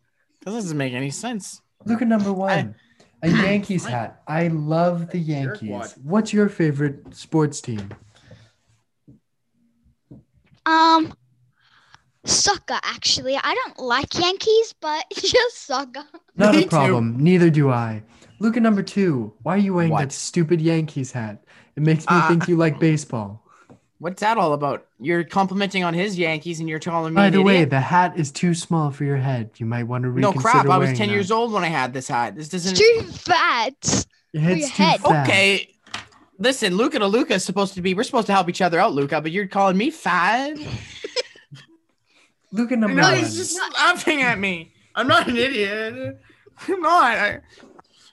That 0.44 0.53
doesn't 0.53 0.77
make 0.77 0.92
any 0.92 1.11
sense. 1.11 1.61
Luca 1.85 2.05
number 2.05 2.33
one, 2.33 2.77
a 3.22 3.29
Yankees 3.42 3.85
hat. 3.85 4.22
I 4.29 4.48
love 4.48 5.11
the 5.11 5.18
Yankees. 5.18 5.96
What's 6.03 6.33
your 6.33 6.48
favorite 6.48 7.14
sports 7.14 7.61
team? 7.61 7.90
Um, 10.66 11.12
soccer, 12.24 12.79
actually. 12.83 13.37
I 13.37 13.55
don't 13.55 13.79
like 13.79 14.14
Yankees, 14.18 14.74
but 14.81 15.05
just 15.14 15.66
soccer. 15.66 16.05
Not 16.37 16.55
Me 16.55 16.61
a 16.61 16.62
too. 16.62 16.68
problem. 16.68 17.16
Neither 17.18 17.50
do 17.50 17.70
I. 17.70 18.03
Luca 18.40 18.61
number 18.61 18.83
two, 18.83 19.33
why 19.42 19.55
are 19.55 19.59
you 19.59 19.74
wearing 19.74 19.90
What? 19.90 20.00
that 20.00 20.12
stupid 20.12 20.61
Yankees 20.61 21.12
hat? 21.12 21.44
It 21.77 21.83
makes 21.83 22.03
me 22.03 22.16
Uh, 22.16 22.29
think 22.29 22.48
you 22.48 22.57
like 22.57 22.79
baseball. 22.81 23.40
What's 23.98 24.20
that 24.20 24.37
all 24.38 24.53
about? 24.53 24.87
You're 25.00 25.24
complimenting 25.24 25.83
on 25.85 25.94
his 25.94 26.18
Yankees, 26.18 26.61
and 26.61 26.68
you're 26.68 26.79
telling 26.81 27.14
me. 27.14 27.16
By 27.16 27.31
the 27.31 27.40
way, 27.42 27.55
idiot? 27.57 27.70
the 27.70 27.81
hat 27.81 28.18
is 28.18 28.31
too 28.31 28.53
small 28.53 28.90
for 28.90 29.05
your 29.05 29.16
head. 29.16 29.50
You 29.57 29.66
might 29.66 29.85
want 29.85 30.03
to 30.05 30.11
reconsider. 30.11 30.20
no 30.20 30.29
reconsider. 30.40 30.68
crap. 30.68 30.74
I 30.74 30.79
was 30.79 30.92
ten 30.98 31.09
that. 31.09 31.14
years 31.14 31.31
old 31.31 31.53
when 31.53 31.62
I 31.64 31.68
had 31.68 31.92
this 31.94 32.09
hat. 32.09 32.35
This 32.37 32.53
It's 32.53 32.64
doesn't. 32.64 32.77
too 32.77 33.03
fat. 33.12 34.07
Your 34.33 34.42
head's 34.42 34.61
your 34.61 34.68
too 34.68 34.83
head. 34.83 35.00
fat. 35.00 35.24
Okay. 35.29 35.74
Listen, 36.38 36.77
Luca 36.77 36.99
to 36.99 37.07
Luca 37.07 37.35
is 37.35 37.44
supposed 37.44 37.75
to 37.75 37.83
be. 37.83 37.94
We're 37.94 38.03
supposed 38.03 38.27
to 38.27 38.33
help 38.33 38.49
each 38.49 38.61
other 38.61 38.81
out, 38.81 38.92
Luca. 38.92 39.20
But 39.20 39.31
you're 39.33 39.47
calling 39.47 39.77
me 39.77 39.90
fat. 39.90 40.59
Luca 42.53 42.77
number 42.77 43.01
No, 43.01 43.09
one. 43.09 43.18
he's 43.18 43.37
just 43.37 43.59
laughing 43.75 44.23
at 44.23 44.38
me. 44.38 44.73
I'm 44.94 45.09
not 45.09 45.29
an 45.29 45.37
idiot. 45.37 46.20
I'm 46.68 46.80
not. 46.80 47.03
I, 47.05 47.41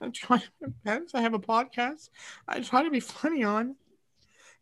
I 0.01 0.09
try 0.09 0.41
my 0.61 0.67
best. 0.83 1.13
I 1.15 1.21
have 1.21 1.33
a 1.33 1.39
podcast. 1.39 2.09
I 2.47 2.59
try 2.59 2.83
to 2.83 2.89
be 2.89 2.99
funny 2.99 3.43
on. 3.43 3.75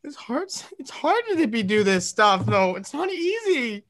It's 0.04 0.16
hard. 0.16 0.50
It's 0.80 0.90
hard 0.90 1.24
to 1.34 1.48
be 1.48 1.64
do 1.64 1.84
this 1.84 2.08
stuff 2.08 2.46
though. 2.46 2.76
It's 2.76 2.94
not 2.94 3.10
easy. 3.10 3.84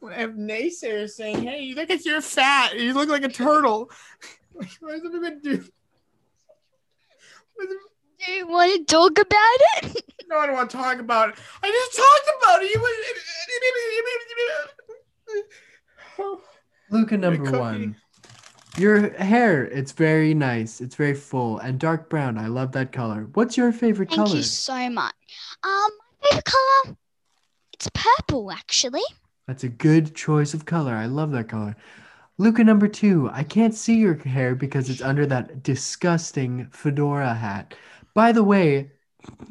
When 0.00 0.12
I 0.12 0.16
have 0.20 0.32
naysayers 0.32 1.10
saying, 1.10 1.42
"Hey, 1.42 1.60
you 1.62 1.74
look 1.74 1.90
at 1.90 2.04
you're 2.04 2.20
fat. 2.22 2.78
You 2.78 2.92
look 2.94 3.08
like 3.08 3.24
a 3.24 3.28
turtle." 3.28 3.90
What 4.54 4.66
is 4.66 5.02
everyone 5.02 5.40
do? 5.42 5.64
What 8.22 8.28
is 8.28 8.32
it- 8.32 8.32
Do 8.32 8.32
you 8.32 8.46
want 8.46 8.88
to 8.88 8.94
talk 8.94 9.18
about 9.18 9.58
it? 9.84 10.04
No, 10.28 10.38
I 10.38 10.46
don't 10.46 10.54
want 10.54 10.70
to 10.70 10.76
talk 10.78 10.98
about 10.98 11.28
it. 11.30 11.34
I 11.62 11.68
just 11.68 11.94
talked 11.94 12.30
about 12.42 12.62
it. 12.62 12.70
You. 16.18 16.38
Luca 16.90 17.18
number 17.18 17.58
one. 17.60 17.96
Your 18.78 19.10
hair, 19.18 19.64
it's 19.66 19.92
very 19.92 20.32
nice. 20.32 20.80
It's 20.80 20.94
very 20.94 21.12
full 21.12 21.58
and 21.58 21.78
dark 21.78 22.08
brown. 22.08 22.38
I 22.38 22.46
love 22.46 22.72
that 22.72 22.92
color. 22.92 23.28
What's 23.34 23.58
your 23.58 23.72
favorite 23.72 24.08
Thank 24.08 24.20
color? 24.20 24.28
Thank 24.28 24.38
you 24.38 24.42
so 24.44 24.88
much. 24.88 25.14
Um, 25.64 25.90
my 26.22 26.28
favorite 26.30 26.44
color, 26.46 26.96
It's 27.74 27.90
purple, 27.92 28.50
actually. 28.50 29.02
That's 29.46 29.64
a 29.64 29.68
good 29.68 30.14
choice 30.14 30.54
of 30.54 30.64
color. 30.64 30.94
I 30.94 31.06
love 31.06 31.32
that 31.32 31.50
color. 31.50 31.76
Luca 32.38 32.64
number 32.64 32.88
two, 32.88 33.28
I 33.34 33.42
can't 33.42 33.74
see 33.74 33.96
your 33.96 34.14
hair 34.14 34.54
because 34.54 34.88
it's 34.88 35.02
under 35.02 35.26
that 35.26 35.62
disgusting 35.62 36.68
fedora 36.70 37.34
hat. 37.34 37.74
By 38.14 38.32
the 38.32 38.44
way, 38.44 38.90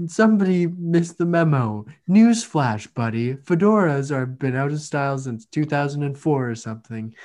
somebody 0.07 0.68
missed 0.68 1.18
the 1.18 1.26
memo. 1.26 1.86
Newsflash, 2.09 2.93
buddy. 2.93 3.36
Fedoras 3.36 4.12
are 4.12 4.26
been 4.26 4.55
out 4.55 4.72
of 4.72 4.82
style 4.82 5.18
since 5.18 5.45
2004 5.45 6.49
or 6.49 6.55
something. 6.55 7.16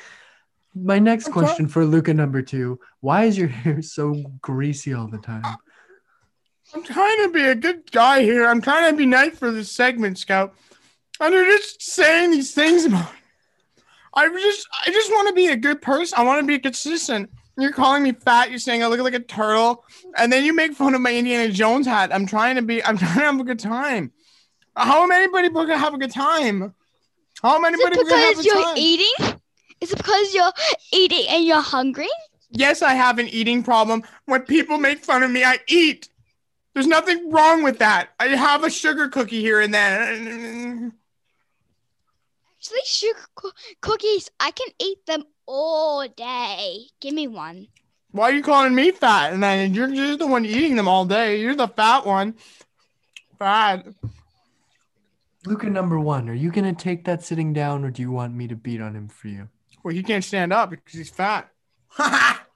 My 0.74 0.98
next 0.98 1.26
Okay. 1.28 1.32
question 1.32 1.68
for 1.68 1.84
Luca 1.84 2.12
number 2.14 2.42
two, 2.42 2.78
why 3.00 3.24
is 3.24 3.38
your 3.38 3.48
hair 3.62 3.82
so 3.82 4.14
greasy 4.40 4.92
all 4.94 5.08
the 5.08 5.18
time? 5.18 5.42
I'm 6.74 6.82
trying 6.82 7.22
to 7.24 7.30
be 7.32 7.42
a 7.44 7.54
good 7.54 7.90
guy 7.92 8.22
here. 8.22 8.46
I'm 8.46 8.60
trying 8.60 8.90
to 8.92 8.96
be 8.96 9.06
nice 9.06 9.38
for 9.38 9.50
this 9.52 9.70
segment, 9.70 10.18
Scout. 10.18 10.54
And 11.20 11.32
you're 11.32 11.44
just 11.46 11.80
saying 11.80 12.32
these 12.32 12.52
things 12.52 12.84
about. 12.84 13.10
I 14.14 14.28
just, 14.28 14.66
I 14.86 14.90
just 14.90 15.10
want 15.10 15.28
to 15.28 15.34
be 15.34 15.46
a 15.48 15.56
good 15.56 15.80
person. 15.80 16.18
I 16.18 16.24
want 16.24 16.40
to 16.40 16.46
be 16.46 16.58
consistent. 16.58 17.30
You're 17.58 17.72
calling 17.72 18.02
me 18.02 18.12
fat. 18.12 18.50
You're 18.50 18.58
saying 18.58 18.82
I 18.82 18.86
look 18.86 19.00
like 19.00 19.14
a 19.14 19.20
turtle, 19.20 19.84
and 20.16 20.30
then 20.32 20.44
you 20.44 20.52
make 20.52 20.74
fun 20.74 20.94
of 20.94 21.00
my 21.00 21.14
Indiana 21.14 21.50
Jones 21.50 21.86
hat. 21.86 22.14
I'm 22.14 22.26
trying 22.26 22.56
to 22.56 22.62
be. 22.62 22.84
I'm 22.84 22.98
trying 22.98 23.14
to 23.14 23.20
have 23.20 23.40
a 23.40 23.44
good 23.44 23.58
time. 23.58 24.12
How 24.76 25.02
am 25.02 25.10
anybody 25.10 25.48
gonna 25.48 25.78
have 25.78 25.94
a 25.94 25.98
good 25.98 26.10
time? 26.10 26.74
How 27.42 27.56
am 27.56 27.64
anybody 27.64 27.96
gonna 27.96 28.16
have 28.16 28.38
a 28.38 28.42
good 28.42 28.44
time? 28.44 28.44
Is 28.44 28.44
it 28.44 28.44
because 28.44 28.46
you're 28.46 28.62
time? 28.62 28.74
eating? 28.76 29.40
Is 29.80 29.92
it 29.92 29.96
because 29.96 30.34
you're 30.34 30.52
eating 30.92 31.26
and 31.28 31.44
you're 31.44 31.60
hungry? 31.62 32.08
yes, 32.50 32.82
I 32.82 32.94
have 32.94 33.18
an 33.18 33.28
eating 33.28 33.62
problem. 33.62 34.02
When 34.26 34.42
people 34.42 34.78
make 34.78 35.04
fun 35.04 35.22
of 35.22 35.30
me, 35.30 35.44
I 35.44 35.58
eat. 35.68 36.08
There's 36.74 36.86
nothing 36.86 37.30
wrong 37.30 37.62
with 37.62 37.78
that. 37.78 38.10
I 38.20 38.28
have 38.28 38.64
a 38.64 38.70
sugar 38.70 39.08
cookie 39.08 39.40
here 39.40 39.60
and 39.60 39.72
then. 39.72 40.92
Actually, 42.58 42.80
sugar 42.84 43.26
coo- 43.34 43.52
cookies, 43.80 44.30
I 44.40 44.50
can 44.50 44.68
eat 44.78 45.06
them 45.06 45.24
all 45.46 46.06
day. 46.08 46.86
Give 47.00 47.14
me 47.14 47.28
one. 47.28 47.68
Why 48.10 48.30
are 48.30 48.32
you 48.32 48.42
calling 48.42 48.74
me 48.74 48.90
fat? 48.90 49.32
And 49.32 49.42
then 49.42 49.74
you're, 49.74 49.88
you're 49.88 50.16
the 50.16 50.26
one 50.26 50.46
eating 50.46 50.76
them 50.76 50.88
all 50.88 51.04
day. 51.04 51.40
You're 51.40 51.54
the 51.54 51.68
fat 51.68 52.06
one. 52.06 52.34
Fat. 53.38 53.86
Luca 55.44 55.70
number 55.70 56.00
one, 56.00 56.28
are 56.28 56.34
you 56.34 56.50
gonna 56.50 56.74
take 56.74 57.04
that 57.04 57.22
sitting 57.22 57.52
down 57.52 57.84
or 57.84 57.90
do 57.90 58.02
you 58.02 58.10
want 58.10 58.34
me 58.34 58.48
to 58.48 58.56
beat 58.56 58.80
on 58.80 58.96
him 58.96 59.06
for 59.08 59.28
you? 59.28 59.48
Well, 59.84 59.94
he 59.94 60.02
can't 60.02 60.24
stand 60.24 60.52
up 60.52 60.70
because 60.70 60.92
he's 60.92 61.10
fat. 61.10 61.48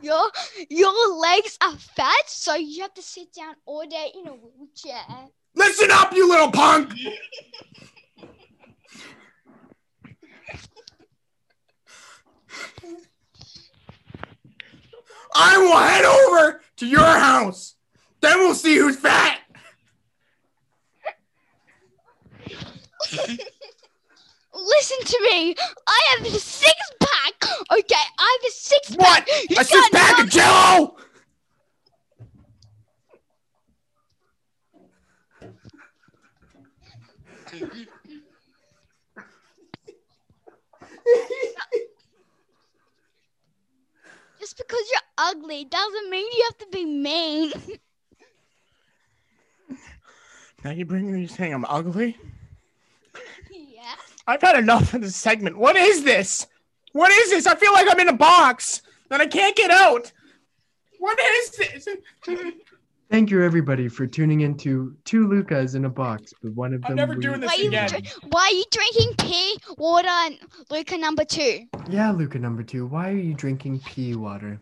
Your 0.00 0.30
your 0.68 1.16
legs 1.18 1.58
are 1.60 1.76
fat, 1.76 2.24
so 2.26 2.54
you 2.54 2.82
have 2.82 2.94
to 2.94 3.02
sit 3.02 3.32
down 3.32 3.54
all 3.66 3.86
day 3.86 4.10
in 4.14 4.26
a 4.26 4.32
wheelchair. 4.32 5.28
Listen 5.54 5.90
up, 5.90 6.12
you 6.12 6.28
little 6.28 6.50
punk. 6.50 6.92
I 15.34 15.58
will 15.58 15.76
head 15.78 16.04
over 16.04 16.60
to 16.78 16.86
your 16.86 17.00
house. 17.04 17.74
Then 18.20 18.38
we'll 18.38 18.54
see 18.54 18.76
who's 18.76 18.96
fat. 18.98 19.38
Listen 24.54 24.98
to 25.04 25.20
me. 25.30 25.54
I 25.86 26.00
have 26.16 26.26
a 26.26 26.30
six 26.30 26.74
pack. 27.00 27.50
Okay, 27.72 27.94
I 28.18 28.38
have 28.40 28.48
a 28.48 28.52
six 28.52 28.96
pack. 28.96 29.26
What? 29.28 29.50
You 29.50 29.56
A 29.58 29.64
six 29.64 29.88
pack 29.90 30.12
knock- 30.18 30.24
of 30.24 30.30
jello? 30.30 30.96
Just 44.58 44.68
because 44.68 44.90
you're 44.90 45.28
ugly 45.28 45.64
doesn't 45.66 46.10
mean 46.10 46.26
you 46.32 46.50
have 46.50 46.58
to 46.58 46.66
be 46.72 46.84
mean. 46.84 47.52
Now 50.64 50.72
you 50.72 50.84
bring 50.84 51.12
me 51.12 51.28
saying 51.28 51.54
I'm 51.54 51.64
ugly? 51.66 52.16
yeah. 53.48 53.94
I've 54.26 54.42
had 54.42 54.58
enough 54.58 54.92
of 54.92 55.02
this 55.02 55.14
segment. 55.14 55.56
What 55.56 55.76
is 55.76 56.02
this? 56.02 56.48
What 56.90 57.12
is 57.12 57.30
this? 57.30 57.46
I 57.46 57.54
feel 57.54 57.72
like 57.72 57.86
I'm 57.88 58.00
in 58.00 58.08
a 58.08 58.12
box 58.12 58.82
that 59.08 59.20
I 59.20 59.28
can't 59.28 59.54
get 59.54 59.70
out. 59.70 60.10
What 60.98 61.16
is 61.20 61.50
this? 61.50 61.88
Thank 63.10 63.30
you 63.30 63.42
everybody 63.42 63.88
for 63.88 64.06
tuning 64.06 64.42
into 64.42 64.94
two 65.04 65.26
Lucas 65.28 65.74
in 65.74 65.86
a 65.86 65.88
box, 65.88 66.34
but 66.42 66.52
one 66.52 66.74
of 66.74 66.82
them 66.82 66.90
I'm 66.90 66.96
never 66.96 67.14
we- 67.14 67.22
doing 67.22 67.40
this 67.40 67.48
Why 67.50 67.54
you 67.56 67.68
again. 67.68 67.88
dr- 67.88 68.06
why 68.28 68.42
are 68.42 68.50
you 68.54 68.64
drinking 68.70 69.14
pea 69.18 69.56
water 69.78 70.08
and 70.08 70.38
Luca 70.70 70.98
number 70.98 71.24
two? 71.24 71.64
Yeah, 71.88 72.10
Luca 72.10 72.38
number 72.38 72.62
two, 72.62 72.86
why 72.86 73.08
are 73.10 73.16
you 73.16 73.32
drinking 73.32 73.80
pea 73.80 74.14
water? 74.14 74.60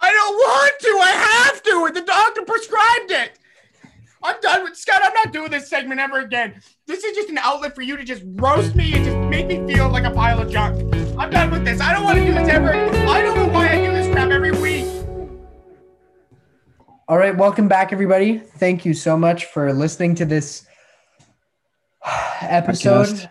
I 0.00 0.10
don't 0.10 0.34
want 0.34 0.72
to. 0.80 0.88
I 1.02 1.10
have 1.52 1.62
to. 1.62 1.90
The 2.00 2.06
doctor 2.06 2.42
prescribed 2.42 3.10
it. 3.12 3.38
I'm 4.22 4.40
done 4.40 4.64
with 4.64 4.76
Scott. 4.76 5.00
I'm 5.04 5.12
not 5.14 5.32
doing 5.32 5.50
this 5.50 5.68
segment 5.68 6.00
ever 6.00 6.18
again. 6.20 6.60
This 6.86 7.04
is 7.04 7.16
just 7.16 7.30
an 7.30 7.38
outlet 7.38 7.74
for 7.76 7.82
you 7.82 7.96
to 7.96 8.02
just 8.04 8.22
roast 8.34 8.74
me 8.74 8.92
and 8.94 9.04
just 9.04 9.16
make 9.18 9.46
me 9.46 9.72
feel 9.72 9.88
like 9.88 10.04
a 10.04 10.10
pile 10.10 10.40
of 10.40 10.50
junk. 10.50 10.76
I'm 11.16 11.30
done 11.30 11.50
with 11.52 11.64
this. 11.64 11.80
I 11.80 11.92
don't 11.92 12.02
want 12.04 12.18
to 12.18 12.24
do 12.26 12.32
this 12.32 12.48
ever. 12.48 12.72
I 12.72 13.22
don't 13.22 13.47
All 17.10 17.16
right, 17.16 17.34
welcome 17.34 17.68
back, 17.68 17.90
everybody. 17.90 18.36
Thank 18.36 18.84
you 18.84 18.92
so 18.92 19.16
much 19.16 19.46
for 19.46 19.72
listening 19.72 20.14
to 20.16 20.26
this 20.26 20.66
episode. 22.42 23.30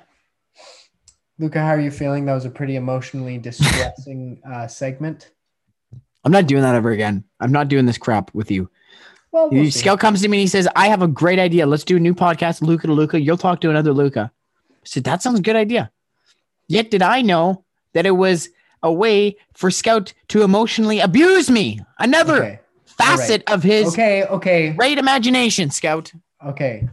Luca, 1.38 1.60
how 1.60 1.68
are 1.68 1.80
you 1.80 1.92
feeling? 1.92 2.26
That 2.26 2.34
was 2.34 2.46
a 2.46 2.50
pretty 2.50 2.76
emotionally 2.76 3.38
distressing 3.38 4.42
uh, 4.44 4.66
segment. 4.66 5.30
I'm 6.26 6.32
not 6.32 6.48
doing 6.48 6.64
that 6.64 6.74
ever 6.74 6.90
again. 6.90 7.24
I'm 7.40 7.52
not 7.52 7.68
doing 7.68 7.86
this 7.86 8.00
crap 8.00 8.34
with 8.34 8.50
you. 8.50 8.68
Well, 9.32 9.52
we'll. 9.52 9.70
Scout 9.70 10.00
comes 10.00 10.24
to 10.24 10.28
me 10.28 10.38
and 10.38 10.42
he 10.42 10.48
says, 10.48 10.68
I 10.76 10.88
have 10.88 11.04
a 11.04 11.08
great 11.08 11.38
idea. 11.38 11.68
Let's 11.68 11.84
do 11.84 11.98
a 11.98 12.00
new 12.00 12.16
podcast, 12.16 12.64
Luca 12.64 12.88
to 12.88 12.94
Luca. 12.94 13.22
You'll 13.22 13.38
talk 13.38 13.62
to 13.62 13.70
another 13.70 13.94
Luca. 13.94 14.32
I 14.72 14.74
said, 14.86 15.04
That 15.04 15.22
sounds 15.22 15.38
a 15.38 15.44
good 15.44 15.56
idea. 15.56 15.92
Yet 16.68 16.90
did 16.90 17.04
I 17.04 17.22
know 17.22 17.64
that 17.94 18.08
it 18.08 18.12
was 18.18 18.50
a 18.82 18.92
way 18.92 19.38
for 19.54 19.70
Scout 19.70 20.16
to 20.30 20.42
emotionally 20.42 21.00
abuse 21.00 21.52
me. 21.52 21.80
Another 22.00 22.44
Okay, 22.44 22.60
facet 22.98 23.44
of 23.50 23.64
his 23.64 23.88
okay, 23.94 24.24
okay, 24.26 24.72
great 24.72 24.98
imagination, 24.98 25.70
Scout. 25.70 26.12
okay. 26.46 26.88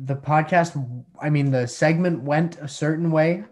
The 0.00 0.14
podcast, 0.14 1.04
I 1.20 1.28
mean, 1.28 1.50
the 1.50 1.66
segment 1.66 2.22
went 2.22 2.56
a 2.60 2.68
certain 2.68 3.10
way. 3.10 3.42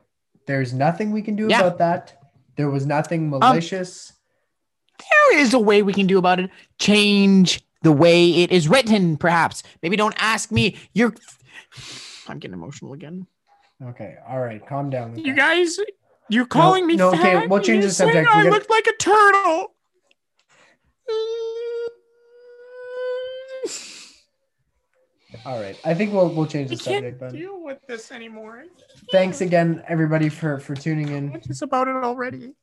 There's 0.47 0.73
nothing 0.73 1.11
we 1.11 1.21
can 1.23 1.35
do 1.35 1.49
Yeah. 1.51 1.59
Um, 1.59 1.67
about 1.67 1.79
that. 1.79 2.23
There 2.57 2.71
was 2.71 2.87
nothing 2.87 3.29
malicious. 3.31 4.13
There 4.99 5.39
is 5.41 5.53
a 5.55 5.59
way 5.59 5.83
we 5.83 5.93
can 5.93 6.07
do 6.07 6.19
about 6.19 6.39
it. 6.39 6.51
Change 6.79 7.61
the 7.83 7.91
way 7.93 8.31
it 8.43 8.53
is 8.53 8.69
written, 8.69 9.17
perhaps. 9.17 9.63
Maybe 9.83 9.97
don't 9.97 10.15
ask 10.19 10.53
me. 10.53 10.77
You're. 10.95 11.15
I'm 12.29 12.39
getting 12.39 12.55
emotional 12.55 12.93
again. 12.93 13.27
okay, 13.83 14.15
all 14.29 14.41
right, 14.41 14.65
calm 14.67 14.89
down. 14.89 15.19
You 15.19 15.35
guys, 15.35 15.79
you're 16.29 16.47
calling 16.47 16.87
me 16.87 16.95
no, 16.97 17.11
fat. 17.11 17.21
okay, 17.37 17.47
we'll 17.49 17.61
change 17.61 17.85
the 17.85 17.91
subject. 17.91 18.29
I 18.31 18.45
look 18.45 18.71
like 18.71 18.87
a 18.87 18.97
turtle. 18.99 19.75
All 25.45 25.61
right, 25.61 25.79
I 25.85 25.95
think 25.95 26.13
we'll 26.13 26.29
we'll 26.31 26.47
change 26.47 26.71
I 26.71 26.75
the 26.75 26.83
subject. 26.83 27.21
can't 27.21 27.33
Then. 27.33 27.41
deal 27.41 27.63
with 27.63 27.79
this 27.87 28.11
anymore. 28.11 28.65
Thanks 29.13 29.41
again, 29.41 29.83
everybody, 29.89 30.29
for 30.29 30.59
for 30.59 30.75
tuning 30.75 31.09
in. 31.09 31.33
I'm 31.35 31.41
just 31.41 31.63
about 31.63 31.89
it 31.89 31.97
already. 31.97 32.55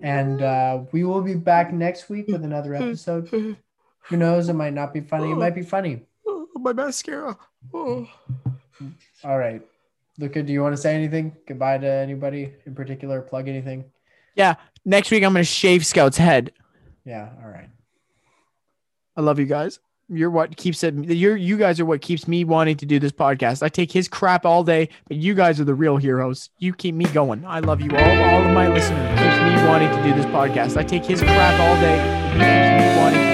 And 0.00 0.42
uh, 0.42 0.82
we 0.92 1.04
will 1.04 1.22
be 1.22 1.34
back 1.34 1.72
next 1.72 2.08
week 2.08 2.28
with 2.28 2.44
another 2.44 2.74
episode. 2.74 3.28
Who 3.28 4.16
knows? 4.16 4.48
It 4.48 4.54
might 4.54 4.74
not 4.74 4.94
be 4.94 5.00
funny. 5.00 5.32
It 5.32 5.36
might 5.36 5.54
be 5.54 5.62
funny. 5.62 6.02
My 6.54 6.72
mascara. 6.72 7.36
Oh. 7.74 8.08
All 9.24 9.38
right. 9.38 9.62
Luca, 10.18 10.42
do 10.42 10.52
you 10.52 10.62
want 10.62 10.74
to 10.74 10.80
say 10.80 10.94
anything? 10.94 11.36
Goodbye 11.46 11.78
to 11.78 11.88
anybody 11.88 12.52
in 12.66 12.74
particular? 12.74 13.20
Plug 13.20 13.48
anything? 13.48 13.84
Yeah. 14.34 14.54
Next 14.84 15.10
week, 15.10 15.24
I'm 15.24 15.32
going 15.32 15.42
to 15.42 15.44
shave 15.44 15.84
Scout's 15.84 16.16
head. 16.16 16.52
Yeah. 17.08 17.30
All 17.42 17.48
right. 17.48 17.70
I 19.16 19.22
love 19.22 19.38
you 19.38 19.46
guys. 19.46 19.80
You're 20.10 20.30
what 20.30 20.56
keeps 20.56 20.84
it. 20.84 20.94
You're 20.94 21.36
you 21.36 21.56
guys 21.56 21.80
are 21.80 21.86
what 21.86 22.02
keeps 22.02 22.28
me 22.28 22.44
wanting 22.44 22.76
to 22.76 22.86
do 22.86 22.98
this 22.98 23.12
podcast. 23.12 23.62
I 23.62 23.70
take 23.70 23.90
his 23.90 24.08
crap 24.08 24.44
all 24.44 24.62
day, 24.62 24.90
but 25.06 25.16
you 25.16 25.34
guys 25.34 25.58
are 25.58 25.64
the 25.64 25.74
real 25.74 25.96
heroes. 25.96 26.50
You 26.58 26.74
keep 26.74 26.94
me 26.94 27.06
going. 27.06 27.44
I 27.46 27.60
love 27.60 27.80
you 27.80 27.90
all. 27.90 27.98
All 27.98 28.42
of 28.44 28.52
my 28.52 28.68
listeners 28.68 29.08
keeps 29.18 29.38
me 29.38 29.68
wanting 29.68 29.90
to 29.90 30.02
do 30.02 30.14
this 30.14 30.26
podcast. 30.26 30.76
I 30.76 30.84
take 30.84 31.04
his 31.04 31.22
crap 31.22 31.60
all 31.60 31.80
day. 31.80 31.98
He 32.32 32.38
keeps 32.40 32.94
me 32.94 33.00
wanting 33.00 33.27